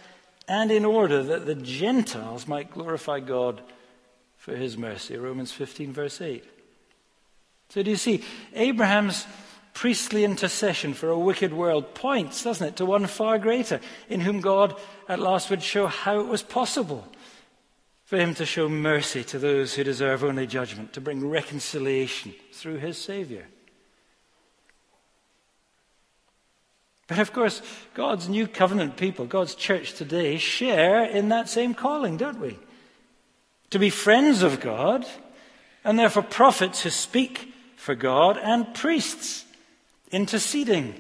and 0.47 0.70
in 0.70 0.86
order 0.86 1.24
that 1.24 1.45
the 1.45 1.56
Gentiles 1.56 2.47
might 2.47 2.72
glorify 2.72 3.20
God 3.20 3.62
for 4.38 4.56
his 4.56 4.78
mercy. 4.78 5.18
Romans 5.18 5.52
15, 5.52 5.93
verse 5.93 6.20
8. 6.20 6.43
So 7.70 7.84
do 7.84 7.89
you 7.89 7.95
see, 7.95 8.24
Abraham's 8.54 9.26
priestly 9.74 10.24
intercession 10.24 10.93
for 10.93 11.09
a 11.09 11.19
wicked 11.19 11.53
world 11.53 11.93
points, 11.93 12.43
doesn't 12.43 12.67
it, 12.67 12.76
to 12.78 12.86
one 12.86 13.07
far 13.07 13.39
greater, 13.39 13.80
in 14.09 14.22
whom 14.22 14.41
God 14.41 14.80
at 15.07 15.19
last 15.19 15.49
would 15.49 15.63
show 15.63 15.88
how 15.88 16.19
it 16.19 16.28
was 16.28 16.43
possible 16.43 17.07
for 18.05 18.17
him 18.17 18.34
to 18.36 18.45
show 18.45 18.67
mercy 18.67 19.24
to 19.24 19.39
those 19.39 19.74
who 19.74 19.84
deserve 19.84 20.24
only 20.24 20.45
judgment, 20.45 20.93
to 20.93 21.01
bring 21.01 21.30
reconciliation 21.30 22.34
through 22.51 22.78
his 22.78 22.97
Savior. 22.97 23.47
But 27.07 27.19
of 27.19 27.34
course, 27.34 27.61
God's 27.93 28.30
new 28.30 28.47
covenant 28.47 28.97
people, 28.97 29.26
God's 29.26 29.55
church 29.55 29.93
today, 29.93 30.38
share 30.38 31.03
in 31.05 31.30
that 31.30 31.49
same 31.49 31.74
calling, 31.74 32.17
don't 32.17 32.39
we? 32.39 32.57
to 33.72 33.80
be 33.80 33.89
friends 33.89 34.43
of 34.43 34.59
God, 34.59 35.05
and 35.84 35.97
therefore 35.97 36.24
prophets 36.24 36.84
who 36.84 36.89
speak 36.89 37.53
for 37.76 37.95
God, 37.95 38.38
and 38.38 38.74
priests 38.76 39.45
interceding 40.12 40.95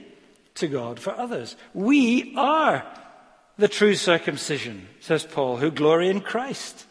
to 0.55 0.67
God 0.67 0.99
for 0.99 1.13
others. 1.13 1.55
We 1.73 2.33
are 2.35 2.85
the 3.57 3.67
true 3.67 3.95
circumcision, 3.95 4.87
says 4.99 5.23
Paul, 5.23 5.57
who 5.57 5.71
glory 5.71 6.09
in 6.09 6.21
Christ. 6.21 6.85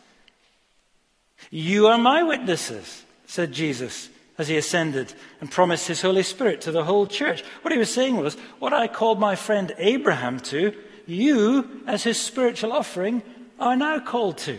You 1.51 1.87
are 1.89 1.99
my 1.99 2.23
witnesses, 2.23 3.05
said 3.27 3.53
Jesus 3.53 4.09
as 4.39 4.49
he 4.49 4.57
ascended 4.57 5.13
and 5.41 5.51
promised 5.51 5.87
his 5.87 6.01
Holy 6.01 6.23
Spirit 6.23 6.63
to 6.63 6.73
the 6.73 6.85
whole 6.85 7.07
church. 7.07 7.43
What 7.61 7.73
he 7.73 7.79
was 7.79 7.93
saying 7.93 8.17
was, 8.17 8.37
what 8.59 8.73
I 8.73 8.89
called 8.89 9.21
my 9.21 9.37
friend 9.37 9.73
Abraham 9.77 10.41
to, 10.41 10.75
you, 11.07 11.83
as 11.87 12.05
his 12.05 12.19
spiritual 12.19 12.73
offering, 12.73 13.23
are 13.59 13.77
now 13.77 13.99
called 13.99 14.39
to. 14.39 14.59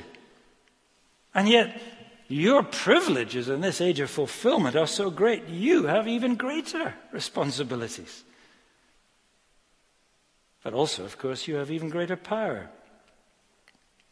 And 1.33 1.49
yet, 1.49 1.81
your 2.31 2.63
privileges 2.63 3.49
in 3.49 3.61
this 3.61 3.81
age 3.81 3.99
of 3.99 4.09
fulfillment 4.09 4.75
are 4.75 4.87
so 4.87 5.09
great, 5.09 5.47
you 5.47 5.85
have 5.85 6.07
even 6.07 6.35
greater 6.35 6.93
responsibilities. 7.11 8.23
But 10.63 10.73
also, 10.73 11.03
of 11.03 11.17
course, 11.17 11.47
you 11.47 11.55
have 11.55 11.71
even 11.71 11.89
greater 11.89 12.15
power. 12.15 12.69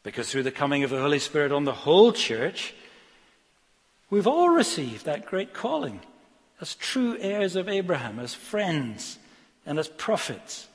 Because 0.03 0.31
through 0.31 0.43
the 0.43 0.51
coming 0.51 0.83
of 0.83 0.89
the 0.89 1.01
Holy 1.01 1.19
Spirit 1.19 1.51
on 1.51 1.65
the 1.65 1.73
whole 1.73 2.11
church, 2.11 2.73
we've 4.09 4.27
all 4.27 4.49
received 4.49 5.05
that 5.05 5.25
great 5.25 5.53
calling 5.53 5.99
as 6.61 6.75
true 6.75 7.17
heirs 7.19 7.55
of 7.55 7.69
Abraham, 7.69 8.19
as 8.19 8.33
friends, 8.33 9.17
and 9.65 9.79
as 9.79 9.87
prophets, 9.87 10.67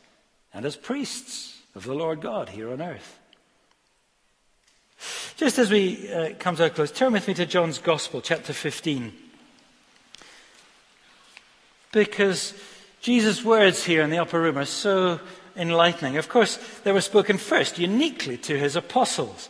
and 0.53 0.64
as 0.64 0.76
priests 0.76 1.61
of 1.74 1.84
the 1.84 1.95
Lord 1.95 2.20
God 2.20 2.49
here 2.51 2.72
on 2.72 2.80
earth. 2.80 3.18
Just 5.37 5.59
as 5.59 5.71
we 5.71 6.13
uh, 6.13 6.31
come 6.39 6.57
to 6.57 6.67
a 6.67 6.71
close, 6.71 6.91
turn 6.91 7.13
with 7.13 7.27
me 7.27 7.35
to 7.35 7.47
John's 7.47 7.79
Gospel, 7.79 8.21
chapter 8.21 8.53
15. 8.53 9.13
Because 11.93 12.55
Jesus' 13.01 13.45
words 13.45 13.85
here 13.85 14.03
in 14.03 14.11
the 14.11 14.19
upper 14.19 14.41
room 14.41 14.59
are 14.59 14.65
so 14.65 15.21
enlightening. 15.57 16.17
Of 16.17 16.29
course, 16.29 16.59
they 16.85 16.93
were 16.93 17.01
spoken 17.01 17.39
first 17.39 17.79
uniquely 17.79 18.37
to 18.39 18.59
his 18.59 18.77
apostles. 18.77 19.49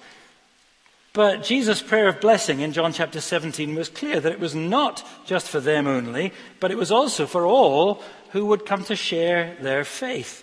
But 1.13 1.45
Jesus' 1.45 1.81
prayer 1.81 2.09
of 2.09 2.21
blessing 2.21 2.61
in 2.61 2.73
John 2.73 2.93
chapter 2.93 3.21
17 3.21 3.75
was 3.75 3.89
clear 3.89 4.19
that 4.21 4.33
it 4.33 4.41
was 4.41 4.55
not 4.55 5.07
just 5.25 5.49
for 5.49 5.61
them 5.61 5.87
only, 5.87 6.33
but 6.59 6.73
it 6.73 6.77
was 6.77 6.91
also 6.91 7.27
for 7.27 7.47
all 7.47 8.03
who 8.31 8.47
would 8.47 8.67
come 8.67 8.83
to 8.85 8.97
share 8.97 9.57
their 9.61 9.85
faith. 9.85 10.43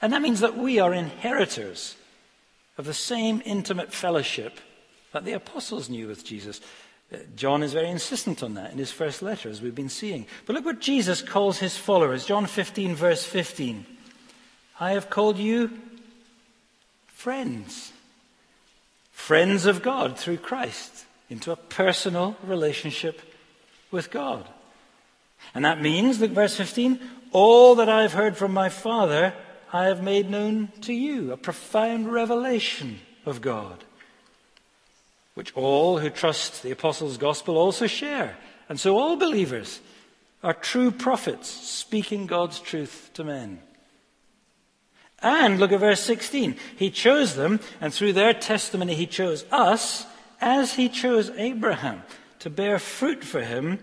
And 0.00 0.12
that 0.12 0.22
means 0.22 0.40
that 0.40 0.56
we 0.56 0.80
are 0.80 0.94
inheritors 0.94 1.96
of 2.78 2.84
the 2.84 2.94
same 2.94 3.42
intimate 3.44 3.92
fellowship 3.92 4.58
that 5.12 5.24
the 5.24 5.32
apostles 5.32 5.90
knew 5.90 6.08
with 6.08 6.24
Jesus. 6.24 6.60
Uh, 7.12 7.18
John 7.36 7.62
is 7.62 7.72
very 7.72 7.90
insistent 7.90 8.42
on 8.42 8.54
that 8.54 8.72
in 8.72 8.78
his 8.78 8.90
first 8.92 9.22
letter, 9.22 9.48
as 9.48 9.60
we've 9.60 9.74
been 9.74 9.88
seeing. 9.88 10.26
But 10.46 10.54
look 10.54 10.64
what 10.64 10.80
Jesus 10.80 11.20
calls 11.20 11.58
his 11.58 11.76
followers. 11.76 12.24
John 12.24 12.46
15, 12.46 12.94
verse 12.94 13.24
15. 13.24 13.86
I 14.80 14.92
have 14.92 15.10
called 15.10 15.38
you 15.38 15.70
friends 17.06 17.92
friends 19.22 19.66
of 19.66 19.82
God 19.82 20.18
through 20.18 20.38
Christ 20.38 21.04
into 21.30 21.52
a 21.52 21.56
personal 21.56 22.36
relationship 22.42 23.22
with 23.92 24.10
God. 24.10 24.48
And 25.54 25.64
that 25.64 25.80
means, 25.80 26.20
look, 26.20 26.32
verse 26.32 26.56
15, 26.56 26.98
all 27.30 27.76
that 27.76 27.88
I've 27.88 28.14
heard 28.14 28.36
from 28.36 28.52
my 28.52 28.68
Father, 28.68 29.32
I 29.72 29.86
have 29.86 30.02
made 30.02 30.28
known 30.28 30.70
to 30.82 30.92
you, 30.92 31.32
a 31.32 31.36
profound 31.38 32.12
revelation 32.12 33.00
of 33.24 33.40
God, 33.40 33.84
which 35.34 35.52
all 35.54 35.98
who 35.98 36.10
trust 36.10 36.62
the 36.62 36.70
apostles' 36.70 37.16
gospel 37.16 37.56
also 37.56 37.86
share. 37.86 38.36
And 38.68 38.78
so 38.78 38.98
all 38.98 39.16
believers 39.16 39.80
are 40.42 40.52
true 40.52 40.90
prophets 40.90 41.48
speaking 41.48 42.26
God's 42.26 42.60
truth 42.60 43.10
to 43.14 43.24
men. 43.24 43.60
And 45.20 45.58
look 45.58 45.72
at 45.72 45.80
verse 45.80 46.02
16. 46.02 46.56
He 46.76 46.90
chose 46.90 47.36
them, 47.36 47.60
and 47.80 47.94
through 47.94 48.12
their 48.12 48.34
testimony, 48.34 48.94
he 48.94 49.06
chose 49.06 49.46
us 49.50 50.04
as 50.40 50.74
he 50.74 50.88
chose 50.88 51.30
Abraham 51.30 52.02
to 52.40 52.50
bear 52.50 52.78
fruit 52.78 53.24
for 53.24 53.40
him 53.40 53.78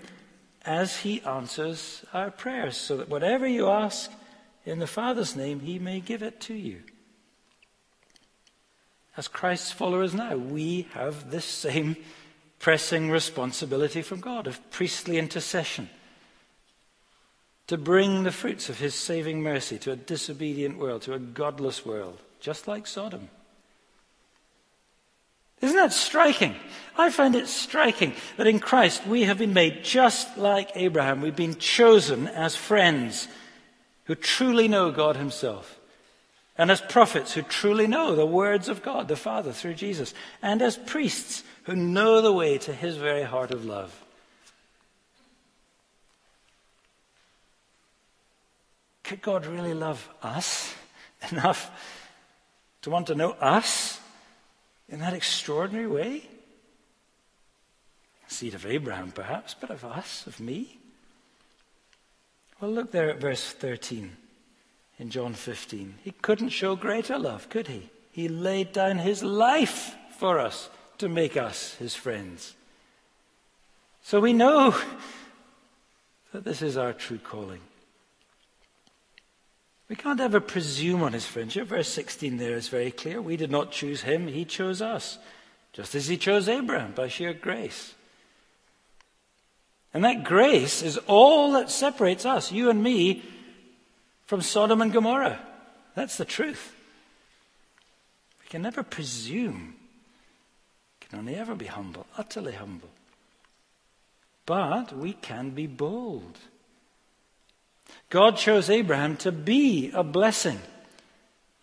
as 0.65 0.97
he 0.97 1.21
answers 1.21 2.03
our 2.13 2.29
prayers, 2.29 2.77
so 2.77 2.97
that 2.97 3.09
whatever 3.09 3.47
you 3.47 3.69
ask 3.69 4.11
in 4.65 4.79
the 4.79 4.87
Father's 4.87 5.35
name, 5.35 5.61
he 5.61 5.79
may 5.79 5.99
give 5.99 6.21
it 6.21 6.39
to 6.41 6.53
you. 6.53 6.81
As 9.17 9.27
Christ's 9.27 9.71
followers 9.71 10.13
now, 10.13 10.35
we 10.35 10.87
have 10.93 11.31
this 11.31 11.45
same 11.45 11.97
pressing 12.59 13.09
responsibility 13.09 14.01
from 14.01 14.19
God 14.19 14.47
of 14.47 14.71
priestly 14.71 15.17
intercession 15.17 15.89
to 17.67 17.77
bring 17.77 18.23
the 18.23 18.31
fruits 18.31 18.69
of 18.69 18.79
his 18.79 18.95
saving 18.95 19.43
mercy 19.43 19.77
to 19.77 19.91
a 19.91 19.95
disobedient 19.95 20.77
world, 20.77 21.03
to 21.03 21.13
a 21.13 21.19
godless 21.19 21.85
world, 21.85 22.19
just 22.39 22.67
like 22.67 22.87
Sodom. 22.87 23.29
Isn't 25.61 25.75
that 25.75 25.93
striking? 25.93 26.55
I 26.97 27.09
find 27.09 27.35
it 27.35 27.47
striking 27.47 28.13
that 28.37 28.47
in 28.47 28.59
Christ 28.59 29.05
we 29.05 29.23
have 29.23 29.37
been 29.37 29.53
made 29.53 29.83
just 29.83 30.37
like 30.37 30.71
Abraham. 30.75 31.21
We've 31.21 31.35
been 31.35 31.57
chosen 31.57 32.27
as 32.27 32.55
friends 32.55 33.27
who 34.09 34.15
truly 34.15 34.67
know 34.67 34.89
God 34.89 35.17
Himself, 35.17 35.79
and 36.57 36.71
as 36.71 36.81
prophets 36.81 37.33
who 37.33 37.43
truly 37.43 37.85
know 37.85 38.15
the 38.15 38.25
words 38.25 38.67
of 38.67 38.81
God 38.81 39.07
the 39.07 39.15
Father 39.15 39.51
through 39.53 39.75
Jesus, 39.75 40.15
and 40.41 40.63
as 40.63 40.77
priests 40.77 41.43
who 41.65 41.75
know 41.75 42.19
the 42.19 42.33
way 42.33 42.57
to 42.57 42.73
His 42.73 42.97
very 42.97 43.21
heart 43.21 43.51
of 43.51 43.65
love. 43.65 44.03
Could 49.03 49.21
God 49.21 49.45
really 49.45 49.75
love 49.75 50.09
us 50.23 50.73
enough 51.31 51.69
to 52.81 52.89
want 52.89 53.05
to 53.07 53.15
know 53.15 53.33
us 53.33 54.01
in 54.87 55.01
that 55.01 55.13
extraordinary 55.13 55.85
way? 55.85 56.23
Seed 58.25 58.55
of 58.55 58.65
Abraham, 58.65 59.11
perhaps, 59.11 59.53
but 59.53 59.69
of 59.69 59.85
us, 59.85 60.25
of 60.25 60.39
me? 60.39 60.78
Well, 62.59 62.71
look 62.71 62.91
there 62.91 63.09
at 63.09 63.21
verse 63.21 63.51
13 63.51 64.17
in 64.97 65.09
John 65.09 65.33
15. 65.33 65.95
He 66.03 66.11
couldn't 66.11 66.49
show 66.49 66.75
greater 66.75 67.17
love, 67.17 67.49
could 67.49 67.67
he? 67.67 67.89
He 68.11 68.27
laid 68.27 68.73
down 68.73 68.97
his 68.97 69.23
life 69.23 69.95
for 70.17 70.39
us 70.39 70.69
to 70.97 71.07
make 71.07 71.37
us 71.37 71.75
his 71.75 71.95
friends. 71.95 72.55
So 74.03 74.19
we 74.19 74.33
know 74.33 74.75
that 76.33 76.43
this 76.43 76.61
is 76.61 76.75
our 76.75 76.91
true 76.91 77.19
calling. 77.19 77.61
We 79.87 79.95
can't 79.95 80.19
ever 80.19 80.39
presume 80.39 81.01
on 81.01 81.13
his 81.13 81.25
friendship. 81.25 81.67
Verse 81.67 81.87
16 81.87 82.37
there 82.37 82.55
is 82.55 82.67
very 82.67 82.91
clear. 82.91 83.21
We 83.21 83.37
did 83.37 83.49
not 83.49 83.71
choose 83.71 84.01
him, 84.01 84.27
he 84.27 84.45
chose 84.45 84.81
us, 84.81 85.17
just 85.71 85.95
as 85.95 86.07
he 86.07 86.17
chose 86.17 86.49
Abraham 86.49 86.91
by 86.91 87.07
sheer 87.07 87.33
grace. 87.33 87.95
And 89.93 90.03
that 90.03 90.23
grace 90.23 90.83
is 90.83 90.97
all 91.07 91.53
that 91.53 91.71
separates 91.71 92.25
us, 92.25 92.51
you 92.51 92.69
and 92.69 92.83
me, 92.83 93.23
from 94.25 94.41
Sodom 94.41 94.81
and 94.81 94.93
Gomorrah. 94.93 95.39
That's 95.95 96.17
the 96.17 96.25
truth. 96.25 96.75
We 98.41 98.49
can 98.49 98.61
never 98.61 98.83
presume. 98.83 99.75
We 101.01 101.07
can 101.07 101.19
only 101.19 101.35
ever 101.35 101.55
be 101.55 101.65
humble, 101.65 102.05
utterly 102.17 102.53
humble. 102.53 102.89
But 104.45 104.95
we 104.95 105.13
can 105.13 105.51
be 105.51 105.67
bold. 105.67 106.37
God 108.09 108.37
chose 108.37 108.69
Abraham 108.69 109.17
to 109.17 109.31
be 109.31 109.91
a 109.93 110.03
blessing. 110.03 110.59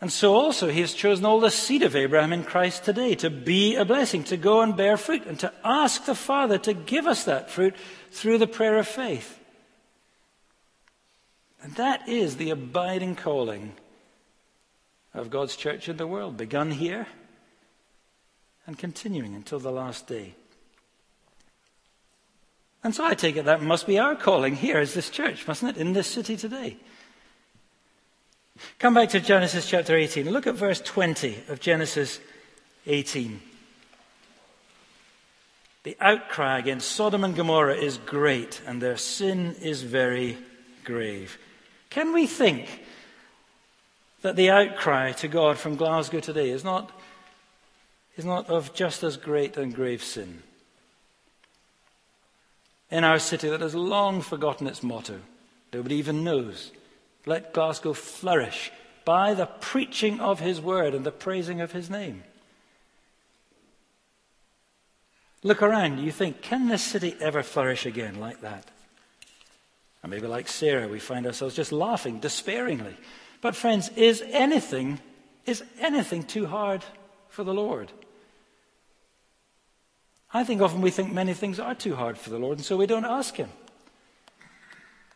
And 0.01 0.13
so 0.13 0.35
also 0.35 0.69
he 0.69 0.83
has 0.83 0.93
chosen 0.93 1.25
all 1.25 1.41
the 1.41 1.51
seed 1.51 1.83
of 1.83 1.97
Abraham 1.97 2.33
in 2.33 2.45
Christ 2.45 2.85
today 2.85 3.15
to 3.17 3.31
be 3.31 3.77
a 3.77 3.85
blessing, 3.85 4.25
to 4.25 4.37
go 4.37 4.61
and 4.61 4.77
bear 4.77 4.97
fruit, 4.97 5.25
and 5.27 5.39
to 5.41 5.53
ask 5.65 6.05
the 6.05 6.15
Father 6.15 6.59
to 6.59 6.75
give 6.75 7.07
us 7.07 7.25
that 7.25 7.51
fruit 7.51 7.75
through 8.11 8.39
the 8.39 8.47
prayer 8.47 8.79
of 8.79 8.87
faith. 8.87 9.39
And 11.63 11.75
that 11.77 12.09
is 12.09 12.37
the 12.37 12.51
abiding 12.51 13.17
calling 13.17 13.73
of 15.15 15.31
God's 15.31 15.57
church 15.57 15.89
in 15.89 15.97
the 15.97 16.07
world, 16.07 16.37
begun 16.37 16.71
here 16.71 17.07
and 18.67 18.79
continuing 18.79 19.35
until 19.35 19.59
the 19.59 19.73
last 19.73 20.07
day. 20.07 20.35
And 22.85 22.95
so 22.95 23.05
I 23.05 23.15
take 23.15 23.37
it 23.37 23.47
that 23.47 23.63
must 23.63 23.87
be 23.87 23.99
our 23.99 24.15
calling 24.15 24.55
here 24.55 24.79
as 24.79 24.95
this 24.95 25.11
church, 25.11 25.49
mustn't 25.49 25.77
it, 25.77 25.81
in 25.81 25.93
this 25.93 26.07
city 26.07 26.37
today? 26.37 26.77
Come 28.79 28.95
back 28.95 29.11
to 29.11 29.21
Genesis 29.21 29.69
chapter 29.69 29.97
18. 29.97 30.31
Look 30.31 30.47
at 30.47 30.55
verse 30.55 30.81
20 30.81 31.45
of 31.49 31.61
Genesis 31.61 32.21
18. 32.87 33.41
The 35.85 35.97
outcry 36.01 36.59
against 36.59 36.91
Sodom 36.93 37.25
and 37.25 37.37
Gomorrah 37.37 37.77
is 37.77 37.99
great, 37.99 38.61
and 38.67 38.83
their 38.83 38.97
sin 38.97 39.55
is 39.61 39.83
very 39.83 40.37
grave. 40.85 41.39
Can 41.91 42.13
we 42.13 42.27
think 42.27 42.83
that 44.23 44.37
the 44.37 44.51
outcry 44.51 45.13
to 45.13 45.29
God 45.29 45.59
from 45.59 45.77
Glasgow 45.77 46.21
today 46.21 46.51
is 46.51 46.65
not, 46.65 46.91
is 48.17 48.25
not 48.25 48.49
of 48.49 48.75
just 48.75 49.03
as 49.03 49.17
great 49.17 49.57
and 49.57 49.75
grave 49.75 50.03
sin? 50.03 50.43
in 52.91 53.05
our 53.05 53.19
city 53.19 53.49
that 53.49 53.61
has 53.61 53.75
long 53.75 54.21
forgotten 54.23 54.67
its 54.67 54.83
motto. 54.83 55.21
Nobody 55.73 55.97
even 55.97 56.25
knows. 56.25 56.71
Let 57.27 57.53
Glasgow 57.53 57.93
flourish 57.93 58.71
by 59.05 59.35
the 59.35 59.47
preaching 59.47 60.21
of 60.21 60.41
his 60.41 60.61
word 60.61 60.95
and 60.95 61.05
the 61.05 61.13
praising 61.13 61.61
of 61.61 61.73
his 61.73 61.91
name. 61.91 62.23
Look 65.43 65.63
around, 65.63 65.99
you 65.99 66.11
think, 66.11 66.41
can 66.41 66.69
this 66.69 66.83
city 66.83 67.15
ever 67.21 67.43
flourish 67.43 67.85
again 67.87 68.19
like 68.19 68.41
that? 68.41 68.65
And 70.03 70.11
maybe 70.11 70.27
like 70.27 70.49
Sarah, 70.49 70.89
we 70.89 70.99
find 70.99 71.27
ourselves 71.27 71.55
just 71.55 71.73
laughing 71.73 72.21
despairingly. 72.21 72.97
But 73.41 73.55
friends, 73.55 73.91
is 73.91 74.23
anything, 74.29 75.01
is 75.45 75.63
anything 75.81 76.23
too 76.23 76.47
hard 76.47 76.85
for 77.29 77.45
the 77.45 77.55
Lord? 77.55 77.93
I 80.33 80.45
think 80.45 80.61
often 80.61 80.81
we 80.81 80.91
think 80.91 81.13
many 81.13 81.35
things 81.35 81.61
are 81.61 81.75
too 81.75 81.95
hard 81.95 82.19
for 82.19 82.31
the 82.31 82.39
Lord, 82.39 82.59
and 82.59 82.65
so 82.65 82.77
we 82.77 82.87
don't 82.87 83.05
ask 83.05 83.37
Him. 83.37 83.51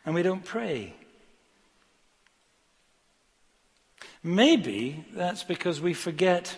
And 0.05 0.15
we 0.15 0.23
don't 0.23 0.43
pray. 0.43 0.93
Maybe 4.23 5.05
that's 5.13 5.43
because 5.43 5.81
we 5.81 5.93
forget 5.93 6.57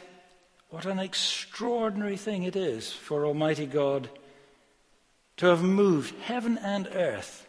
what 0.70 0.86
an 0.86 0.99
extraordinary 0.99 2.18
thing 2.18 2.43
it 2.43 2.55
is 2.55 2.91
for 2.91 3.26
Almighty 3.26 3.66
God 3.66 4.09
to 5.38 5.45
have 5.47 5.64
moved 5.64 6.14
heaven 6.22 6.57
and 6.57 6.88
earth 6.93 7.47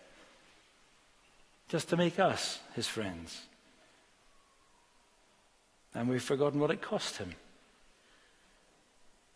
just 1.69 1.89
to 1.89 1.97
make 1.97 2.19
us 2.19 2.61
his 2.75 2.87
friends. 2.87 3.43
And 5.95 6.09
we've 6.09 6.23
forgotten 6.23 6.61
what 6.61 6.71
it 6.71 6.83
cost 6.83 7.17
him 7.17 7.35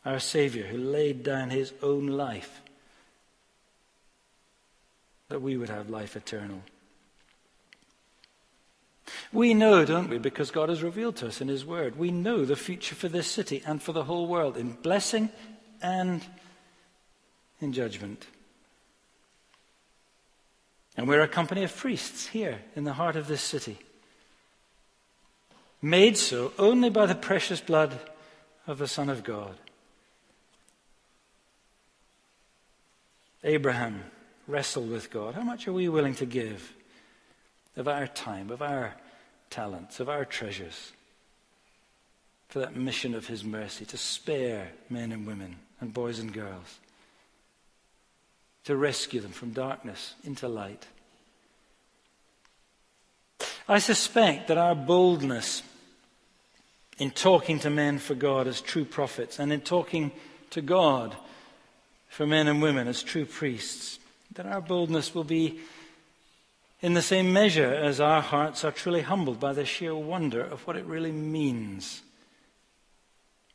our 0.05 0.21
Savior, 0.21 0.65
who 0.65 0.79
laid 0.79 1.23
down 1.23 1.51
his 1.51 1.75
own 1.83 2.07
life 2.07 2.63
that 5.29 5.43
we 5.43 5.57
would 5.57 5.69
have 5.69 5.91
life 5.91 6.17
eternal. 6.17 6.63
We 9.33 9.55
know, 9.55 9.85
don't 9.85 10.09
we, 10.09 10.19
because 10.19 10.51
God 10.51 10.69
has 10.69 10.83
revealed 10.83 11.17
to 11.17 11.29
us 11.29 11.41
in 11.41 11.49
His 11.49 11.65
Word, 11.65 11.97
we 11.97 12.11
know 12.11 12.45
the 12.45 12.57
future 12.57 12.95
for 12.95 13.09
this 13.09 13.27
city 13.27 13.63
and 13.67 13.83
for 13.83 13.93
the 13.93 14.05
whole 14.05 14.27
world 14.27 14.57
in 14.57 14.73
blessing 14.73 15.31
and 15.83 16.23
in 17.61 17.73
judgment. 17.73 18.27
And 20.97 21.07
we're 21.07 21.23
a 21.23 21.29
company 21.29 21.63
of 21.63 21.77
priests 21.77 22.27
here 22.27 22.61
in 22.75 22.85
the 22.85 22.95
heart 22.95 23.17
of 23.17 23.29
this 23.29 23.43
city, 23.43 23.79
made 25.81 26.17
so 26.17 26.53
only 26.59 26.91
by 26.91 27.07
the 27.07 27.15
precious 27.15 27.61
blood 27.61 27.99
of 28.67 28.79
the 28.79 28.89
Son 28.89 29.09
of 29.09 29.23
God. 29.23 29.55
Abraham 33.45 34.03
wrestled 34.49 34.91
with 34.91 35.11
God. 35.11 35.35
How 35.35 35.43
much 35.43 35.69
are 35.69 35.73
we 35.73 35.89
willing 35.89 36.15
to 36.17 36.27
give 36.27 36.75
of 37.79 37.89
our 37.89 38.07
time, 38.07 38.51
of 38.51 38.61
our 38.61 38.95
talents, 39.51 40.01
of 40.01 40.09
our 40.09 40.25
treasures 40.25 40.93
for 42.49 42.59
that 42.59 42.77
mission 42.77 43.15
of 43.15 43.27
His 43.27 43.45
mercy 43.45 43.85
to 43.87 43.97
spare 43.97 44.69
men 44.91 45.13
and 45.13 45.27
women 45.27 45.57
and 45.81 45.95
boys 45.95 46.19
and 46.19 46.33
girls? 46.33 46.79
to 48.69 48.77
rescue 48.77 49.19
them 49.19 49.31
from 49.31 49.53
darkness 49.53 50.15
into 50.25 50.47
light. 50.47 50.87
I 53.67 53.79
suspect 53.79 54.49
that 54.49 54.59
our 54.59 54.75
boldness 54.75 55.63
in 56.99 57.11
talking 57.11 57.61
to 57.61 57.71
men 57.71 57.99
for 57.99 58.15
God 58.15 58.47
as 58.47 58.61
true 58.61 58.85
prophets 58.85 59.39
and 59.39 59.55
in 59.55 59.63
talking 59.63 60.13
to 60.51 60.61
God 60.61 61.17
for 62.11 62.27
men 62.27 62.47
and 62.47 62.61
women 62.61 62.89
as 62.89 63.03
true 63.03 63.25
priests, 63.25 63.99
that 64.35 64.45
our 64.45 64.61
boldness 64.61 65.15
will 65.15 65.25
be 65.25 65.61
in 66.81 66.95
the 66.95 67.03
same 67.03 67.33
measure 67.33 67.73
as 67.75 68.01
our 68.01 68.23
hearts 68.23 68.65
are 68.65 68.71
truly 68.71 69.03
humbled 69.03 69.41
by 69.41 69.53
the 69.53 69.65
sheer 69.65 69.95
wonder 69.95 70.41
of 70.41 70.67
what 70.67 70.77
it 70.77 70.85
really 70.85 71.13
means 71.13 72.03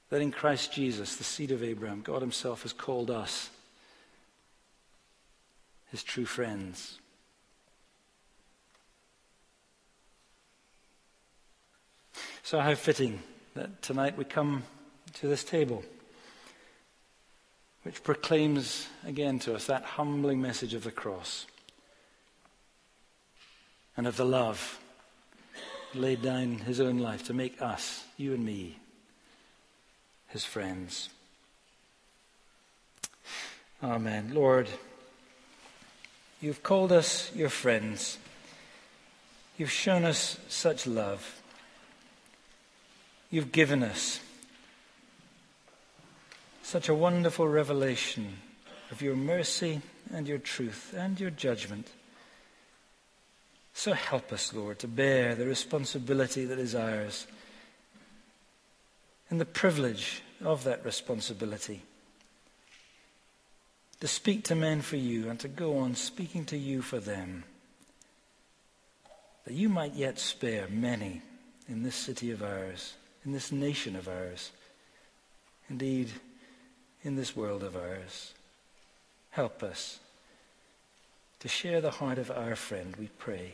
that 0.09 0.21
in 0.21 0.31
Christ 0.31 0.73
Jesus, 0.73 1.15
the 1.15 1.23
seed 1.23 1.51
of 1.51 1.63
Abraham, 1.63 2.01
God 2.01 2.21
Himself 2.21 2.63
has 2.63 2.73
called 2.73 3.09
us 3.09 3.49
his 5.93 6.03
true 6.03 6.25
friends. 6.25 6.99
So, 12.41 12.59
how 12.59 12.73
fitting 12.73 13.21
that 13.53 13.83
tonight 13.83 14.17
we 14.17 14.25
come 14.25 14.63
to 15.13 15.27
this 15.27 15.43
table, 15.43 15.83
which 17.83 18.03
proclaims 18.03 18.87
again 19.05 19.37
to 19.39 19.53
us 19.53 19.67
that 19.67 19.83
humbling 19.83 20.41
message 20.41 20.73
of 20.73 20.83
the 20.83 20.91
cross 20.91 21.45
and 23.95 24.07
of 24.07 24.17
the 24.17 24.25
love 24.25 24.79
laid 25.93 26.21
down 26.21 26.59
his 26.59 26.79
own 26.79 26.99
life 26.99 27.25
to 27.25 27.33
make 27.33 27.61
us, 27.61 28.03
you 28.17 28.33
and 28.33 28.45
me, 28.45 28.77
his 30.27 30.43
friends. 30.43 31.09
Amen. 33.83 34.31
Lord, 34.33 34.69
You've 36.43 36.61
called 36.61 36.91
us 36.91 37.33
your 37.33 37.47
friends. 37.47 38.17
You've 39.57 39.71
shown 39.71 40.03
us 40.03 40.37
such 40.49 40.85
love. 40.85 41.41
You've 43.31 43.53
given 43.53 43.81
us 43.81 44.19
such 46.61 46.89
a 46.89 46.93
wonderful 46.93 47.47
revelation 47.47 48.39
of 48.91 49.01
your 49.01 49.15
mercy 49.15 49.81
and 50.13 50.27
your 50.27 50.37
truth 50.37 50.93
and 50.97 51.17
your 51.17 51.29
judgment. 51.29 51.87
So 53.73 53.93
help 53.93 54.31
us, 54.31 54.53
Lord, 54.53 54.79
to 54.79 54.87
bear 54.87 55.35
the 55.35 55.45
responsibility 55.45 56.45
that 56.45 56.59
is 56.59 56.75
ours 56.75 57.27
and 59.29 59.41
the 59.41 59.45
privilege 59.45 60.21
of 60.43 60.63
that 60.63 60.85
responsibility 60.85 61.81
to 64.03 64.07
speak 64.09 64.43
to 64.43 64.53
men 64.53 64.81
for 64.81 64.97
you 64.97 65.29
and 65.29 65.39
to 65.39 65.47
go 65.47 65.77
on 65.77 65.95
speaking 65.95 66.43
to 66.43 66.57
you 66.57 66.81
for 66.81 66.99
them, 66.99 67.45
that 69.45 69.53
you 69.53 69.69
might 69.69 69.93
yet 69.93 70.19
spare 70.19 70.67
many 70.67 71.21
in 71.69 71.83
this 71.83 71.95
city 71.95 72.29
of 72.29 72.43
ours, 72.43 72.95
in 73.23 73.31
this 73.31 73.49
nation 73.49 73.95
of 73.95 74.09
ours, 74.09 74.51
indeed, 75.69 76.11
in 77.03 77.15
this 77.15 77.33
world 77.33 77.63
of 77.63 77.77
ours. 77.77 78.33
Help 79.29 79.63
us 79.63 79.99
to 81.39 81.47
share 81.47 81.79
the 81.79 81.91
heart 81.91 82.17
of 82.17 82.29
our 82.29 82.57
friend, 82.57 82.97
we 82.97 83.07
pray. 83.17 83.53